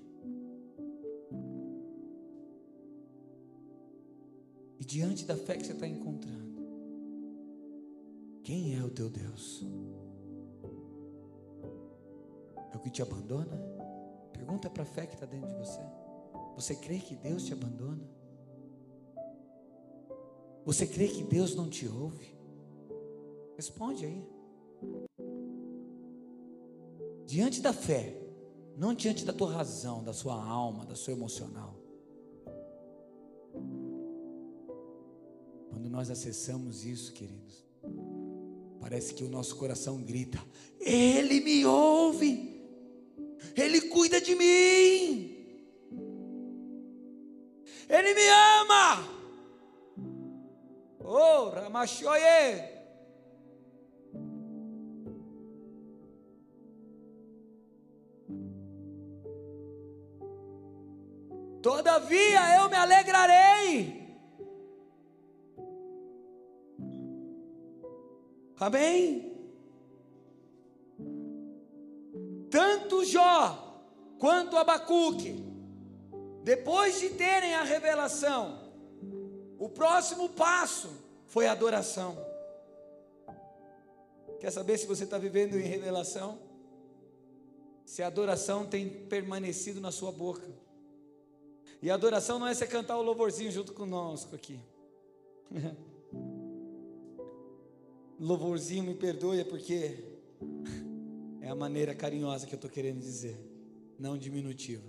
Diante 4.92 5.24
da 5.24 5.38
fé 5.38 5.56
que 5.56 5.66
você 5.66 5.72
está 5.72 5.88
encontrando, 5.88 6.62
quem 8.44 8.78
é 8.78 8.84
o 8.84 8.89
teu 8.89 9.10
Deus? 9.10 9.66
É 12.74 12.76
o 12.76 12.80
que 12.82 12.89
te 12.89 13.02
abandona? 13.02 13.58
Pergunta 14.34 14.70
para 14.70 14.84
a 14.84 14.86
fé 14.86 15.08
que 15.08 15.14
está 15.14 15.26
dentro 15.26 15.48
de 15.48 15.56
você. 15.56 15.80
Você 16.56 16.76
crê 16.76 17.00
que 17.00 17.16
Deus 17.16 17.46
te 17.46 17.54
abandona? 17.54 18.06
Você 20.66 20.86
crê 20.86 21.08
que 21.08 21.24
Deus 21.24 21.56
não 21.56 21.70
te 21.70 21.88
ouve? 21.88 22.36
Responde 23.56 24.06
aí. 24.06 24.30
Diante 27.26 27.62
da 27.62 27.72
fé, 27.72 28.14
não 28.76 28.94
diante 28.94 29.24
da 29.24 29.32
tua 29.32 29.54
razão, 29.54 30.04
da 30.04 30.12
sua 30.12 30.36
alma, 30.36 30.86
da 30.86 30.96
sua 30.96 31.14
emocional. 31.14 31.80
Nós 35.92 36.10
acessamos 36.10 36.86
isso, 36.86 37.12
queridos, 37.12 37.66
parece 38.80 39.14
que 39.14 39.26
o 39.26 39.30
nosso 39.30 39.58
coração 39.58 40.02
grita: 40.02 40.42
Ele 40.80 41.42
me 41.42 41.66
ouve, 41.66 42.64
Ele 43.58 43.82
cuida 43.82 44.22
de 44.22 44.34
mim, 44.34 45.36
Ele 47.89 48.14
me 48.14 48.28
ama. 48.62 49.06
Oh, 51.04 51.50
Ramachoye. 51.50 52.72
Todavia 61.62 62.56
eu 62.62 62.70
me 62.70 62.76
alegrarei. 62.78 64.01
Amém? 68.62 69.36
Tanto 72.51 73.03
Jó 73.03 73.84
quanto 74.20 74.55
Abacuque, 74.55 75.43
depois 76.43 76.99
de 76.99 77.09
terem 77.09 77.55
a 77.55 77.64
revelação, 77.64 78.72
o 79.57 79.68
próximo 79.68 80.30
passo 80.30 80.91
foi 81.26 81.47
adoração. 81.47 82.16
Quer 84.39 84.51
saber 84.51 84.78
se 84.78 84.86
você 84.86 85.05
está 85.05 85.18
vivendo 85.18 85.55
em 85.55 85.64
revelação? 85.64 86.38
Se 87.84 88.03
a 88.03 88.07
adoração 88.07 88.68
tem 88.68 88.88
permanecido 89.07 89.82
na 89.82 89.91
sua 89.91 90.12
boca. 90.12 90.47
E 91.82 91.89
a 91.89 91.95
adoração 91.95 92.38
não 92.38 92.47
é 92.47 92.53
você 92.53 92.68
cantar 92.68 92.97
o 92.97 93.01
louvorzinho 93.01 93.51
junto 93.51 93.74
conosco 93.74 94.36
aqui. 94.36 94.59
louvorzinho, 98.22 98.84
me 98.84 98.93
perdoe, 98.93 99.39
é 99.39 99.43
porque 99.43 99.97
é 101.41 101.49
a 101.49 101.55
maneira 101.55 101.95
carinhosa 101.95 102.45
que 102.45 102.53
eu 102.53 102.57
estou 102.57 102.69
querendo 102.69 102.99
dizer, 102.99 103.36
não 103.97 104.15
diminutiva. 104.15 104.84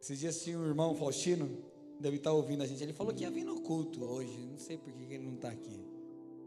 Esses 0.00 0.20
dias 0.20 0.40
tinha 0.40 0.56
um 0.56 0.64
irmão 0.64 0.94
Faustino, 0.94 1.50
deve 1.98 2.18
estar 2.18 2.32
ouvindo 2.32 2.62
a 2.62 2.66
gente. 2.66 2.80
Ele 2.80 2.92
falou 2.92 3.12
que 3.12 3.24
ia 3.24 3.30
vir 3.30 3.42
no 3.42 3.60
culto 3.62 4.04
hoje. 4.04 4.38
Não 4.38 4.56
sei 4.56 4.78
por 4.78 4.92
que 4.92 5.02
ele 5.12 5.24
não 5.24 5.34
está 5.34 5.48
aqui. 5.48 5.84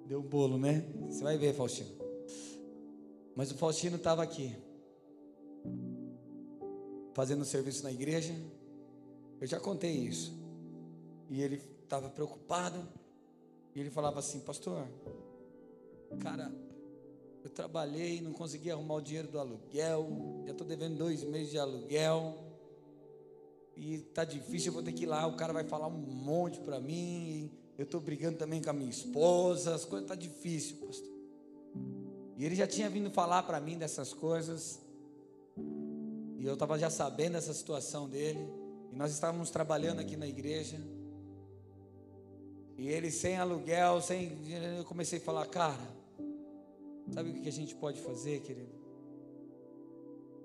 Deu 0.05 0.21
um 0.21 0.23
bolo, 0.23 0.57
né? 0.57 0.85
Você 1.09 1.21
vai 1.21 1.37
ver, 1.37 1.53
Faustino. 1.53 1.89
Mas 3.35 3.51
o 3.51 3.55
Faustino 3.55 3.97
estava 3.97 4.23
aqui 4.23 4.55
fazendo 7.13 7.43
serviço 7.43 7.83
na 7.83 7.91
igreja. 7.91 8.33
Eu 9.41 9.47
já 9.47 9.59
contei 9.59 9.91
isso. 9.91 10.33
E 11.29 11.41
ele 11.41 11.61
estava 11.89 12.07
preocupado. 12.07 12.87
E 13.75 13.79
ele 13.79 13.89
falava 13.89 14.19
assim: 14.19 14.39
Pastor, 14.41 14.87
cara, 16.19 16.51
eu 17.43 17.49
trabalhei, 17.49 18.21
não 18.21 18.31
consegui 18.31 18.69
arrumar 18.69 18.95
o 18.95 19.01
dinheiro 19.01 19.27
do 19.27 19.39
aluguel. 19.39 20.43
Já 20.45 20.51
estou 20.51 20.67
devendo 20.67 20.97
dois 20.97 21.23
meses 21.23 21.49
de 21.49 21.57
aluguel. 21.57 22.45
E 23.75 23.99
tá 24.13 24.23
difícil, 24.23 24.69
eu 24.69 24.73
vou 24.73 24.83
ter 24.83 24.91
que 24.91 25.03
ir 25.03 25.07
lá. 25.07 25.25
O 25.25 25.35
cara 25.35 25.51
vai 25.51 25.63
falar 25.63 25.87
um 25.87 25.97
monte 25.97 26.59
para 26.59 26.79
mim. 26.79 27.51
Eu 27.77 27.85
estou 27.85 27.99
brigando 27.99 28.37
também 28.37 28.61
com 28.61 28.69
a 28.69 28.73
minha 28.73 28.89
esposa. 28.89 29.73
As 29.73 29.85
coisas 29.85 30.07
tá 30.07 30.15
difícil, 30.15 30.77
pastor. 30.77 31.09
E 32.37 32.45
ele 32.45 32.55
já 32.55 32.67
tinha 32.67 32.89
vindo 32.89 33.09
falar 33.09 33.43
para 33.43 33.59
mim 33.59 33.77
dessas 33.77 34.13
coisas. 34.13 34.79
E 36.37 36.45
eu 36.45 36.53
estava 36.53 36.77
já 36.77 36.89
sabendo 36.89 37.33
dessa 37.33 37.53
situação 37.53 38.07
dele. 38.07 38.47
E 38.91 38.95
nós 38.95 39.11
estávamos 39.11 39.49
trabalhando 39.49 39.99
aqui 39.99 40.17
na 40.17 40.27
igreja. 40.27 40.77
E 42.79 42.87
ele 42.87 43.11
sem 43.11 43.35
aluguel, 43.35 44.01
sem. 44.01 44.31
Eu 44.77 44.85
comecei 44.85 45.19
a 45.19 45.21
falar, 45.21 45.45
cara, 45.47 45.85
sabe 47.11 47.31
o 47.31 47.33
que 47.33 47.49
a 47.49 47.51
gente 47.51 47.75
pode 47.75 47.99
fazer, 47.99 48.39
querido? 48.39 48.71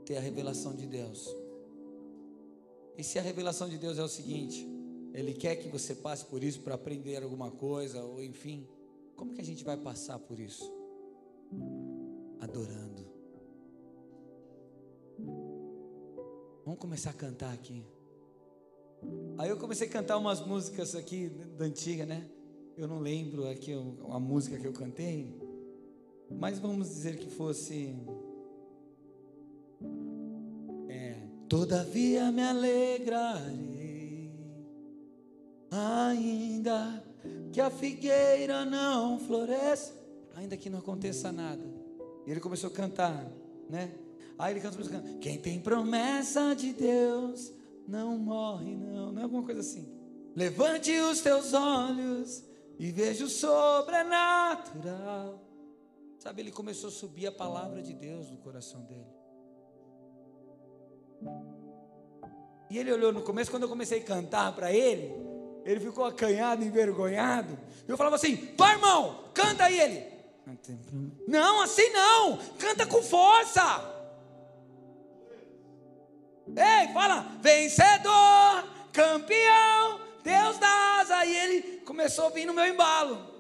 Ter 0.04 0.16
a 0.16 0.20
revelação 0.20 0.74
de 0.74 0.84
Deus. 0.84 1.32
E 2.98 3.04
se 3.04 3.20
a 3.20 3.22
revelação 3.22 3.68
de 3.68 3.78
Deus 3.78 3.98
é 3.98 4.02
o 4.02 4.08
seguinte, 4.08 4.68
Ele 5.12 5.32
quer 5.32 5.54
que 5.54 5.68
você 5.68 5.94
passe 5.94 6.24
por 6.24 6.42
isso 6.42 6.60
para 6.60 6.74
aprender 6.74 7.22
alguma 7.22 7.52
coisa, 7.52 8.02
ou 8.02 8.20
enfim, 8.20 8.66
como 9.14 9.32
que 9.32 9.40
a 9.40 9.44
gente 9.44 9.62
vai 9.62 9.76
passar 9.76 10.18
por 10.18 10.40
isso? 10.40 10.68
Adorando. 12.40 13.06
Vamos 16.64 16.80
começar 16.80 17.10
a 17.10 17.14
cantar 17.14 17.54
aqui. 17.54 17.84
Aí 19.36 19.50
eu 19.50 19.56
comecei 19.56 19.88
a 19.88 19.90
cantar 19.90 20.16
umas 20.16 20.40
músicas 20.40 20.94
aqui 20.94 21.28
da 21.58 21.64
antiga, 21.64 22.06
né? 22.06 22.24
Eu 22.76 22.86
não 22.86 23.00
lembro 23.00 23.48
aqui 23.48 23.72
a 24.08 24.18
música 24.18 24.58
que 24.58 24.66
eu 24.66 24.72
cantei, 24.72 25.36
mas 26.30 26.58
vamos 26.58 26.88
dizer 26.88 27.16
que 27.18 27.28
fosse. 27.28 27.96
É, 30.88 31.16
Todavia 31.48 32.30
me 32.30 32.42
alegrarei, 32.42 34.30
ainda 35.70 37.02
que 37.52 37.60
a 37.60 37.70
figueira 37.70 38.64
não 38.64 39.18
floresça, 39.18 39.94
ainda 40.34 40.56
que 40.56 40.70
não 40.70 40.78
aconteça 40.78 41.32
nada. 41.32 41.64
E 42.26 42.30
ele 42.30 42.40
começou 42.40 42.70
a 42.70 42.72
cantar, 42.72 43.30
né? 43.68 43.92
Aí 44.38 44.52
ele 44.52 44.60
canta 44.60 44.78
quem 45.20 45.38
tem 45.38 45.60
promessa 45.60 46.54
de 46.54 46.72
Deus 46.72 47.52
não 47.86 48.18
morre, 48.18 48.76
não, 48.76 49.12
não 49.12 49.20
é 49.20 49.24
alguma 49.24 49.42
coisa 49.42 49.60
assim. 49.60 49.92
Levante 50.34 50.90
os 50.98 51.20
teus 51.20 51.52
olhos 51.52 52.42
e 52.78 52.90
veja 52.90 53.24
o 53.24 53.28
sobrenatural. 53.28 55.40
Sabe, 56.18 56.42
ele 56.42 56.50
começou 56.50 56.88
a 56.88 56.92
subir 56.92 57.26
a 57.26 57.32
palavra 57.32 57.82
de 57.82 57.92
Deus 57.92 58.30
no 58.30 58.38
coração 58.38 58.80
dele. 58.82 59.12
E 62.70 62.78
ele 62.78 62.92
olhou 62.92 63.12
no 63.12 63.22
começo, 63.22 63.50
quando 63.50 63.64
eu 63.64 63.68
comecei 63.68 64.00
a 64.00 64.04
cantar 64.04 64.54
para 64.54 64.72
ele, 64.72 65.12
ele 65.64 65.80
ficou 65.80 66.04
acanhado, 66.04 66.64
envergonhado. 66.64 67.58
Eu 67.86 67.96
falava 67.96 68.16
assim: 68.16 68.54
vai, 68.56 68.74
irmão, 68.74 69.24
canta 69.32 69.64
aí 69.64 69.78
ele. 69.78 70.14
Não, 71.26 71.62
assim 71.62 71.88
não, 71.90 72.36
canta 72.58 72.86
com 72.86 73.02
força. 73.02 73.93
Ei, 76.56 76.92
fala, 76.92 77.26
vencedor, 77.40 78.64
campeão, 78.92 80.00
Deus 80.22 80.58
da 80.58 81.00
asa. 81.00 81.16
Aí 81.16 81.36
ele 81.36 81.62
começou 81.78 82.26
a 82.26 82.30
vir 82.30 82.46
no 82.46 82.54
meu 82.54 82.66
embalo. 82.66 83.34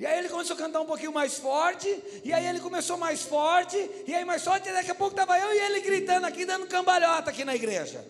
E 0.00 0.06
aí 0.06 0.18
ele 0.18 0.30
começou 0.30 0.54
a 0.56 0.58
cantar 0.58 0.80
um 0.80 0.86
pouquinho 0.86 1.12
mais 1.12 1.36
forte, 1.36 1.86
e 2.24 2.32
aí 2.32 2.46
ele 2.46 2.58
começou 2.58 2.96
mais 2.96 3.20
forte, 3.20 3.76
e 4.06 4.14
aí 4.14 4.24
mais 4.24 4.42
forte, 4.42 4.66
e 4.66 4.72
daqui 4.72 4.90
a 4.90 4.94
pouco 4.94 5.12
estava 5.12 5.38
eu 5.38 5.52
e 5.52 5.58
ele 5.58 5.80
gritando 5.80 6.26
aqui, 6.26 6.46
dando 6.46 6.66
cambalhota 6.66 7.28
aqui 7.28 7.44
na 7.44 7.54
igreja. 7.54 8.02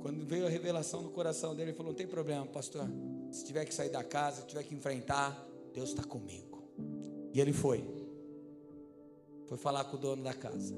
Quando 0.00 0.24
veio 0.24 0.46
a 0.46 0.48
revelação 0.48 1.02
no 1.02 1.10
coração 1.10 1.52
dele, 1.52 1.70
ele 1.70 1.76
falou: 1.76 1.90
Não 1.90 1.96
tem 1.96 2.06
problema, 2.06 2.46
pastor. 2.46 2.88
Se 3.32 3.44
tiver 3.44 3.64
que 3.64 3.74
sair 3.74 3.90
da 3.90 4.04
casa, 4.04 4.42
se 4.42 4.46
tiver 4.46 4.62
que 4.62 4.72
enfrentar, 4.72 5.47
Deus 5.72 5.90
está 5.90 6.04
comigo. 6.04 6.62
E 7.32 7.40
ele 7.40 7.52
foi. 7.52 7.84
Foi 9.46 9.56
falar 9.56 9.84
com 9.84 9.96
o 9.96 10.00
dono 10.00 10.22
da 10.22 10.34
casa. 10.34 10.74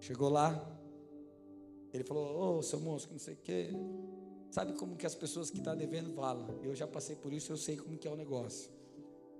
Chegou 0.00 0.28
lá. 0.28 0.70
Ele 1.92 2.04
falou: 2.04 2.24
Ô, 2.24 2.58
oh, 2.58 2.62
seu 2.62 2.80
moço, 2.80 3.08
não 3.10 3.18
sei 3.18 3.34
o 3.34 3.38
quê. 3.38 3.70
Sabe 4.50 4.72
como 4.74 4.96
que 4.96 5.06
as 5.06 5.14
pessoas 5.14 5.50
que 5.50 5.58
estão 5.58 5.72
tá 5.72 5.78
devendo 5.78 6.14
falam? 6.14 6.46
Eu 6.62 6.74
já 6.74 6.86
passei 6.86 7.16
por 7.16 7.32
isso, 7.32 7.50
eu 7.50 7.56
sei 7.56 7.76
como 7.76 7.96
que 7.96 8.06
é 8.06 8.10
o 8.10 8.16
negócio. 8.16 8.70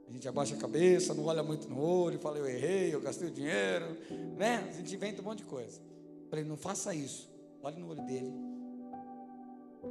A 0.08 0.12
gente 0.12 0.28
abaixa 0.28 0.54
a 0.54 0.58
cabeça, 0.58 1.14
não 1.14 1.24
olha 1.26 1.42
muito 1.42 1.68
no 1.68 1.80
olho, 1.80 2.18
fala 2.18 2.38
eu 2.38 2.46
errei, 2.46 2.94
eu 2.94 3.00
gastei 3.00 3.28
o 3.28 3.30
dinheiro, 3.30 3.96
né? 4.36 4.68
A 4.68 4.72
gente 4.72 4.94
inventa 4.94 5.22
um 5.22 5.24
monte 5.24 5.38
de 5.38 5.44
coisa. 5.44 5.80
Falei, 6.28 6.44
não 6.44 6.56
faça 6.56 6.94
isso. 6.94 7.30
Olhe 7.62 7.78
no 7.78 7.88
olho 7.88 8.04
dele 8.04 8.32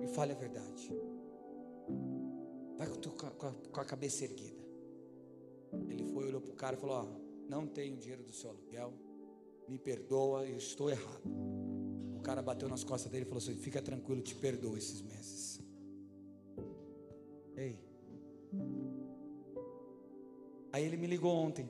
e 0.02 0.08
fale 0.08 0.34
a 0.34 0.36
verdade. 0.36 0.92
Vai 2.78 2.88
com, 2.88 3.52
com, 3.72 3.80
a, 3.80 3.86
cabeça 3.86 4.24
erguida. 4.24 4.64
Ele 5.90 6.04
foi, 6.12 6.28
olhou 6.28 6.42
para 6.42 6.52
o 6.52 6.56
cara 6.56 6.76
e 6.76 6.80
falou: 6.80 6.96
ó, 6.96 7.06
Não 7.50 7.68
tenho 7.68 7.98
dinheiro 7.98 8.24
do 8.24 8.34
seu 8.34 8.50
aluguel, 8.50 8.94
me 9.68 9.78
perdoa, 9.78 10.46
eu 10.46 10.58
estou 10.58 10.90
errado. 10.90 11.24
O 12.16 12.22
cara 12.22 12.42
bateu 12.42 12.68
nas 12.68 12.84
costas 12.84 13.12
dele 13.12 13.26
e 13.26 13.28
falou 13.28 13.40
assim: 13.40 13.56
Fica 13.56 13.82
tranquilo, 13.82 14.22
te 14.22 14.36
perdoo 14.36 14.78
esses 14.78 15.02
meses. 15.02 15.62
Ei. 17.56 17.80
Aí 20.72 20.84
ele 20.84 20.98
me 20.98 21.08
ligou 21.08 21.32
ontem. 21.32 21.70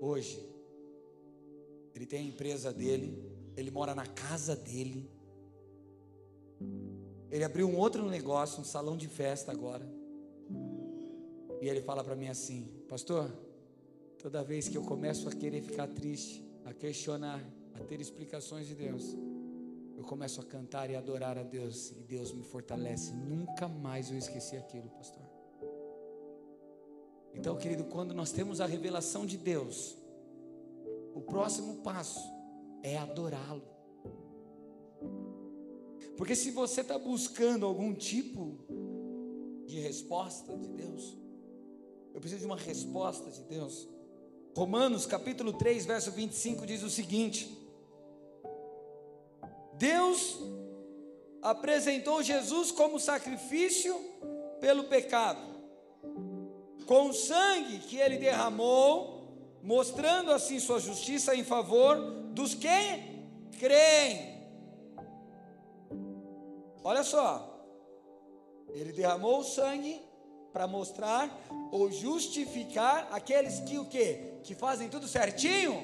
Hoje. 0.00 0.56
Ele 1.94 2.04
tem 2.04 2.20
a 2.20 2.22
empresa 2.22 2.72
dele, 2.74 3.18
ele 3.56 3.70
mora 3.70 3.94
na 3.94 4.06
casa 4.06 4.54
dele. 4.54 5.10
Ele 7.30 7.44
abriu 7.44 7.68
um 7.68 7.76
outro 7.76 8.08
negócio, 8.08 8.60
um 8.60 8.64
salão 8.64 8.96
de 8.96 9.08
festa 9.08 9.52
agora. 9.52 9.86
E 11.60 11.68
ele 11.68 11.82
fala 11.82 12.04
para 12.04 12.14
mim 12.14 12.28
assim: 12.28 12.68
Pastor, 12.88 13.30
toda 14.18 14.42
vez 14.42 14.68
que 14.68 14.76
eu 14.76 14.82
começo 14.82 15.28
a 15.28 15.32
querer 15.32 15.62
ficar 15.62 15.88
triste, 15.88 16.44
a 16.64 16.72
questionar, 16.72 17.42
a 17.74 17.80
ter 17.84 18.00
explicações 18.00 18.66
de 18.66 18.74
Deus, 18.74 19.16
eu 19.96 20.04
começo 20.04 20.40
a 20.40 20.44
cantar 20.44 20.90
e 20.90 20.96
adorar 20.96 21.38
a 21.38 21.42
Deus, 21.42 21.90
e 21.92 22.02
Deus 22.02 22.32
me 22.32 22.42
fortalece. 22.42 23.12
Nunca 23.12 23.66
mais 23.66 24.10
eu 24.10 24.18
esqueci 24.18 24.56
aquilo, 24.56 24.88
pastor. 24.90 25.22
Então, 27.34 27.56
querido, 27.56 27.84
quando 27.84 28.14
nós 28.14 28.32
temos 28.32 28.60
a 28.60 28.66
revelação 28.66 29.26
de 29.26 29.36
Deus, 29.36 29.96
o 31.14 31.20
próximo 31.20 31.76
passo 31.76 32.20
é 32.82 32.96
adorá-lo. 32.96 33.75
Porque 36.16 36.34
se 36.34 36.50
você 36.50 36.80
está 36.80 36.98
buscando 36.98 37.66
algum 37.66 37.92
tipo 37.92 38.58
de 39.66 39.78
resposta 39.80 40.56
de 40.56 40.68
Deus, 40.68 41.16
eu 42.14 42.20
preciso 42.20 42.40
de 42.40 42.46
uma 42.46 42.56
resposta 42.56 43.30
de 43.30 43.42
Deus. 43.42 43.86
Romanos 44.56 45.04
capítulo 45.04 45.52
3, 45.52 45.84
verso 45.84 46.10
25 46.12 46.64
diz 46.64 46.82
o 46.82 46.88
seguinte: 46.88 47.54
Deus 49.74 50.38
apresentou 51.42 52.22
Jesus 52.22 52.70
como 52.70 52.98
sacrifício 52.98 53.94
pelo 54.58 54.84
pecado, 54.84 55.42
com 56.86 57.10
o 57.10 57.12
sangue 57.12 57.80
que 57.80 57.98
ele 57.98 58.16
derramou, 58.16 59.60
mostrando 59.62 60.32
assim 60.32 60.58
sua 60.58 60.80
justiça 60.80 61.34
em 61.34 61.44
favor 61.44 61.98
dos 62.32 62.54
que 62.54 62.68
creem. 63.58 64.35
Olha 66.88 67.02
só, 67.02 67.66
ele 68.68 68.92
derramou 68.92 69.40
o 69.40 69.42
sangue 69.42 70.00
para 70.52 70.68
mostrar 70.68 71.36
ou 71.72 71.90
justificar 71.90 73.08
aqueles 73.10 73.58
que 73.58 73.76
o 73.76 73.86
quê? 73.86 74.38
Que 74.44 74.54
fazem 74.54 74.88
tudo 74.88 75.08
certinho. 75.08 75.82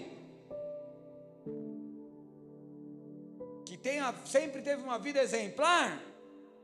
Que 3.67 3.77
tenha, 3.77 4.15
sempre 4.25 4.63
teve 4.63 4.81
uma 4.81 4.97
vida 4.97 5.21
exemplar? 5.21 6.01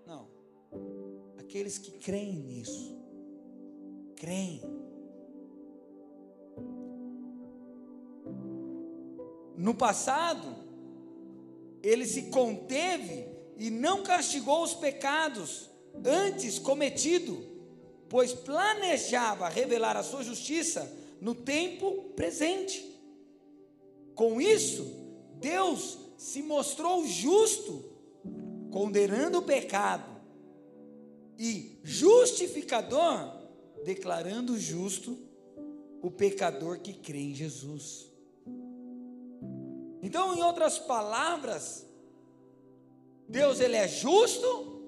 Não. 0.06 0.28
Aqueles 1.36 1.76
que 1.76 1.90
creem 1.98 2.36
nisso. 2.36 2.96
Creem. 4.14 4.62
No 9.56 9.74
passado, 9.74 10.54
ele 11.82 12.06
se 12.06 12.30
conteve 12.30 13.37
e 13.58 13.70
não 13.70 14.02
castigou 14.02 14.62
os 14.62 14.72
pecados 14.72 15.68
antes 16.04 16.58
cometido, 16.58 17.44
pois 18.08 18.32
planejava 18.32 19.48
revelar 19.48 19.96
a 19.96 20.02
sua 20.02 20.22
justiça 20.22 20.90
no 21.20 21.34
tempo 21.34 22.10
presente. 22.14 22.84
Com 24.14 24.40
isso, 24.40 24.86
Deus 25.40 25.98
se 26.16 26.42
mostrou 26.42 27.06
justo, 27.06 27.84
condenando 28.70 29.38
o 29.38 29.42
pecado, 29.42 30.18
e 31.38 31.78
justificador, 31.84 33.32
declarando 33.84 34.58
justo 34.58 35.16
o 36.02 36.10
pecador 36.10 36.80
que 36.80 36.92
crê 36.92 37.20
em 37.20 37.34
Jesus. 37.34 38.08
Então, 40.02 40.34
em 40.36 40.42
outras 40.42 40.78
palavras, 40.78 41.87
Deus 43.28 43.60
ele 43.60 43.76
é 43.76 43.86
justo 43.86 44.82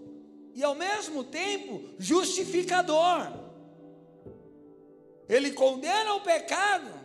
e 0.54 0.64
ao 0.64 0.74
mesmo 0.74 1.24
tempo 1.24 1.82
justificador. 1.98 3.30
Ele 5.28 5.52
condena 5.52 6.14
o 6.14 6.22
pecado 6.22 7.00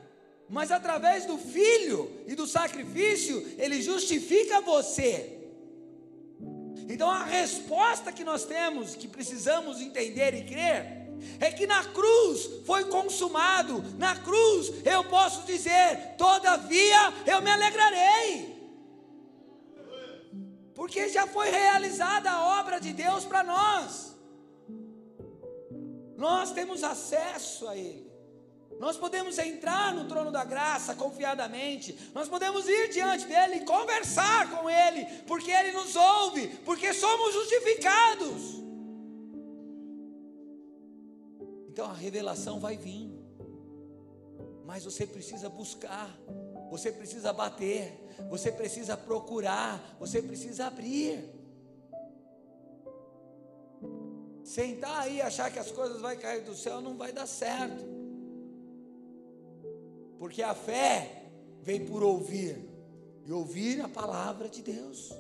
mas 0.47 0.71
através 0.71 1.25
do 1.25 1.38
filho 1.38 2.11
e 2.27 2.36
do 2.36 2.45
sacrifício, 2.45 3.55
ele 3.57 3.81
justifica 3.81 4.61
você. 4.61 5.31
Então 6.88 7.09
a 7.09 7.23
resposta 7.23 8.11
que 8.11 8.23
nós 8.23 8.45
temos, 8.45 8.95
que 8.95 9.07
precisamos 9.07 9.81
entender 9.81 10.36
e 10.36 10.43
crer, 10.43 11.05
é 11.39 11.51
que 11.51 11.65
na 11.65 11.83
cruz 11.86 12.47
foi 12.65 12.86
consumado, 12.86 13.83
na 13.97 14.15
cruz 14.17 14.71
eu 14.86 15.03
posso 15.05 15.45
dizer, 15.47 16.15
todavia 16.17 17.13
eu 17.25 17.41
me 17.41 17.49
alegrarei, 17.49 18.55
porque 20.76 21.09
já 21.09 21.26
foi 21.26 21.49
realizada 21.49 22.30
a 22.30 22.59
obra 22.59 22.80
de 22.80 22.91
Deus 22.93 23.23
para 23.26 23.43
nós, 23.43 24.13
nós 26.17 26.51
temos 26.51 26.84
acesso 26.84 27.67
a 27.67 27.76
Ele. 27.76 28.05
Nós 28.80 28.97
podemos 28.97 29.38
entrar 29.38 29.93
no 29.93 30.05
trono 30.05 30.32
da 30.32 30.43
graça 30.43 30.95
confiadamente, 30.95 31.97
nós 32.13 32.28
podemos 32.28 32.67
ir 32.67 32.89
diante 32.89 33.26
dele 33.26 33.55
e 33.55 33.65
conversar 33.65 34.51
com 34.51 34.69
ele, 34.69 35.05
porque 35.26 35.49
ele 35.49 35.71
nos 35.71 35.95
ouve, 35.95 36.47
porque 36.65 36.93
somos 36.93 37.34
justificados. 37.34 38.65
Então 41.69 41.89
a 41.89 41.93
revelação 41.93 42.59
vai 42.59 42.76
vir, 42.76 43.09
mas 44.65 44.84
você 44.84 45.07
precisa 45.07 45.47
buscar, 45.47 46.13
você 46.69 46.91
precisa 46.91 47.32
bater, 47.32 48.05
você 48.30 48.51
precisa 48.51 48.95
procurar, 48.95 49.95
você 49.99 50.22
precisa 50.22 50.68
abrir. 50.68 51.24
Sentar 54.43 55.01
aí 55.01 55.18
e 55.18 55.22
achar 55.22 55.51
que 55.51 55.59
as 55.59 55.72
coisas 55.72 55.99
vão 55.99 56.16
cair 56.18 56.43
do 56.43 56.55
céu 56.55 56.82
não 56.82 56.95
vai 56.97 57.11
dar 57.11 57.28
certo. 57.28 57.84
Porque 60.20 60.41
a 60.41 60.53
fé 60.53 61.24
vem 61.61 61.86
por 61.86 62.03
ouvir, 62.03 62.57
e 63.26 63.32
ouvir 63.32 63.82
a 63.82 63.89
palavra 63.89 64.47
de 64.47 64.61
Deus. 64.61 65.11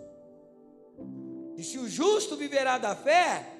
E 1.57 1.63
se 1.63 1.77
o 1.77 1.89
justo 1.89 2.35
viverá 2.35 2.77
da 2.77 2.95
fé, 2.95 3.51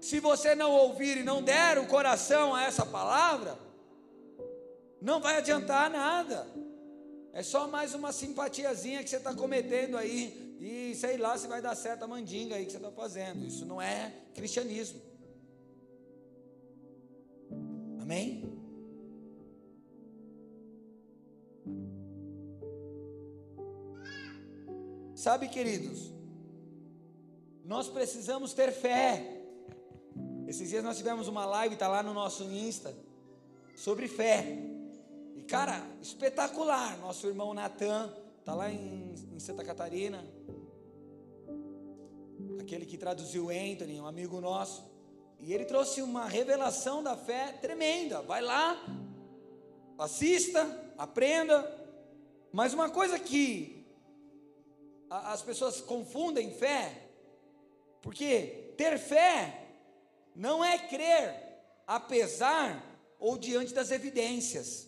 se 0.00 0.20
você 0.20 0.54
não 0.54 0.70
ouvir 0.72 1.18
e 1.18 1.24
não 1.24 1.42
der 1.42 1.78
o 1.78 1.86
coração 1.86 2.54
a 2.54 2.62
essa 2.62 2.86
palavra, 2.86 3.58
não 5.00 5.20
vai 5.20 5.38
adiantar 5.38 5.90
nada. 5.90 6.46
É 7.32 7.42
só 7.42 7.68
mais 7.68 7.94
uma 7.94 8.12
simpatiazinha 8.12 9.02
que 9.02 9.10
você 9.10 9.16
está 9.16 9.34
cometendo 9.34 9.96
aí. 9.96 10.56
E 10.60 10.94
sei 10.96 11.16
lá 11.16 11.38
se 11.38 11.46
vai 11.46 11.62
dar 11.62 11.74
certo 11.74 12.02
a 12.02 12.08
mandinga 12.08 12.56
aí 12.56 12.66
que 12.66 12.72
você 12.72 12.78
está 12.78 12.90
fazendo. 12.90 13.46
Isso 13.46 13.64
não 13.64 13.80
é 13.80 14.12
cristianismo. 14.34 15.00
Amém? 18.00 18.48
Sabe, 25.14 25.48
queridos, 25.48 26.12
nós 27.64 27.88
precisamos 27.88 28.54
ter 28.54 28.72
fé. 28.72 29.42
Esses 30.46 30.70
dias 30.70 30.82
nós 30.82 30.96
tivemos 30.96 31.28
uma 31.28 31.44
live, 31.44 31.74
está 31.74 31.86
lá 31.86 32.02
no 32.02 32.14
nosso 32.14 32.44
Insta, 32.44 32.96
sobre 33.76 34.08
fé. 34.08 34.67
E 35.38 35.42
cara, 35.42 35.86
espetacular. 36.02 36.98
Nosso 36.98 37.28
irmão 37.28 37.54
Natan, 37.54 38.12
está 38.40 38.56
lá 38.56 38.72
em, 38.72 39.14
em 39.32 39.38
Santa 39.38 39.64
Catarina. 39.64 40.26
Aquele 42.60 42.84
que 42.84 42.98
traduziu 42.98 43.48
Anthony, 43.48 44.00
um 44.00 44.06
amigo 44.06 44.40
nosso. 44.40 44.84
E 45.38 45.54
ele 45.54 45.64
trouxe 45.64 46.02
uma 46.02 46.26
revelação 46.26 47.04
da 47.04 47.16
fé 47.16 47.52
tremenda. 47.52 48.20
Vai 48.20 48.42
lá, 48.42 48.84
assista, 49.96 50.92
aprenda. 50.98 51.72
Mas 52.50 52.74
uma 52.74 52.90
coisa 52.90 53.16
que 53.16 53.86
as 55.08 55.40
pessoas 55.40 55.80
confundem 55.80 56.50
fé, 56.50 57.10
porque 58.02 58.74
ter 58.76 58.98
fé 58.98 59.68
não 60.34 60.64
é 60.64 60.78
crer 60.78 61.62
apesar 61.86 62.84
ou 63.20 63.38
diante 63.38 63.72
das 63.72 63.92
evidências. 63.92 64.87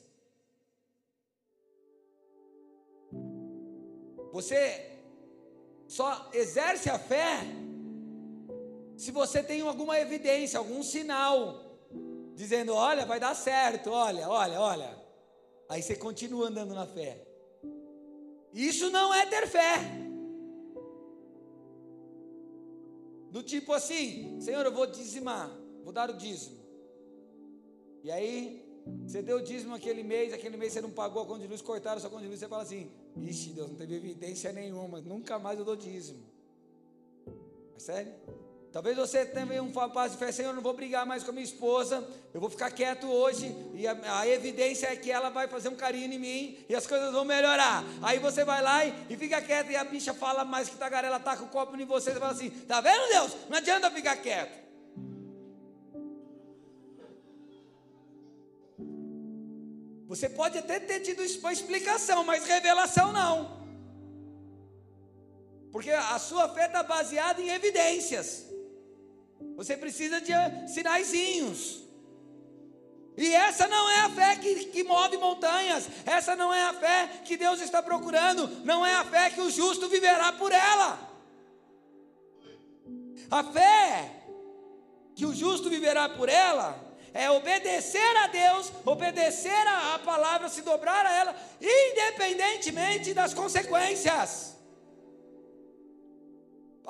Você 4.32 4.90
só 5.86 6.30
exerce 6.32 6.88
a 6.88 6.98
fé 6.98 7.40
se 8.96 9.10
você 9.10 9.42
tem 9.42 9.62
alguma 9.62 9.98
evidência, 9.98 10.58
algum 10.58 10.82
sinal, 10.82 11.64
dizendo: 12.34 12.74
olha, 12.74 13.06
vai 13.06 13.18
dar 13.18 13.34
certo, 13.34 13.90
olha, 13.90 14.28
olha, 14.28 14.60
olha. 14.60 15.00
Aí 15.68 15.82
você 15.82 15.96
continua 15.96 16.48
andando 16.48 16.74
na 16.74 16.86
fé. 16.86 17.26
Isso 18.52 18.90
não 18.90 19.14
é 19.14 19.24
ter 19.26 19.46
fé. 19.48 19.76
Do 23.30 23.42
tipo 23.42 23.72
assim, 23.72 24.40
Senhor, 24.40 24.66
eu 24.66 24.72
vou 24.72 24.86
dizimar, 24.86 25.48
vou 25.84 25.92
dar 25.92 26.10
o 26.10 26.14
dízimo. 26.14 26.60
E 28.02 28.10
aí, 28.10 28.62
você 29.06 29.22
deu 29.22 29.38
o 29.38 29.42
dízimo 29.42 29.74
aquele 29.74 30.02
mês, 30.02 30.32
aquele 30.32 30.56
mês 30.56 30.72
você 30.72 30.80
não 30.80 30.90
pagou 30.90 31.22
a 31.22 31.26
conta 31.26 31.40
de 31.40 31.46
luz, 31.46 31.62
cortaram 31.62 31.98
a 31.98 32.00
sua 32.00 32.10
conta 32.10 32.22
de 32.22 32.28
luz, 32.28 32.40
você 32.40 32.48
fala 32.48 32.62
assim, 32.62 32.90
ixi, 33.16 33.50
Deus, 33.50 33.68
não 33.68 33.76
teve 33.76 33.96
evidência 33.96 34.52
nenhuma, 34.52 35.00
nunca 35.00 35.38
mais 35.38 35.58
eu 35.58 35.64
dou 35.64 35.76
dízimo. 35.76 36.22
É 37.76 37.78
sério? 37.78 38.12
Talvez 38.72 38.96
você 38.96 39.26
tenha 39.26 39.60
um 39.60 39.72
paz 39.72 40.12
de 40.12 40.18
fé, 40.18 40.30
Senhor, 40.30 40.50
eu 40.50 40.54
não 40.54 40.62
vou 40.62 40.72
brigar 40.72 41.04
mais 41.04 41.24
com 41.24 41.30
a 41.30 41.32
minha 41.32 41.44
esposa, 41.44 42.06
eu 42.32 42.40
vou 42.40 42.48
ficar 42.48 42.70
quieto 42.70 43.08
hoje, 43.08 43.52
e 43.74 43.84
a, 43.84 44.20
a, 44.20 44.28
evidência 44.28 44.86
é 44.86 44.94
que 44.94 45.10
ela 45.10 45.28
vai 45.28 45.48
fazer 45.48 45.68
um 45.68 45.74
carinho 45.74 46.12
em 46.12 46.18
mim, 46.18 46.58
e 46.68 46.74
as 46.76 46.86
coisas 46.86 47.10
vão 47.10 47.24
melhorar. 47.24 47.84
Aí 48.00 48.20
você 48.20 48.44
vai 48.44 48.62
lá 48.62 48.84
e, 48.84 48.94
e 49.10 49.16
fica 49.16 49.42
quieto, 49.42 49.72
e 49.72 49.76
a 49.76 49.82
bicha 49.82 50.14
fala 50.14 50.44
mais 50.44 50.68
que 50.68 50.76
tagarela 50.76 51.18
taca 51.18 51.42
o 51.42 51.48
copo 51.48 51.76
em 51.76 51.84
você, 51.84 52.12
você 52.12 52.20
fala 52.20 52.30
assim, 52.30 52.50
tá 52.50 52.80
vendo 52.80 53.08
Deus? 53.08 53.36
Não 53.48 53.58
adianta 53.58 53.90
ficar 53.90 54.16
quieto. 54.16 54.59
Você 60.10 60.28
pode 60.28 60.58
até 60.58 60.80
ter 60.80 60.98
tido 60.98 61.22
uma 61.38 61.52
explicação, 61.52 62.24
mas 62.24 62.44
revelação 62.44 63.12
não. 63.12 63.60
Porque 65.70 65.92
a 65.92 66.18
sua 66.18 66.48
fé 66.48 66.66
está 66.66 66.82
baseada 66.82 67.40
em 67.40 67.50
evidências. 67.50 68.44
Você 69.54 69.76
precisa 69.76 70.20
de 70.20 70.32
sinaizinhos. 70.66 71.84
E 73.16 73.32
essa 73.32 73.68
não 73.68 73.88
é 73.88 74.00
a 74.00 74.10
fé 74.10 74.34
que, 74.34 74.64
que 74.64 74.82
move 74.82 75.16
montanhas, 75.16 75.88
essa 76.04 76.34
não 76.34 76.52
é 76.52 76.64
a 76.64 76.74
fé 76.74 77.08
que 77.24 77.36
Deus 77.36 77.60
está 77.60 77.80
procurando, 77.80 78.48
não 78.64 78.84
é 78.84 78.96
a 78.96 79.04
fé 79.04 79.30
que 79.30 79.40
o 79.40 79.48
justo 79.48 79.88
viverá 79.88 80.32
por 80.32 80.50
ela. 80.50 80.98
A 83.30 83.44
fé 83.44 84.10
que 85.14 85.24
o 85.24 85.32
justo 85.32 85.70
viverá 85.70 86.08
por 86.08 86.28
ela 86.28 86.89
é 87.12 87.30
obedecer 87.30 88.16
a 88.18 88.26
Deus, 88.26 88.72
obedecer 88.84 89.66
a, 89.66 89.94
a 89.94 89.98
palavra, 89.98 90.48
se 90.48 90.62
dobrar 90.62 91.04
a 91.06 91.12
ela, 91.12 91.36
independentemente 91.60 93.14
das 93.14 93.34
consequências 93.34 94.50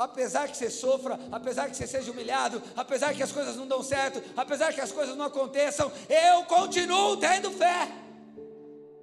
apesar 0.00 0.48
que 0.48 0.56
você 0.56 0.70
sofra, 0.70 1.18
apesar 1.30 1.68
que 1.68 1.76
você 1.76 1.86
seja 1.86 2.10
humilhado, 2.10 2.62
apesar 2.74 3.14
que 3.14 3.22
as 3.22 3.30
coisas 3.30 3.54
não 3.54 3.66
dão 3.66 3.82
certo, 3.82 4.22
apesar 4.34 4.72
que 4.72 4.80
as 4.80 4.90
coisas 4.90 5.14
não 5.14 5.26
aconteçam, 5.26 5.92
eu 6.08 6.44
continuo 6.44 7.18
tendo 7.18 7.50
fé. 7.50 7.88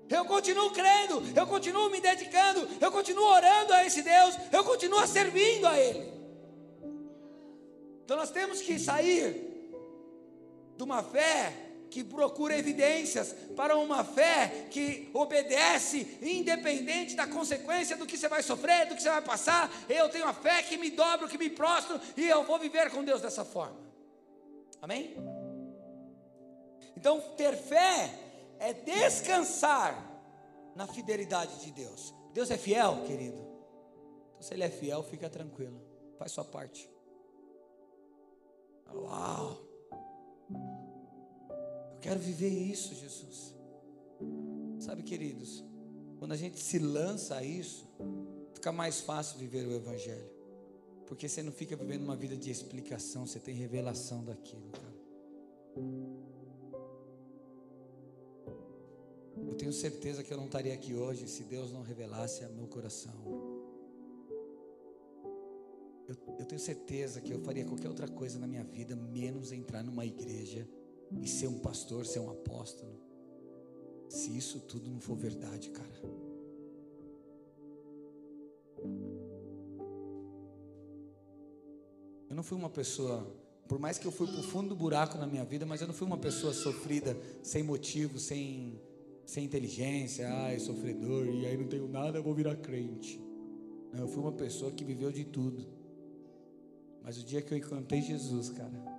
Eu 0.09 0.23
continuo 0.23 0.71
crendo, 0.71 1.21
eu 1.35 1.45
continuo 1.45 1.89
me 1.89 1.99
dedicando, 1.99 2.67
eu 2.79 2.89
continuo 2.91 3.25
orando 3.25 3.73
a 3.73 3.85
esse 3.85 4.01
Deus, 4.01 4.37
eu 4.51 4.63
continuo 4.63 5.05
servindo 5.05 5.67
a 5.67 5.77
Ele. 5.77 6.13
Então 8.05 8.15
nós 8.15 8.31
temos 8.31 8.61
que 8.61 8.79
sair 8.79 9.46
de 10.77 10.83
uma 10.83 11.03
fé 11.03 11.67
que 11.89 12.03
procura 12.03 12.57
evidências 12.57 13.33
para 13.55 13.75
uma 13.77 14.03
fé 14.03 14.67
que 14.69 15.09
obedece, 15.13 16.19
independente 16.21 17.15
da 17.15 17.25
consequência 17.25 17.97
do 17.97 18.05
que 18.05 18.17
você 18.17 18.27
vai 18.27 18.43
sofrer, 18.43 18.87
do 18.87 18.95
que 18.95 19.01
você 19.01 19.09
vai 19.09 19.21
passar. 19.21 19.71
Eu 19.89 20.09
tenho 20.09 20.27
a 20.27 20.33
fé 20.33 20.61
que 20.63 20.77
me 20.77 20.91
dobro, 20.91 21.27
que 21.27 21.37
me 21.37 21.49
prostro 21.49 21.99
e 22.15 22.27
eu 22.27 22.43
vou 22.43 22.59
viver 22.59 22.91
com 22.91 23.03
Deus 23.03 23.21
dessa 23.21 23.43
forma. 23.43 23.79
Amém? 24.81 25.15
Então, 26.95 27.19
ter 27.35 27.55
fé 27.55 28.13
é 28.59 28.73
descansar 28.73 30.03
na 30.75 30.87
fidelidade 30.87 31.59
de 31.61 31.71
Deus. 31.71 32.13
Deus 32.33 32.51
é 32.51 32.57
fiel, 32.57 33.03
querido. 33.05 33.39
Então, 34.29 34.41
se 34.41 34.53
Ele 34.53 34.63
é 34.63 34.69
fiel, 34.69 35.01
fica 35.03 35.29
tranquilo. 35.29 35.81
Faz 36.17 36.31
sua 36.31 36.45
parte. 36.45 36.89
Uau! 38.93 39.66
Eu 42.07 42.13
quero 42.13 42.19
viver 42.21 42.47
isso, 42.47 42.95
Jesus. 42.95 43.53
Sabe, 44.79 45.03
queridos, 45.03 45.61
quando 46.17 46.31
a 46.31 46.37
gente 46.37 46.57
se 46.57 46.79
lança 46.79 47.35
a 47.35 47.43
isso, 47.43 47.85
fica 48.53 48.71
mais 48.71 49.01
fácil 49.01 49.37
viver 49.37 49.67
o 49.67 49.75
Evangelho. 49.75 50.31
Porque 51.05 51.27
você 51.27 51.43
não 51.43 51.51
fica 51.51 51.75
vivendo 51.75 52.03
uma 52.03 52.15
vida 52.15 52.37
de 52.37 52.49
explicação, 52.49 53.27
você 53.27 53.41
tem 53.41 53.53
revelação 53.53 54.23
daquilo, 54.23 54.69
cara. 54.71 54.95
tenho 59.57 59.73
certeza 59.73 60.23
que 60.23 60.31
eu 60.31 60.37
não 60.37 60.45
estaria 60.45 60.73
aqui 60.73 60.93
hoje 60.93 61.27
se 61.27 61.43
Deus 61.43 61.73
não 61.73 61.81
revelasse 61.81 62.41
a 62.45 62.47
meu 62.47 62.67
coração. 62.67 63.13
Eu, 66.07 66.15
eu, 66.39 66.45
tenho 66.45 66.61
certeza 66.61 67.19
que 67.19 67.33
eu 67.33 67.41
faria 67.41 67.65
qualquer 67.65 67.89
outra 67.89 68.07
coisa 68.07 68.39
na 68.39 68.47
minha 68.47 68.63
vida, 68.63 68.95
menos 68.95 69.51
entrar 69.51 69.83
numa 69.83 70.05
igreja 70.05 70.65
e 71.11 71.27
ser 71.27 71.47
um 71.47 71.59
pastor, 71.59 72.05
ser 72.05 72.19
um 72.19 72.29
apóstolo. 72.29 72.97
Se 74.09 74.35
isso 74.35 74.59
tudo 74.61 74.89
não 74.89 74.99
for 74.99 75.15
verdade, 75.15 75.69
cara. 75.69 76.01
Eu 82.29 82.35
não 82.35 82.43
fui 82.43 82.57
uma 82.57 82.69
pessoa, 82.69 83.25
por 83.67 83.79
mais 83.79 83.97
que 83.97 84.05
eu 84.05 84.11
fui 84.11 84.27
para 84.27 84.39
o 84.39 84.43
fundo 84.43 84.69
do 84.69 84.75
buraco 84.75 85.17
na 85.17 85.25
minha 85.25 85.43
vida, 85.43 85.65
mas 85.65 85.81
eu 85.81 85.87
não 85.87 85.93
fui 85.93 86.05
uma 86.05 86.17
pessoa 86.17 86.53
sofrida, 86.53 87.17
sem 87.41 87.63
motivo, 87.63 88.19
sem, 88.19 88.79
sem 89.25 89.45
inteligência, 89.45 90.27
ai, 90.29 90.59
sofredor, 90.59 91.25
e 91.25 91.45
aí 91.45 91.57
não 91.57 91.67
tenho 91.67 91.87
nada, 91.87 92.17
eu 92.17 92.23
vou 92.23 92.33
virar 92.33 92.55
crente. 92.57 93.21
Eu 93.93 94.07
fui 94.07 94.21
uma 94.21 94.33
pessoa 94.33 94.71
que 94.71 94.83
viveu 94.83 95.11
de 95.11 95.23
tudo. 95.23 95.65
Mas 97.01 97.17
o 97.17 97.23
dia 97.23 97.41
que 97.41 97.53
eu 97.53 97.57
encontrei 97.57 98.01
Jesus, 98.01 98.49
cara, 98.49 98.96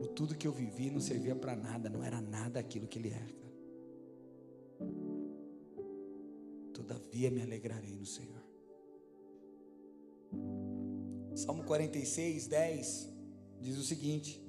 o 0.00 0.06
tudo 0.06 0.34
que 0.34 0.46
eu 0.46 0.52
vivi 0.52 0.90
não 0.90 1.00
servia 1.00 1.36
para 1.36 1.54
nada, 1.54 1.90
não 1.90 2.02
era 2.02 2.20
nada 2.20 2.58
aquilo 2.58 2.88
que 2.88 2.98
Ele. 2.98 3.10
Cara. 3.10 3.40
Todavia 6.72 7.30
me 7.30 7.42
alegrarei 7.42 7.94
no 7.94 8.06
Senhor. 8.06 8.40
Salmo 11.34 11.64
46, 11.64 12.46
10 12.46 13.12
diz 13.60 13.76
o 13.76 13.82
seguinte: 13.82 14.42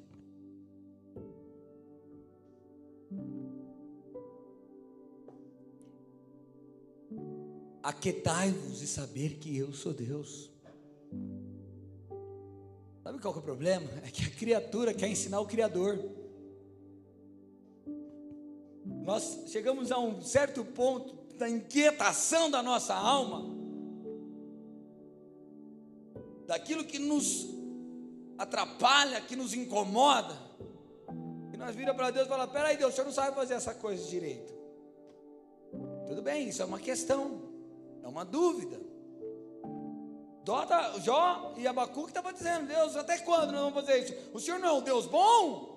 Aquetai-vos 7.84 8.82
e 8.82 8.88
saber 8.88 9.38
que 9.38 9.58
eu 9.58 9.74
sou 9.74 9.94
Deus. 9.94 10.50
Sabe 13.04 13.20
qual 13.20 13.34
é 13.34 13.38
o 13.38 13.42
problema? 13.42 13.90
É 14.06 14.12
que 14.12 14.26
a 14.26 14.30
criatura 14.30 14.94
quer 14.94 15.08
ensinar 15.08 15.40
o 15.40 15.48
Criador. 15.48 16.00
Nós 18.86 19.46
chegamos 19.48 19.92
a 19.92 20.00
um 20.00 20.22
certo 20.22 20.64
ponto 20.64 21.16
da 21.36 21.50
inquietação 21.50 22.52
da 22.52 22.62
nossa 22.62 22.94
alma, 22.94 23.44
daquilo 26.46 26.84
que 26.84 27.00
nos 27.00 27.48
atrapalha, 28.38 29.22
que 29.22 29.36
nos 29.36 29.54
incomoda, 29.54 30.38
e 31.52 31.58
nós 31.58 31.76
vira 31.76 31.94
para 31.94 32.12
Deus 32.12 32.28
e 32.28 32.30
fala: 32.30 32.48
Peraí, 32.48 32.78
Deus, 32.78 32.94
o 32.94 32.96
senhor 32.96 33.06
não 33.06 33.14
sabe 33.14 33.36
fazer 33.36 33.56
essa 33.56 33.74
coisa 33.74 34.08
direito. 34.08 34.54
Tudo 36.06 36.22
bem, 36.22 36.50
isso 36.50 36.62
é 36.62 36.66
uma 36.66 36.80
questão, 36.80 37.42
é 38.04 38.08
uma 38.08 38.24
dúvida. 38.24 38.91
Dota, 40.52 41.00
Jó 41.00 41.54
e 41.56 41.66
Abacuque 41.66 42.10
estavam 42.10 42.34
dizendo: 42.34 42.68
Deus, 42.68 42.98
até 42.98 43.18
quando 43.20 43.54
nós 43.54 43.62
vamos 43.62 43.74
fazer 43.74 44.00
isso? 44.00 44.14
O 44.34 44.40
Senhor 44.40 44.60
não 44.60 44.68
é 44.68 44.72
um 44.74 44.82
Deus 44.82 45.06
bom? 45.06 45.72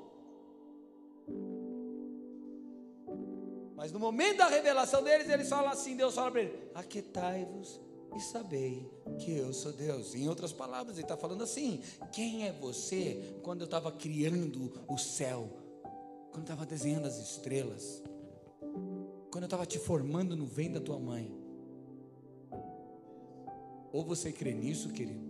Mas 3.77 3.93
no 3.93 4.01
momento 4.01 4.39
da 4.39 4.49
revelação 4.49 5.01
deles, 5.01 5.29
eles 5.29 5.49
falam 5.49 5.71
assim: 5.71 5.97
Deus 5.97 6.17
fala 6.17 6.33
para 6.33 6.41
ele: 6.41 6.59
Aquetai-vos 6.75 7.81
e 8.17 8.21
sabei 8.21 8.91
que 9.21 9.37
eu 9.37 9.53
sou 9.53 9.73
Deus. 9.73 10.13
Em 10.13 10.29
outras 10.29 10.53
palavras, 10.53 10.97
ele 10.97 11.05
está 11.05 11.17
falando 11.17 11.45
assim: 11.45 11.81
Quem 12.13 12.49
é 12.49 12.51
você 12.51 13.37
quando 13.45 13.61
eu 13.61 13.67
estava 13.67 13.93
criando 13.93 14.73
o 14.89 14.99
céu? 14.99 15.49
Quando 16.33 16.49
eu 16.49 16.55
estava 16.55 16.67
desenhando 16.67 17.07
as 17.07 17.17
estrelas? 17.19 18.03
Quando 19.31 19.45
eu 19.45 19.47
estava 19.47 19.67
te 19.67 19.79
formando 19.79 20.35
no 20.35 20.47
ventre 20.47 20.75
da 20.75 20.81
tua 20.81 20.99
mãe? 20.99 21.44
Ou 23.95 24.03
você 24.03 24.33
crê 24.33 24.53
nisso, 24.53 24.89
querido? 24.89 25.25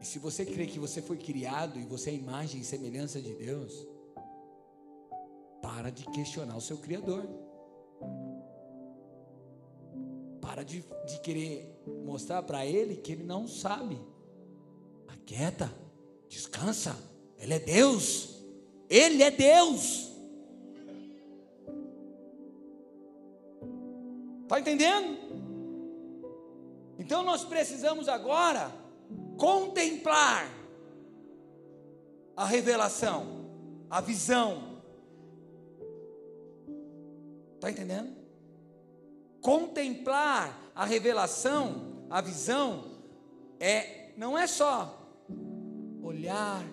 E 0.00 0.06
se 0.06 0.18
você 0.18 0.46
crê 0.46 0.66
que 0.66 0.78
você 0.78 1.02
foi 1.02 1.18
criado 1.18 1.78
e 1.78 1.84
você 1.84 2.08
é 2.08 2.14
imagem 2.14 2.62
e 2.62 2.64
semelhança 2.64 3.20
de 3.20 3.34
Deus, 3.34 3.86
para 5.60 5.90
de 5.90 6.06
questionar 6.06 6.56
o 6.56 6.62
seu 6.62 6.78
Criador. 6.78 7.28
Para 10.40 10.62
de, 10.62 10.82
de 11.06 11.20
querer 11.20 11.78
mostrar 12.06 12.42
para 12.42 12.64
Ele 12.64 12.96
que 12.96 13.12
Ele 13.12 13.24
não 13.24 13.46
sabe. 13.46 14.00
Aquieta, 15.08 15.70
descansa, 16.26 16.96
Ele 17.38 17.52
é 17.52 17.58
Deus. 17.58 18.42
Ele 18.88 19.22
é 19.22 19.30
Deus. 19.30 20.10
Está 24.44 24.58
entendendo? 24.58 25.51
Então 26.98 27.22
nós 27.22 27.44
precisamos 27.44 28.08
agora 28.08 28.70
contemplar 29.38 30.48
a 32.36 32.44
revelação, 32.44 33.46
a 33.90 34.00
visão. 34.00 34.80
Está 37.54 37.70
entendendo? 37.70 38.16
Contemplar 39.40 40.58
a 40.74 40.84
revelação, 40.84 42.06
a 42.08 42.20
visão, 42.20 42.84
é 43.58 44.12
não 44.16 44.36
é 44.36 44.46
só 44.46 44.98
olhar, 46.02 46.64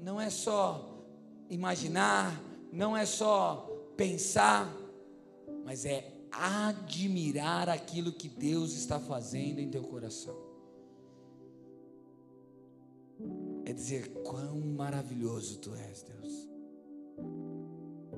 não 0.00 0.20
é 0.20 0.30
só 0.30 1.04
imaginar, 1.48 2.40
não 2.72 2.96
é 2.96 3.06
só 3.06 3.68
pensar, 3.96 4.72
mas 5.64 5.84
é 5.84 6.17
admirar 6.30 7.68
aquilo 7.68 8.12
que 8.12 8.28
Deus 8.28 8.72
está 8.72 8.98
fazendo 8.98 9.58
em 9.58 9.70
teu 9.70 9.82
coração. 9.82 10.36
É 13.64 13.72
dizer 13.72 14.08
quão 14.22 14.60
maravilhoso 14.60 15.58
tu 15.58 15.74
és, 15.74 16.02
Deus. 16.02 16.48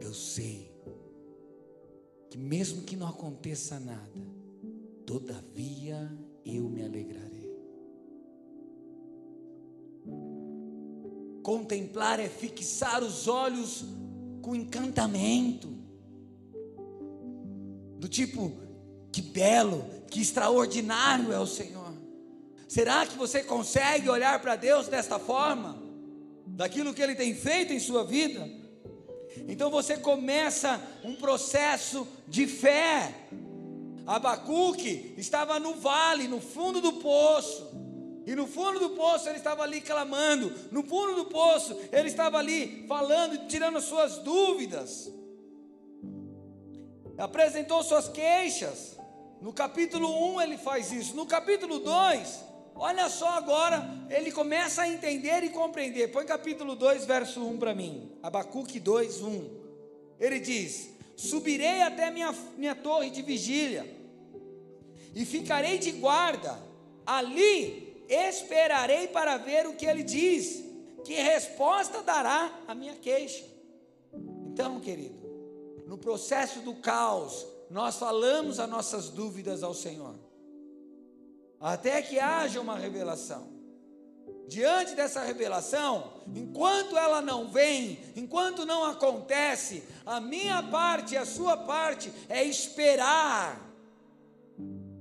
Eu 0.01 0.15
sei 0.15 0.71
que 2.31 2.39
mesmo 2.39 2.83
que 2.83 2.97
não 2.97 3.09
aconteça 3.09 3.81
nada, 3.81 4.21
todavia 5.05 6.11
eu 6.45 6.69
me 6.69 6.85
alegrarei. 6.85 7.51
Contemplar 11.43 12.21
é 12.21 12.29
fixar 12.29 13.03
os 13.03 13.27
olhos 13.27 13.85
com 14.41 14.55
encantamento 14.55 15.80
do 18.01 18.09
tipo, 18.09 18.59
que 19.13 19.21
belo, 19.21 19.85
que 20.11 20.23
extraordinário 20.23 21.31
é 21.35 21.39
o 21.39 21.47
Senhor. 21.47 21.93
Será 22.67 23.05
que 23.05 23.15
você 23.15 23.43
consegue 23.43 24.09
olhar 24.09 24.41
para 24.41 24.57
Deus 24.57 24.89
desta 24.89 25.19
forma? 25.19 25.83
Daquilo 26.47 26.95
que 26.95 27.03
Ele 27.03 27.15
tem 27.15 27.35
feito 27.35 27.75
em 27.75 27.79
sua 27.79 28.03
vida? 28.03 28.49
Então 29.47 29.71
você 29.71 29.99
começa 29.99 30.81
um 31.05 31.15
processo 31.15 32.09
de 32.27 32.47
fé. 32.47 33.15
Abacuque 34.07 35.13
estava 35.19 35.61
no 35.61 35.75
vale, 35.75 36.27
no 36.27 36.41
fundo 36.41 36.81
do 36.81 36.95
poço. 36.95 37.71
E 38.27 38.35
no 38.35 38.47
fundo 38.47 38.81
do 38.81 38.91
poço 38.91 39.29
ele 39.29 39.37
estava 39.37 39.63
ali 39.63 39.83
clamando. 39.83 40.51
No 40.73 40.83
fundo 40.83 41.17
do 41.17 41.27
poço 41.27 41.79
ele 41.93 42.09
estava 42.09 42.39
ali 42.39 42.87
falando, 42.89 43.47
tirando 43.47 43.77
as 43.77 43.85
suas 43.85 44.17
dúvidas 44.19 45.20
apresentou 47.21 47.83
suas 47.83 48.09
queixas. 48.09 48.99
No 49.41 49.53
capítulo 49.53 50.35
1 50.35 50.41
ele 50.43 50.59
faz 50.59 50.91
isso. 50.91 51.15
No 51.15 51.27
capítulo 51.27 51.79
2, 51.79 52.45
olha 52.75 53.09
só 53.09 53.29
agora, 53.31 53.89
ele 54.09 54.33
começa 54.33 54.83
a 54.83 54.89
entender 54.89 55.45
e 55.45 55.51
compreender. 55.51 56.09
Põe 56.09 56.25
capítulo 56.25 56.75
2, 56.75 57.05
verso 57.05 57.45
1 57.45 57.59
para 57.59 57.75
mim. 57.75 58.11
Abacuque 58.23 58.81
2, 58.81 59.23
1. 59.23 59.61
Ele 60.19 60.41
diz: 60.41 60.91
Subirei 61.17 61.83
até 61.83 62.11
minha, 62.11 62.35
minha 62.57 62.75
torre 62.75 63.11
de 63.11 63.23
vigília, 63.23 63.87
e 65.15 65.25
ficarei 65.25 65.79
de 65.79 65.93
guarda, 65.93 66.59
ali 67.05 68.05
esperarei 68.09 69.09
para 69.09 69.37
ver 69.37 69.67
o 69.67 69.75
que 69.75 69.87
ele 69.87 70.03
diz, 70.03 70.65
que 71.05 71.15
resposta 71.15 72.03
dará 72.03 72.53
a 72.67 72.75
minha 72.75 72.95
queixa. 72.95 73.45
Então, 74.53 74.81
querido, 74.81 75.20
no 75.91 75.99
processo 75.99 76.61
do 76.61 76.77
caos, 76.77 77.45
nós 77.69 77.97
falamos 77.97 78.61
as 78.61 78.71
nossas 78.71 79.09
dúvidas 79.09 79.65
ao 79.65 79.75
Senhor, 79.75 80.15
até 81.59 82.01
que 82.01 82.21
haja 82.21 82.61
uma 82.61 82.77
revelação. 82.77 83.49
Diante 84.47 84.95
dessa 84.95 85.21
revelação, 85.25 86.13
enquanto 86.33 86.97
ela 86.97 87.21
não 87.21 87.49
vem, 87.49 87.99
enquanto 88.15 88.65
não 88.65 88.85
acontece, 88.85 89.83
a 90.07 90.21
minha 90.21 90.63
parte 90.63 91.17
a 91.17 91.27
sua 91.27 91.57
parte 91.57 92.13
é 92.29 92.45
esperar, 92.45 93.61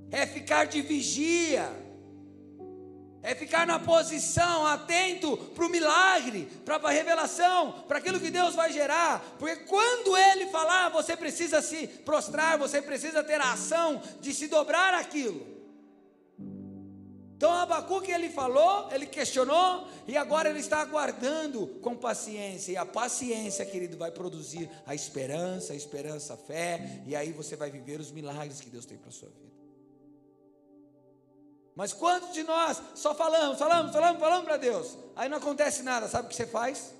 é 0.09 0.25
ficar 0.25 0.65
de 0.65 0.81
vigia, 0.81 1.71
É 3.21 3.35
ficar 3.35 3.67
na 3.67 3.79
posição, 3.79 4.65
atento 4.65 5.35
para 5.37 5.65
o 5.65 5.69
milagre, 5.69 6.47
para 6.63 6.77
a 6.77 6.91
revelação, 6.91 7.83
para 7.87 7.97
aquilo 7.97 8.19
que 8.19 8.31
Deus 8.31 8.55
vai 8.55 8.71
gerar. 8.71 9.21
Porque 9.37 9.57
quando 9.57 10.15
Ele 10.15 10.47
falar, 10.47 10.89
você 10.89 11.17
precisa 11.17 11.61
se 11.61 11.87
prostrar, 11.87 12.57
você 12.57 12.81
precisa 12.81 13.23
ter 13.23 13.41
a 13.41 13.53
ação 13.53 14.01
de 14.21 14.33
se 14.33 14.47
dobrar 14.47 14.93
aquilo. 14.93 15.59
Então 17.39 17.53
Abacuque 17.53 18.11
ele 18.11 18.29
falou, 18.29 18.91
ele 18.91 19.05
questionou 19.05 19.87
e 20.05 20.17
agora 20.17 20.49
ele 20.49 20.59
está 20.59 20.81
aguardando 20.81 21.67
com 21.81 21.95
paciência. 21.95 22.73
E 22.73 22.75
a 22.75 22.85
paciência, 22.85 23.65
querido, 23.65 23.95
vai 23.95 24.11
produzir 24.11 24.69
a 24.85 24.93
esperança, 24.93 25.71
a 25.71 25.75
esperança, 25.77 26.33
a 26.33 26.37
fé, 26.37 27.01
e 27.07 27.15
aí 27.15 27.31
você 27.31 27.55
vai 27.55 27.71
viver 27.71 27.97
os 27.97 28.11
milagres 28.11 28.59
que 28.59 28.69
Deus 28.69 28.85
tem 28.85 28.97
para 28.97 29.09
sua 29.09 29.29
vida. 29.29 29.48
Mas 31.79 31.93
quantos 31.93 32.33
de 32.33 32.43
nós 32.43 32.81
só 32.93 33.15
falamos, 33.15 33.57
falamos, 33.57 33.93
falamos, 33.93 34.19
falamos 34.19 34.43
para 34.43 34.57
Deus, 34.57 34.97
aí 35.15 35.29
não 35.29 35.37
acontece 35.37 35.81
nada, 35.81 36.09
sabe 36.09 36.25
o 36.25 36.29
que 36.29 36.35
você 36.35 36.45
faz? 36.45 36.93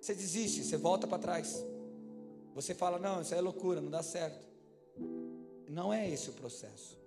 Você 0.00 0.14
desiste, 0.14 0.64
você 0.64 0.78
volta 0.78 1.06
para 1.06 1.18
trás. 1.18 1.62
Você 2.54 2.74
fala: 2.74 2.98
não, 2.98 3.20
isso 3.20 3.34
é 3.34 3.40
loucura, 3.42 3.82
não 3.82 3.90
dá 3.90 4.02
certo. 4.02 4.42
Não 5.68 5.92
é 5.92 6.08
esse 6.08 6.30
o 6.30 6.32
processo. 6.32 6.98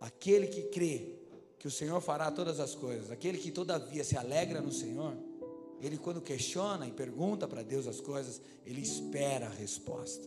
Aquele 0.00 0.46
que 0.46 0.62
crê 0.62 1.18
que 1.58 1.68
o 1.68 1.70
Senhor 1.70 2.00
fará 2.00 2.30
todas 2.30 2.60
as 2.60 2.74
coisas, 2.74 3.10
aquele 3.10 3.36
que 3.36 3.50
todavia 3.50 4.04
se 4.04 4.16
alegra 4.16 4.62
no 4.62 4.72
Senhor, 4.72 5.14
ele 5.82 5.98
quando 5.98 6.22
questiona 6.22 6.88
e 6.88 6.92
pergunta 6.92 7.46
para 7.46 7.62
Deus 7.62 7.86
as 7.86 8.00
coisas, 8.00 8.40
ele 8.64 8.80
espera 8.80 9.48
a 9.48 9.50
resposta. 9.50 10.26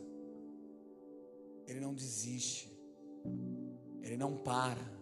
Ele 1.66 1.80
não 1.80 1.96
desiste. 1.96 2.72
Ele 4.04 4.18
não 4.18 4.38
para. 4.38 4.97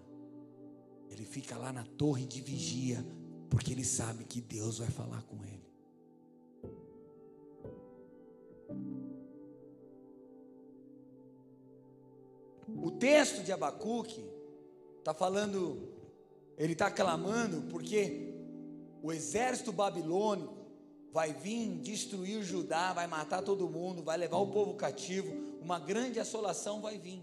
Ele 1.16 1.24
fica 1.24 1.58
lá 1.58 1.72
na 1.72 1.86
torre 1.86 2.26
de 2.26 2.42
vigia, 2.42 3.06
porque 3.50 3.72
ele 3.72 3.86
sabe 3.86 4.26
que 4.26 4.42
Deus 4.42 4.80
vai 4.80 4.90
falar 4.90 5.24
com 5.24 5.38
ele. 5.46 5.66
O 12.68 12.92
texto 12.92 13.44
de 13.44 13.54
Abacuque 13.54 14.30
está 15.00 15.14
falando 15.14 15.96
ele 16.58 16.74
está 16.74 16.92
clamando 16.92 17.62
porque 17.70 18.34
o 19.02 19.14
exército 19.14 19.72
babilônico 19.72 20.54
vai 21.14 21.34
vir 21.34 21.80
destruir 21.80 22.44
Judá, 22.44 22.92
vai 22.92 23.08
matar 23.08 23.42
todo 23.42 23.70
mundo, 23.70 24.04
vai 24.04 24.18
levar 24.18 24.38
o 24.38 24.52
povo 24.52 24.74
cativo, 24.74 25.34
uma 25.62 25.80
grande 25.80 26.20
assolação 26.20 26.82
vai 26.82 26.98
vir. 26.98 27.22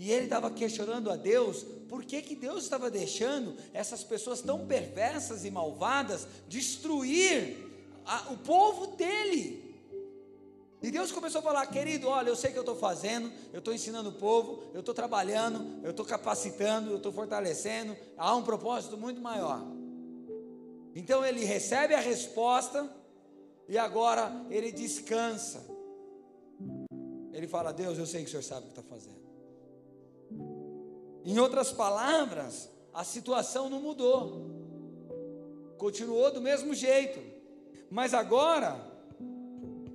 E 0.00 0.10
ele 0.10 0.24
estava 0.24 0.50
questionando 0.50 1.10
a 1.10 1.16
Deus 1.16 1.62
por 1.86 2.06
que, 2.06 2.22
que 2.22 2.34
Deus 2.34 2.62
estava 2.62 2.90
deixando 2.90 3.54
essas 3.70 4.02
pessoas 4.02 4.40
tão 4.40 4.66
perversas 4.66 5.44
e 5.44 5.50
malvadas 5.50 6.26
destruir 6.48 7.68
a, 8.06 8.32
o 8.32 8.38
povo 8.38 8.96
dele. 8.96 9.78
E 10.82 10.90
Deus 10.90 11.12
começou 11.12 11.40
a 11.40 11.42
falar, 11.42 11.66
querido, 11.66 12.08
olha, 12.08 12.30
eu 12.30 12.34
sei 12.34 12.48
o 12.48 12.52
que 12.54 12.58
eu 12.58 12.62
estou 12.62 12.76
fazendo, 12.76 13.30
eu 13.52 13.58
estou 13.58 13.74
ensinando 13.74 14.08
o 14.08 14.14
povo, 14.14 14.62
eu 14.72 14.80
estou 14.80 14.94
trabalhando, 14.94 15.84
eu 15.84 15.90
estou 15.90 16.06
capacitando, 16.06 16.88
eu 16.90 16.96
estou 16.96 17.12
fortalecendo, 17.12 17.94
há 18.16 18.34
um 18.34 18.42
propósito 18.42 18.96
muito 18.96 19.20
maior. 19.20 19.62
Então 20.94 21.22
ele 21.22 21.44
recebe 21.44 21.92
a 21.92 22.00
resposta 22.00 22.90
e 23.68 23.76
agora 23.76 24.46
ele 24.48 24.72
descansa. 24.72 25.62
Ele 27.34 27.46
fala, 27.46 27.70
Deus, 27.70 27.98
eu 27.98 28.06
sei 28.06 28.22
que 28.22 28.28
o 28.28 28.30
Senhor 28.30 28.42
sabe 28.42 28.62
o 28.62 28.72
que 28.72 28.80
está 28.80 28.82
fazendo. 28.82 29.19
Em 31.24 31.38
outras 31.38 31.72
palavras, 31.72 32.70
a 32.92 33.04
situação 33.04 33.68
não 33.68 33.80
mudou, 33.80 34.50
continuou 35.76 36.32
do 36.32 36.40
mesmo 36.40 36.74
jeito, 36.74 37.20
mas 37.90 38.14
agora 38.14 38.80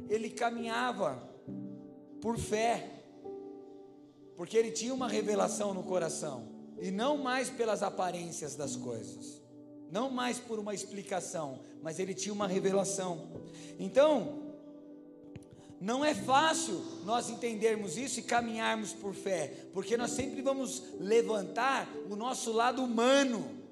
ele 0.09 0.29
caminhava 0.29 1.21
por 2.21 2.37
fé, 2.37 3.03
porque 4.35 4.57
ele 4.57 4.71
tinha 4.71 4.93
uma 4.93 5.07
revelação 5.07 5.73
no 5.73 5.83
coração, 5.83 6.47
e 6.79 6.91
não 6.91 7.17
mais 7.17 7.49
pelas 7.49 7.81
aparências 7.81 8.55
das 8.55 8.75
coisas, 8.75 9.41
não 9.91 10.09
mais 10.09 10.39
por 10.39 10.59
uma 10.59 10.73
explicação, 10.73 11.59
mas 11.81 11.99
ele 11.99 12.13
tinha 12.13 12.33
uma 12.33 12.47
revelação. 12.47 13.29
Então, 13.79 14.44
não 15.79 16.03
é 16.03 16.13
fácil 16.13 16.83
nós 17.03 17.29
entendermos 17.29 17.97
isso 17.97 18.19
e 18.19 18.23
caminharmos 18.23 18.93
por 18.93 19.13
fé, 19.13 19.67
porque 19.73 19.97
nós 19.97 20.11
sempre 20.11 20.41
vamos 20.41 20.81
levantar 20.99 21.87
o 22.09 22.15
nosso 22.15 22.51
lado 22.51 22.83
humano, 22.83 23.63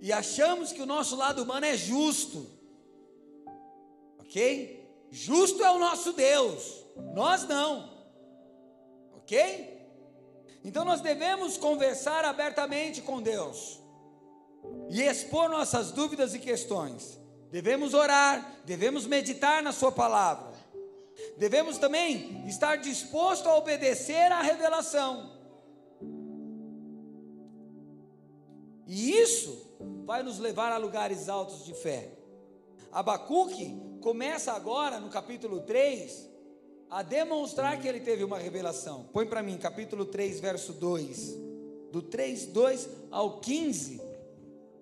e 0.00 0.12
achamos 0.12 0.72
que 0.72 0.82
o 0.82 0.86
nosso 0.86 1.14
lado 1.14 1.44
humano 1.44 1.64
é 1.64 1.76
justo, 1.76 2.44
ok? 4.18 4.84
Justo 5.10 5.62
é 5.62 5.70
o 5.70 5.78
nosso 5.78 6.12
Deus, 6.12 6.84
nós 7.14 7.46
não, 7.46 7.88
ok? 9.14 9.80
Então 10.64 10.84
nós 10.84 11.00
devemos 11.00 11.56
conversar 11.56 12.24
abertamente 12.24 13.00
com 13.00 13.22
Deus 13.22 13.80
e 14.90 15.02
expor 15.02 15.48
nossas 15.48 15.90
dúvidas 15.90 16.34
e 16.34 16.38
questões. 16.38 17.21
Devemos 17.52 17.92
orar, 17.92 18.62
devemos 18.64 19.06
meditar 19.06 19.62
na 19.62 19.72
Sua 19.72 19.92
palavra, 19.92 20.54
devemos 21.36 21.76
também 21.76 22.48
estar 22.48 22.76
disposto 22.76 23.46
a 23.46 23.58
obedecer 23.58 24.32
à 24.32 24.40
revelação. 24.40 25.30
E 28.86 29.12
isso 29.12 29.76
vai 30.06 30.22
nos 30.22 30.38
levar 30.38 30.72
a 30.72 30.78
lugares 30.78 31.28
altos 31.28 31.66
de 31.66 31.74
fé. 31.74 32.14
Abacuque 32.90 33.78
começa 34.00 34.52
agora 34.52 34.98
no 34.98 35.10
capítulo 35.10 35.60
3 35.60 36.30
a 36.88 37.02
demonstrar 37.02 37.78
que 37.78 37.86
ele 37.86 38.00
teve 38.00 38.24
uma 38.24 38.38
revelação. 38.38 39.10
Põe 39.12 39.26
para 39.26 39.42
mim, 39.42 39.58
capítulo 39.58 40.06
3, 40.06 40.40
verso 40.40 40.72
2. 40.72 41.38
Do 41.92 42.00
3, 42.00 42.46
2 42.46 42.88
ao 43.10 43.40
15, 43.40 44.00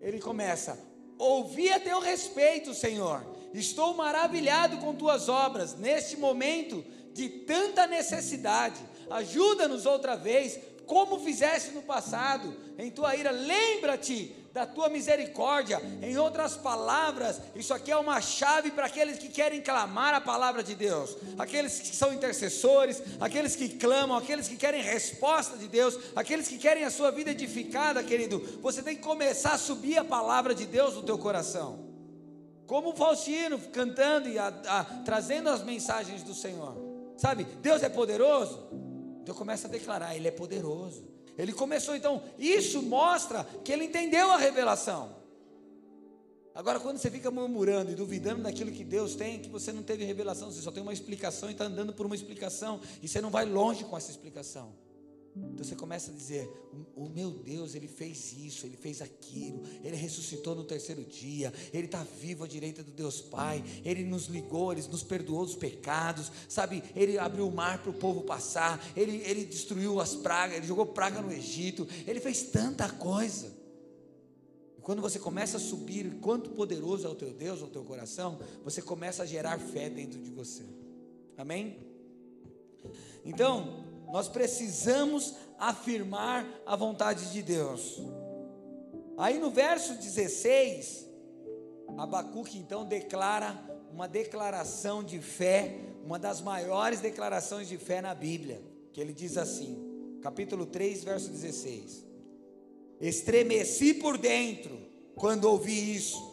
ele 0.00 0.20
começa: 0.20 0.89
Ouvi 1.20 1.70
a 1.70 1.78
teu 1.78 2.00
respeito, 2.00 2.72
Senhor. 2.72 3.24
Estou 3.52 3.94
maravilhado 3.94 4.78
com 4.78 4.94
tuas 4.94 5.28
obras 5.28 5.76
neste 5.76 6.16
momento 6.16 6.82
de 7.12 7.28
tanta 7.28 7.86
necessidade. 7.86 8.80
Ajuda-nos 9.10 9.84
outra 9.84 10.16
vez, 10.16 10.58
como 10.86 11.20
fizeste 11.20 11.72
no 11.72 11.82
passado, 11.82 12.56
em 12.78 12.90
tua 12.90 13.14
ira. 13.14 13.30
Lembra-te 13.30 14.34
da 14.52 14.66
tua 14.66 14.88
misericórdia. 14.88 15.80
Em 16.02 16.16
outras 16.16 16.56
palavras, 16.56 17.40
isso 17.54 17.72
aqui 17.72 17.90
é 17.90 17.96
uma 17.96 18.20
chave 18.20 18.70
para 18.70 18.86
aqueles 18.86 19.18
que 19.18 19.28
querem 19.28 19.60
clamar 19.60 20.14
a 20.14 20.20
palavra 20.20 20.62
de 20.62 20.74
Deus, 20.74 21.16
aqueles 21.38 21.80
que 21.80 21.94
são 21.94 22.12
intercessores, 22.12 23.02
aqueles 23.20 23.54
que 23.54 23.68
clamam, 23.68 24.16
aqueles 24.16 24.48
que 24.48 24.56
querem 24.56 24.82
resposta 24.82 25.56
de 25.56 25.68
Deus, 25.68 25.98
aqueles 26.16 26.48
que 26.48 26.58
querem 26.58 26.84
a 26.84 26.90
sua 26.90 27.10
vida 27.10 27.30
edificada, 27.30 28.02
querido. 28.02 28.40
Você 28.60 28.82
tem 28.82 28.96
que 28.96 29.02
começar 29.02 29.52
a 29.52 29.58
subir 29.58 29.98
a 29.98 30.04
palavra 30.04 30.54
de 30.54 30.66
Deus 30.66 30.94
no 30.94 31.02
teu 31.02 31.18
coração. 31.18 31.88
Como 32.66 32.90
o 32.90 32.96
Faustino 32.96 33.58
cantando 33.72 34.28
e 34.28 34.38
a, 34.38 34.48
a, 34.48 34.84
trazendo 35.04 35.48
as 35.48 35.62
mensagens 35.62 36.22
do 36.22 36.34
Senhor. 36.34 36.76
Sabe, 37.16 37.44
Deus 37.60 37.82
é 37.82 37.88
poderoso? 37.88 38.68
Então 39.22 39.34
começa 39.34 39.68
a 39.68 39.70
declarar, 39.70 40.16
Ele 40.16 40.28
é 40.28 40.30
poderoso. 40.30 41.04
Ele 41.38 41.52
começou 41.52 41.96
então, 41.96 42.22
isso 42.38 42.82
mostra 42.82 43.44
que 43.64 43.72
ele 43.72 43.84
entendeu 43.84 44.30
a 44.30 44.36
revelação. 44.36 45.20
Agora, 46.54 46.80
quando 46.80 46.98
você 46.98 47.10
fica 47.10 47.30
murmurando 47.30 47.92
e 47.92 47.94
duvidando 47.94 48.42
daquilo 48.42 48.72
que 48.72 48.84
Deus 48.84 49.14
tem, 49.14 49.38
que 49.38 49.48
você 49.48 49.72
não 49.72 49.82
teve 49.82 50.04
revelação, 50.04 50.50
você 50.50 50.60
só 50.60 50.70
tem 50.70 50.82
uma 50.82 50.92
explicação 50.92 51.48
e 51.48 51.52
está 51.52 51.64
andando 51.64 51.92
por 51.92 52.04
uma 52.06 52.14
explicação, 52.14 52.80
e 53.02 53.08
você 53.08 53.20
não 53.20 53.30
vai 53.30 53.44
longe 53.44 53.84
com 53.84 53.96
essa 53.96 54.10
explicação. 54.10 54.74
Então 55.36 55.64
você 55.64 55.76
começa 55.76 56.10
a 56.10 56.14
dizer: 56.14 56.50
o, 56.96 57.08
meu 57.08 57.30
Deus, 57.30 57.74
ele 57.74 57.86
fez 57.86 58.32
isso, 58.32 58.66
ele 58.66 58.76
fez 58.76 59.00
aquilo, 59.00 59.62
ele 59.84 59.96
ressuscitou 59.96 60.54
no 60.54 60.64
terceiro 60.64 61.04
dia, 61.04 61.52
ele 61.72 61.86
está 61.86 62.04
vivo 62.20 62.44
à 62.44 62.48
direita 62.48 62.82
do 62.82 62.90
Deus 62.90 63.20
Pai, 63.20 63.64
ele 63.84 64.04
nos 64.04 64.26
ligou, 64.26 64.72
ele 64.72 64.82
nos 64.88 65.02
perdoou 65.02 65.42
os 65.42 65.54
pecados, 65.54 66.32
sabe? 66.48 66.82
Ele 66.96 67.16
abriu 67.16 67.46
o 67.46 67.54
mar 67.54 67.80
para 67.80 67.90
o 67.90 67.94
povo 67.94 68.22
passar, 68.22 68.84
ele, 68.96 69.18
ele 69.24 69.44
destruiu 69.44 70.00
as 70.00 70.16
pragas, 70.16 70.56
ele 70.56 70.66
jogou 70.66 70.86
praga 70.86 71.22
no 71.22 71.32
Egito, 71.32 71.86
ele 72.06 72.18
fez 72.18 72.42
tanta 72.42 72.88
coisa. 72.88 73.60
E 74.76 74.82
quando 74.82 75.00
você 75.00 75.18
começa 75.18 75.58
a 75.58 75.60
subir, 75.60 76.18
quanto 76.20 76.50
poderoso 76.50 77.06
é 77.06 77.10
o 77.10 77.14
teu 77.14 77.32
Deus, 77.32 77.62
o 77.62 77.68
teu 77.68 77.84
coração, 77.84 78.40
você 78.64 78.82
começa 78.82 79.22
a 79.22 79.26
gerar 79.26 79.60
fé 79.60 79.88
dentro 79.88 80.20
de 80.20 80.30
você. 80.30 80.64
Amém? 81.36 81.78
Então, 83.24 83.89
nós 84.10 84.28
precisamos 84.28 85.34
afirmar 85.58 86.46
a 86.66 86.74
vontade 86.74 87.30
de 87.32 87.42
Deus. 87.42 88.00
Aí 89.16 89.38
no 89.38 89.50
verso 89.50 89.94
16, 89.94 91.08
Abacuque 91.96 92.58
então 92.58 92.84
declara 92.84 93.58
uma 93.92 94.08
declaração 94.08 95.02
de 95.02 95.18
fé, 95.20 95.78
uma 96.04 96.18
das 96.18 96.40
maiores 96.40 97.00
declarações 97.00 97.68
de 97.68 97.76
fé 97.76 98.00
na 98.00 98.14
Bíblia, 98.14 98.62
que 98.92 99.00
ele 99.00 99.12
diz 99.12 99.36
assim, 99.36 100.18
capítulo 100.22 100.66
3, 100.66 101.04
verso 101.04 101.28
16: 101.28 102.04
Estremeci 103.00 103.94
por 103.94 104.16
dentro 104.16 104.78
quando 105.14 105.44
ouvi 105.44 105.94
isso. 105.94 106.30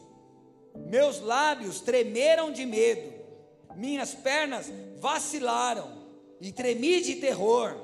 Meus 0.89 1.19
lábios 1.19 1.81
tremeram 1.81 2.51
de 2.51 2.65
medo, 2.65 3.11
minhas 3.75 4.13
pernas 4.13 4.71
vacilaram 4.99 5.96
e 6.39 6.51
tremi 6.51 7.01
de 7.01 7.15
terror. 7.15 7.75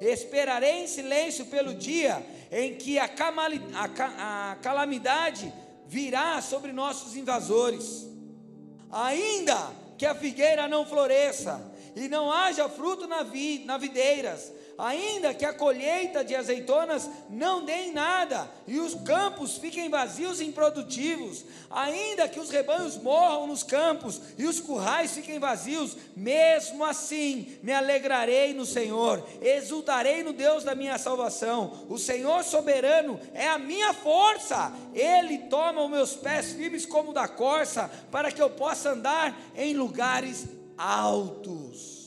Esperarei 0.00 0.84
em 0.84 0.86
silêncio 0.86 1.46
pelo 1.46 1.74
dia 1.74 2.24
em 2.50 2.76
que 2.76 2.98
a, 2.98 3.10
a, 3.74 4.52
a 4.52 4.56
calamidade 4.56 5.52
virá 5.86 6.40
sobre 6.40 6.72
nossos 6.72 7.16
invasores. 7.16 8.06
Ainda 8.90 9.56
que 9.96 10.06
a 10.06 10.14
figueira 10.14 10.68
não 10.68 10.86
floresça 10.86 11.60
e 11.96 12.08
não 12.08 12.30
haja 12.30 12.68
fruto 12.68 13.06
na, 13.06 13.22
vi, 13.22 13.64
na 13.64 13.76
videiras, 13.76 14.52
ainda 14.78 15.34
que 15.34 15.44
a 15.44 15.52
colheita 15.52 16.24
de 16.24 16.36
azeitonas 16.36 17.10
não 17.28 17.64
dê 17.64 17.86
em 17.86 17.92
nada, 17.92 18.48
e 18.66 18.78
os 18.78 18.94
campos 18.94 19.58
fiquem 19.58 19.88
vazios 19.88 20.40
e 20.40 20.44
improdutivos, 20.44 21.44
ainda 21.68 22.28
que 22.28 22.38
os 22.38 22.48
rebanhos 22.48 22.96
morram 22.96 23.48
nos 23.48 23.64
campos 23.64 24.20
e 24.38 24.44
os 24.44 24.60
currais 24.60 25.12
fiquem 25.12 25.40
vazios, 25.40 25.96
mesmo 26.16 26.84
assim 26.84 27.58
me 27.60 27.72
alegrarei 27.72 28.54
no 28.54 28.64
Senhor, 28.64 29.26
exultarei 29.42 30.22
no 30.22 30.32
Deus 30.32 30.62
da 30.62 30.76
minha 30.76 30.96
salvação. 30.96 31.86
O 31.88 31.98
Senhor 31.98 32.44
soberano 32.44 33.18
é 33.34 33.48
a 33.48 33.58
minha 33.58 33.92
força, 33.92 34.72
Ele 34.94 35.38
toma 35.38 35.82
os 35.82 35.90
meus 35.90 36.14
pés 36.14 36.52
firmes 36.52 36.86
como 36.86 37.12
da 37.12 37.26
corça, 37.26 37.90
para 38.12 38.30
que 38.30 38.40
eu 38.40 38.50
possa 38.50 38.90
andar 38.90 39.36
em 39.56 39.74
lugares 39.74 40.46
altos. 40.76 41.97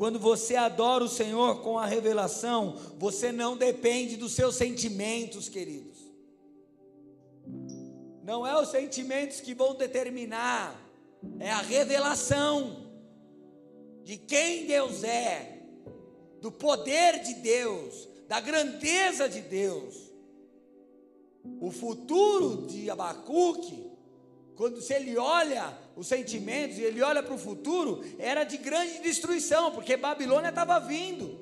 Quando 0.00 0.18
você 0.18 0.56
adora 0.56 1.04
o 1.04 1.08
Senhor 1.10 1.60
com 1.60 1.78
a 1.78 1.84
revelação, 1.84 2.74
você 2.96 3.30
não 3.30 3.54
depende 3.54 4.16
dos 4.16 4.32
seus 4.32 4.56
sentimentos, 4.56 5.46
queridos. 5.46 5.98
Não 8.24 8.46
é 8.46 8.58
os 8.58 8.70
sentimentos 8.70 9.42
que 9.42 9.52
vão 9.52 9.74
determinar, 9.74 10.74
é 11.38 11.50
a 11.50 11.60
revelação 11.60 12.90
de 14.02 14.16
quem 14.16 14.64
Deus 14.64 15.04
é, 15.04 15.64
do 16.40 16.50
poder 16.50 17.22
de 17.22 17.34
Deus, 17.34 18.08
da 18.26 18.40
grandeza 18.40 19.28
de 19.28 19.42
Deus. 19.42 19.94
O 21.60 21.70
futuro 21.70 22.66
de 22.66 22.88
Abacuque 22.88 23.89
quando 24.60 24.78
se 24.82 24.92
ele 24.92 25.16
olha 25.16 25.74
os 25.96 26.06
sentimentos 26.06 26.76
e 26.76 26.82
ele 26.82 27.00
olha 27.00 27.22
para 27.22 27.32
o 27.32 27.38
futuro, 27.38 28.04
era 28.18 28.44
de 28.44 28.58
grande 28.58 28.98
destruição, 28.98 29.72
porque 29.72 29.96
Babilônia 29.96 30.50
estava 30.50 30.78
vindo. 30.78 31.40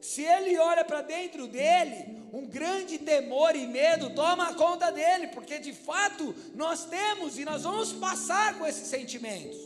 Se 0.00 0.22
ele 0.22 0.56
olha 0.56 0.84
para 0.84 1.02
dentro 1.02 1.48
dele, 1.48 2.22
um 2.32 2.46
grande 2.46 2.96
temor 2.96 3.56
e 3.56 3.66
medo 3.66 4.14
toma 4.14 4.54
conta 4.54 4.92
dele, 4.92 5.26
porque 5.26 5.58
de 5.58 5.72
fato 5.72 6.32
nós 6.54 6.84
temos 6.84 7.36
e 7.40 7.44
nós 7.44 7.64
vamos 7.64 7.92
passar 7.94 8.56
com 8.56 8.64
esses 8.64 8.86
sentimentos. 8.86 9.58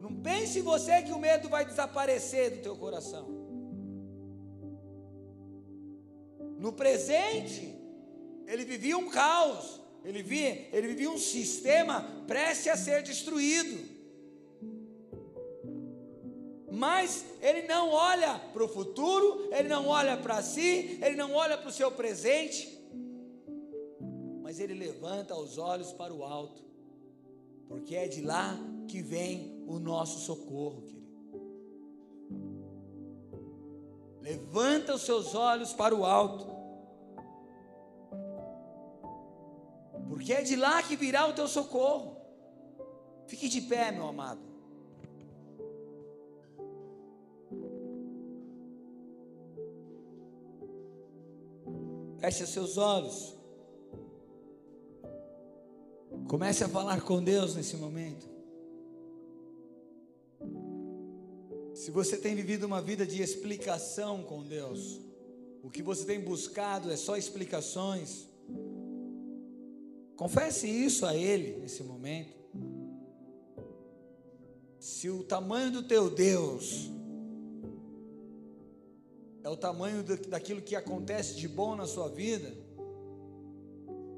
Não 0.00 0.12
pense 0.12 0.60
você 0.60 1.02
que 1.02 1.12
o 1.12 1.20
medo 1.20 1.48
vai 1.48 1.64
desaparecer 1.64 2.50
do 2.50 2.62
teu 2.62 2.76
coração. 2.76 3.28
No 6.58 6.72
presente, 6.72 7.80
ele 8.46 8.64
vivia 8.64 8.96
um 8.96 9.08
caos, 9.08 9.80
ele 10.04 10.22
vivia, 10.22 10.68
ele 10.72 10.88
vivia 10.88 11.10
um 11.10 11.18
sistema 11.18 12.02
prestes 12.26 12.68
a 12.68 12.76
ser 12.76 13.02
destruído. 13.02 13.90
Mas 16.70 17.24
ele 17.40 17.62
não 17.68 17.90
olha 17.90 18.38
para 18.52 18.64
o 18.64 18.68
futuro, 18.68 19.48
ele 19.52 19.68
não 19.68 19.86
olha 19.86 20.16
para 20.16 20.42
si, 20.42 20.98
ele 21.02 21.14
não 21.14 21.32
olha 21.34 21.56
para 21.56 21.68
o 21.68 21.72
seu 21.72 21.90
presente, 21.90 22.78
mas 24.42 24.58
ele 24.58 24.74
levanta 24.74 25.36
os 25.36 25.58
olhos 25.58 25.92
para 25.92 26.12
o 26.12 26.24
alto, 26.24 26.62
porque 27.68 27.94
é 27.94 28.08
de 28.08 28.22
lá 28.22 28.58
que 28.88 29.00
vem 29.00 29.62
o 29.66 29.78
nosso 29.78 30.20
socorro, 30.20 30.82
querido. 30.82 31.02
Levanta 34.20 34.94
os 34.94 35.02
seus 35.02 35.34
olhos 35.34 35.72
para 35.72 35.94
o 35.94 36.04
alto. 36.04 36.61
Porque 40.08 40.32
é 40.32 40.42
de 40.42 40.56
lá 40.56 40.82
que 40.82 40.96
virá 40.96 41.26
o 41.26 41.32
teu 41.32 41.48
socorro. 41.48 42.16
Fique 43.26 43.48
de 43.48 43.60
pé, 43.62 43.90
meu 43.90 44.06
amado. 44.06 44.40
Feche 52.18 52.46
seus 52.46 52.76
olhos. 52.78 53.34
Comece 56.28 56.62
a 56.62 56.68
falar 56.68 57.02
com 57.02 57.22
Deus 57.22 57.56
nesse 57.56 57.76
momento. 57.76 58.30
Se 61.74 61.90
você 61.90 62.16
tem 62.16 62.36
vivido 62.36 62.64
uma 62.64 62.80
vida 62.80 63.04
de 63.04 63.20
explicação 63.20 64.22
com 64.22 64.42
Deus, 64.42 65.00
o 65.64 65.68
que 65.68 65.82
você 65.82 66.04
tem 66.04 66.20
buscado 66.20 66.92
é 66.92 66.96
só 66.96 67.16
explicações, 67.16 68.28
Confesse 70.22 70.68
isso 70.68 71.04
a 71.04 71.16
Ele 71.16 71.58
nesse 71.58 71.82
momento. 71.82 72.32
Se 74.78 75.10
o 75.10 75.24
tamanho 75.24 75.72
do 75.72 75.82
teu 75.82 76.08
Deus 76.08 76.88
é 79.42 79.48
o 79.48 79.56
tamanho 79.56 80.04
daquilo 80.28 80.62
que 80.62 80.76
acontece 80.76 81.34
de 81.34 81.48
bom 81.48 81.74
na 81.74 81.88
sua 81.88 82.08
vida, 82.08 82.56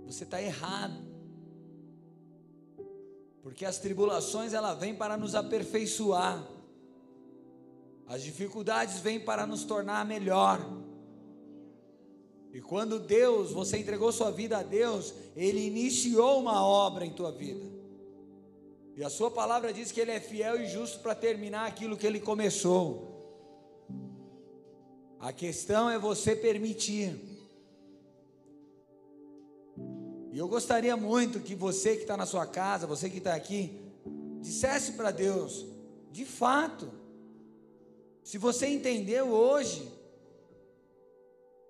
você 0.04 0.24
está 0.24 0.42
errado. 0.42 1.02
Porque 3.42 3.64
as 3.64 3.78
tribulações 3.78 4.52
ela 4.52 4.74
vêm 4.74 4.94
para 4.94 5.16
nos 5.16 5.34
aperfeiçoar. 5.34 6.46
As 8.06 8.22
dificuldades 8.22 8.98
vêm 8.98 9.18
para 9.18 9.46
nos 9.46 9.64
tornar 9.64 10.04
melhor. 10.04 10.83
E 12.54 12.60
quando 12.60 13.00
Deus, 13.00 13.50
você 13.50 13.78
entregou 13.78 14.12
sua 14.12 14.30
vida 14.30 14.58
a 14.58 14.62
Deus, 14.62 15.12
Ele 15.34 15.66
iniciou 15.66 16.38
uma 16.38 16.64
obra 16.64 17.04
em 17.04 17.10
tua 17.10 17.32
vida. 17.32 17.68
E 18.96 19.02
a 19.02 19.10
sua 19.10 19.28
palavra 19.28 19.72
diz 19.72 19.90
que 19.90 20.00
Ele 20.00 20.12
é 20.12 20.20
fiel 20.20 20.62
e 20.62 20.68
justo 20.68 21.00
para 21.00 21.16
terminar 21.16 21.66
aquilo 21.66 21.96
que 21.96 22.06
Ele 22.06 22.20
começou. 22.20 23.12
A 25.18 25.32
questão 25.32 25.90
é 25.90 25.98
você 25.98 26.36
permitir. 26.36 27.18
E 30.30 30.38
eu 30.38 30.46
gostaria 30.46 30.96
muito 30.96 31.40
que 31.40 31.56
você 31.56 31.96
que 31.96 32.02
está 32.02 32.16
na 32.16 32.24
sua 32.24 32.46
casa, 32.46 32.86
você 32.86 33.10
que 33.10 33.18
está 33.18 33.34
aqui, 33.34 33.80
dissesse 34.40 34.92
para 34.92 35.10
Deus, 35.10 35.66
de 36.12 36.24
fato, 36.24 36.88
se 38.22 38.38
você 38.38 38.68
entendeu 38.68 39.30
hoje, 39.30 39.90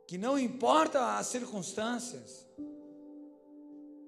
que 0.07 0.19
não 0.19 0.39
importa 0.39 1.17
as 1.17 1.27
circunstâncias, 1.27 2.45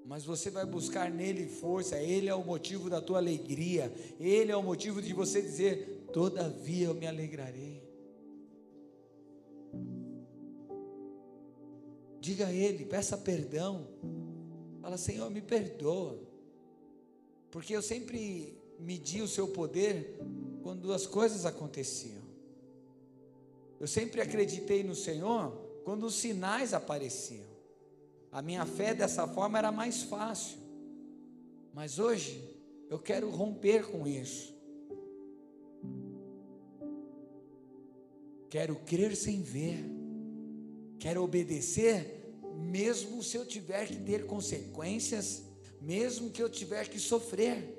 mas 0.05 0.25
você 0.25 0.51
vai 0.51 0.65
buscar 0.65 1.11
nele 1.11 1.47
força, 1.47 2.01
ele 2.01 2.29
é 2.29 2.35
o 2.35 2.45
motivo 2.45 2.89
da 2.89 3.01
tua 3.01 3.19
alegria, 3.19 3.93
ele 4.21 4.53
é 4.53 4.57
o 4.57 4.63
motivo 4.63 5.03
de 5.03 5.13
você 5.13 5.43
dizer: 5.43 6.07
todavia 6.13 6.87
eu 6.87 6.95
me 6.95 7.07
alegrarei. 7.07 7.83
Diga 12.21 12.47
a 12.47 12.53
ele, 12.53 12.85
peça 12.85 13.17
perdão. 13.17 13.87
Fala, 14.81 14.97
Senhor, 14.97 15.31
me 15.31 15.41
perdoa. 15.41 16.21
Porque 17.51 17.75
eu 17.75 17.83
sempre 17.83 18.57
medi 18.79 19.23
o 19.23 19.29
seu 19.29 19.49
poder 19.49 20.19
quando 20.63 20.93
as 20.93 21.07
coisas 21.07 21.47
aconteciam. 21.47 22.23
Eu 23.79 23.87
sempre 23.87 24.21
acreditei 24.21 24.83
no 24.83 24.95
Senhor 24.95 25.66
quando 25.87 26.03
os 26.07 26.17
sinais 26.17 26.75
apareciam. 26.75 27.47
A 28.33 28.43
minha 28.43 28.67
fé 28.67 28.93
dessa 28.93 29.25
forma 29.29 29.57
era 29.57 29.71
mais 29.71 30.03
fácil. 30.03 30.59
Mas 31.73 32.01
hoje 32.01 32.61
eu 32.91 32.99
quero 32.99 33.31
romper 33.31 33.89
com 33.89 34.05
isso. 34.05 34.53
Quero 38.51 38.75
crer 38.81 39.15
sem 39.15 39.43
ver. 39.43 39.79
Quero 40.99 41.23
obedecer, 41.23 42.35
mesmo 42.57 43.23
se 43.23 43.37
eu 43.37 43.47
tiver 43.47 43.87
que 43.87 43.95
ter 43.95 44.27
consequências, 44.27 45.45
mesmo 45.81 46.31
que 46.31 46.43
eu 46.43 46.51
tiver 46.51 46.89
que 46.89 46.99
sofrer. 46.99 47.79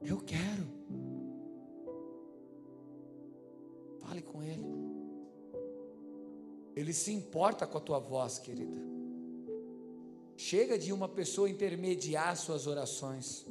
Eu 0.00 0.16
quero. 0.22 0.66
Fale 4.00 4.22
com 4.22 4.42
Ele. 4.42 4.89
Ele 6.74 6.92
se 6.92 7.12
importa 7.12 7.66
com 7.66 7.78
a 7.78 7.80
tua 7.80 7.98
voz, 7.98 8.38
querida. 8.38 8.80
Chega 10.36 10.78
de 10.78 10.92
uma 10.92 11.08
pessoa 11.08 11.50
intermediar 11.50 12.36
suas 12.36 12.66
orações. 12.66 13.46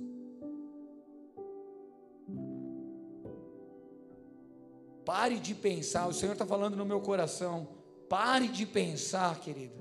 Pare 5.06 5.40
de 5.40 5.56
pensar, 5.56 6.08
o 6.08 6.14
Senhor 6.14 6.34
está 6.34 6.46
falando 6.46 6.76
no 6.76 6.86
meu 6.86 7.02
coração. 7.02 7.68
Pare 8.08 8.48
de 8.48 8.66
pensar, 8.66 9.40
querido, 9.40 9.76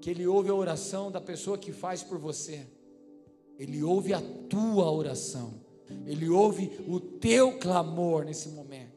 que 0.00 0.10
Ele 0.10 0.26
ouve 0.26 0.50
a 0.50 0.54
oração 0.54 1.10
da 1.10 1.20
pessoa 1.20 1.56
que 1.56 1.72
faz 1.72 2.02
por 2.02 2.18
você. 2.18 2.66
Ele 3.58 3.82
ouve 3.82 4.12
a 4.12 4.20
tua 4.48 4.90
oração. 4.90 5.54
Ele 6.06 6.28
ouve 6.28 6.70
o 6.88 6.98
teu 6.98 7.58
clamor 7.58 8.24
nesse 8.24 8.48
momento. 8.50 8.91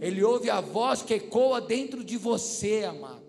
Ele 0.00 0.22
ouve 0.22 0.50
a 0.50 0.60
voz 0.60 1.02
que 1.02 1.14
ecoa 1.14 1.60
dentro 1.60 2.04
de 2.04 2.16
você, 2.16 2.84
amado. 2.84 3.20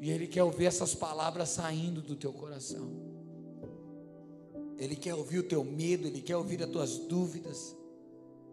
E 0.00 0.10
Ele 0.10 0.26
quer 0.26 0.44
ouvir 0.44 0.66
essas 0.66 0.94
palavras 0.94 1.48
saindo 1.48 2.00
do 2.00 2.14
teu 2.14 2.32
coração. 2.32 2.90
Ele 4.78 4.94
quer 4.94 5.14
ouvir 5.14 5.40
o 5.40 5.42
teu 5.42 5.64
medo, 5.64 6.06
Ele 6.06 6.20
quer 6.20 6.36
ouvir 6.36 6.62
as 6.62 6.70
tuas 6.70 6.96
dúvidas, 6.98 7.76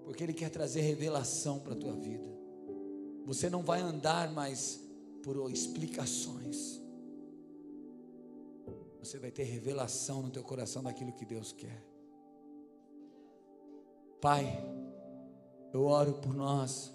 porque 0.03 0.23
Ele 0.23 0.33
quer 0.33 0.49
trazer 0.49 0.81
revelação 0.81 1.59
para 1.59 1.73
a 1.73 1.77
tua 1.77 1.93
vida. 1.93 2.35
Você 3.25 3.49
não 3.49 3.61
vai 3.61 3.81
andar 3.81 4.31
mais 4.31 4.79
por 5.23 5.49
explicações. 5.51 6.81
Você 8.99 9.19
vai 9.19 9.29
ter 9.29 9.43
revelação 9.43 10.23
no 10.23 10.31
teu 10.31 10.43
coração 10.43 10.81
daquilo 10.81 11.11
que 11.11 11.25
Deus 11.25 11.51
quer. 11.51 11.83
Pai, 14.19 14.63
eu 15.75 15.83
oro 15.87 16.13
por 16.13 16.33
nós. 16.33 16.89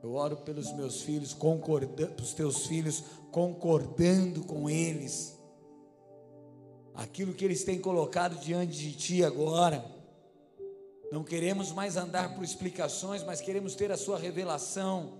Eu 0.00 0.14
oro 0.14 0.36
pelos 0.36 0.72
meus 0.74 1.02
filhos, 1.02 1.34
concordando, 1.34 2.14
pelos 2.14 2.32
teus 2.32 2.66
filhos, 2.66 3.02
concordando 3.32 4.44
com 4.44 4.70
eles. 4.70 5.36
Aquilo 6.94 7.34
que 7.34 7.44
eles 7.44 7.64
têm 7.64 7.80
colocado 7.80 8.38
diante 8.38 8.78
de 8.78 8.92
ti 8.92 9.24
agora. 9.24 9.84
Não 11.10 11.24
queremos 11.24 11.72
mais 11.72 11.96
andar 11.96 12.36
por 12.36 12.44
explicações, 12.44 13.24
mas 13.24 13.40
queremos 13.40 13.74
ter 13.74 13.90
a 13.90 13.96
sua 13.96 14.18
revelação. 14.18 15.14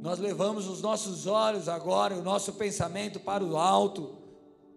Nós 0.00 0.18
levamos 0.18 0.66
os 0.66 0.80
nossos 0.80 1.26
olhos 1.26 1.68
agora, 1.68 2.16
o 2.16 2.22
nosso 2.22 2.54
pensamento 2.54 3.20
para 3.20 3.44
o 3.44 3.58
alto, 3.58 4.16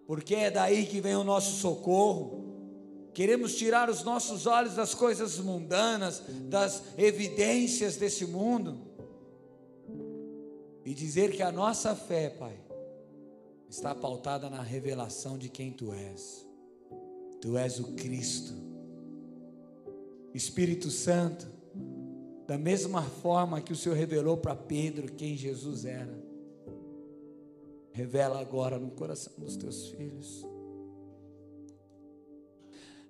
porque 0.06 0.34
é 0.34 0.50
daí 0.50 0.84
que 0.84 1.00
vem 1.00 1.16
o 1.16 1.24
nosso 1.24 1.52
socorro. 1.52 2.47
Queremos 3.18 3.56
tirar 3.56 3.90
os 3.90 4.04
nossos 4.04 4.46
olhos 4.46 4.76
das 4.76 4.94
coisas 4.94 5.40
mundanas, 5.40 6.22
das 6.48 6.84
evidências 6.96 7.96
desse 7.96 8.24
mundo, 8.24 8.78
e 10.84 10.94
dizer 10.94 11.32
que 11.32 11.42
a 11.42 11.50
nossa 11.50 11.96
fé, 11.96 12.30
Pai, 12.30 12.56
está 13.68 13.92
pautada 13.92 14.48
na 14.48 14.62
revelação 14.62 15.36
de 15.36 15.48
quem 15.48 15.72
Tu 15.72 15.92
és. 15.92 16.46
Tu 17.40 17.58
és 17.58 17.80
o 17.80 17.94
Cristo. 17.94 18.54
Espírito 20.32 20.88
Santo, 20.88 21.44
da 22.46 22.56
mesma 22.56 23.02
forma 23.02 23.60
que 23.60 23.72
o 23.72 23.76
Senhor 23.76 23.96
revelou 23.96 24.36
para 24.36 24.54
Pedro 24.54 25.10
quem 25.14 25.36
Jesus 25.36 25.84
era, 25.84 26.16
revela 27.90 28.38
agora 28.40 28.78
no 28.78 28.92
coração 28.92 29.32
dos 29.36 29.56
teus 29.56 29.88
filhos. 29.88 30.46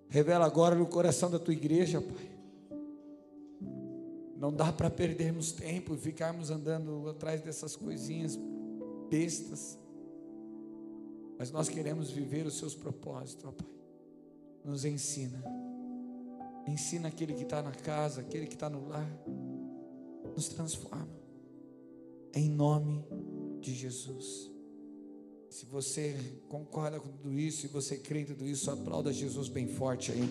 Revela 0.08 0.46
agora 0.46 0.74
no 0.74 0.86
coração 0.86 1.30
da 1.30 1.38
tua 1.38 1.52
igreja, 1.52 2.00
Pai. 2.00 2.30
Não 4.36 4.52
dá 4.52 4.72
para 4.72 4.88
perdermos 4.88 5.52
tempo 5.52 5.94
e 5.94 5.98
ficarmos 5.98 6.50
andando 6.50 7.08
atrás 7.08 7.40
dessas 7.42 7.74
coisinhas 7.74 8.38
bestas. 9.10 9.78
Mas 11.38 11.50
nós 11.50 11.68
queremos 11.68 12.10
viver 12.10 12.46
os 12.46 12.56
seus 12.56 12.74
propósitos, 12.74 13.44
ó 13.44 13.52
Pai. 13.52 13.66
Nos 14.64 14.84
ensina. 14.84 15.42
Ensina 16.66 17.08
aquele 17.08 17.34
que 17.34 17.42
está 17.42 17.62
na 17.62 17.72
casa, 17.72 18.20
aquele 18.20 18.46
que 18.46 18.54
está 18.54 18.68
no 18.68 18.88
lar. 18.88 19.10
Nos 20.34 20.48
transforma. 20.48 21.18
Em 22.34 22.48
nome 22.48 23.04
de 23.60 23.74
Jesus. 23.74 24.57
Se 25.50 25.64
você 25.64 26.14
concorda 26.48 27.00
com 27.00 27.08
tudo 27.08 27.32
isso 27.38 27.64
e 27.64 27.68
você 27.68 27.96
crê 27.96 28.20
em 28.20 28.24
tudo 28.26 28.46
isso, 28.46 28.70
aplauda 28.70 29.12
Jesus 29.12 29.48
bem 29.48 29.66
forte 29.66 30.12
aí. 30.12 30.30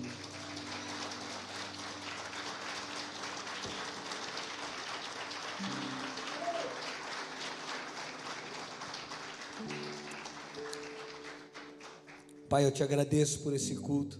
Pai, 12.48 12.64
eu 12.64 12.72
te 12.72 12.84
agradeço 12.84 13.40
por 13.40 13.54
esse 13.54 13.76
culto. 13.76 14.20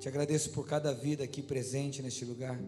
Te 0.00 0.08
agradeço 0.08 0.50
por 0.50 0.66
cada 0.66 0.92
vida 0.92 1.22
aqui 1.22 1.42
presente 1.42 2.02
neste 2.02 2.24
lugar. 2.24 2.58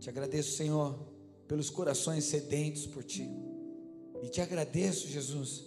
Te 0.00 0.10
agradeço, 0.10 0.56
Senhor, 0.56 0.98
pelos 1.46 1.70
corações 1.70 2.24
sedentos 2.24 2.86
por 2.86 3.02
ti. 3.04 3.26
E 4.22 4.28
te 4.28 4.40
agradeço, 4.40 5.08
Jesus, 5.08 5.64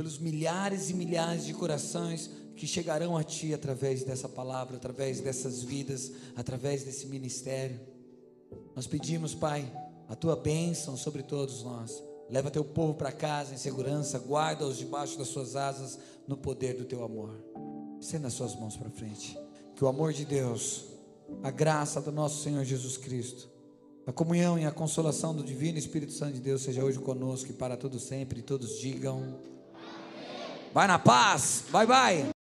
pelos 0.00 0.18
milhares 0.18 0.88
e 0.88 0.94
milhares 0.94 1.44
de 1.44 1.52
corações 1.52 2.30
que 2.56 2.66
chegarão 2.66 3.18
a 3.18 3.22
Ti 3.22 3.52
através 3.52 4.02
dessa 4.02 4.26
palavra, 4.26 4.78
através 4.78 5.20
dessas 5.20 5.62
vidas, 5.62 6.10
através 6.34 6.84
desse 6.84 7.06
ministério. 7.06 7.78
Nós 8.74 8.86
pedimos, 8.86 9.34
Pai, 9.34 9.70
a 10.08 10.16
Tua 10.16 10.34
bênção 10.34 10.96
sobre 10.96 11.22
todos 11.22 11.62
nós. 11.62 12.02
Leva 12.30 12.50
Teu 12.50 12.64
povo 12.64 12.94
para 12.94 13.12
casa 13.12 13.52
em 13.52 13.58
segurança, 13.58 14.18
guarda-os 14.18 14.78
debaixo 14.78 15.18
das 15.18 15.28
Suas 15.28 15.54
asas, 15.54 15.98
no 16.26 16.34
poder 16.34 16.78
do 16.78 16.86
Teu 16.86 17.04
amor. 17.04 17.38
Estenda 18.00 18.28
as 18.28 18.32
Suas 18.32 18.54
mãos 18.54 18.78
para 18.78 18.88
frente. 18.88 19.38
Que 19.76 19.84
o 19.84 19.88
amor 19.88 20.14
de 20.14 20.24
Deus, 20.24 20.86
a 21.42 21.50
graça 21.50 22.00
do 22.00 22.10
nosso 22.10 22.42
Senhor 22.42 22.64
Jesus 22.64 22.96
Cristo, 22.96 23.50
a 24.06 24.12
comunhão 24.12 24.58
e 24.58 24.64
a 24.64 24.70
consolação 24.70 25.34
do 25.34 25.44
Divino 25.44 25.76
Espírito 25.76 26.12
Santo 26.12 26.32
de 26.32 26.40
Deus 26.40 26.62
seja 26.62 26.82
hoje 26.82 26.98
conosco 26.98 27.50
e 27.50 27.52
para 27.52 27.76
todo 27.76 28.00
sempre. 28.00 28.40
E 28.40 28.42
todos 28.42 28.78
digam. 28.78 29.38
Vai 30.72 30.86
na 30.86 30.98
paz. 30.98 31.64
Bye, 31.72 31.86
bye. 31.86 32.39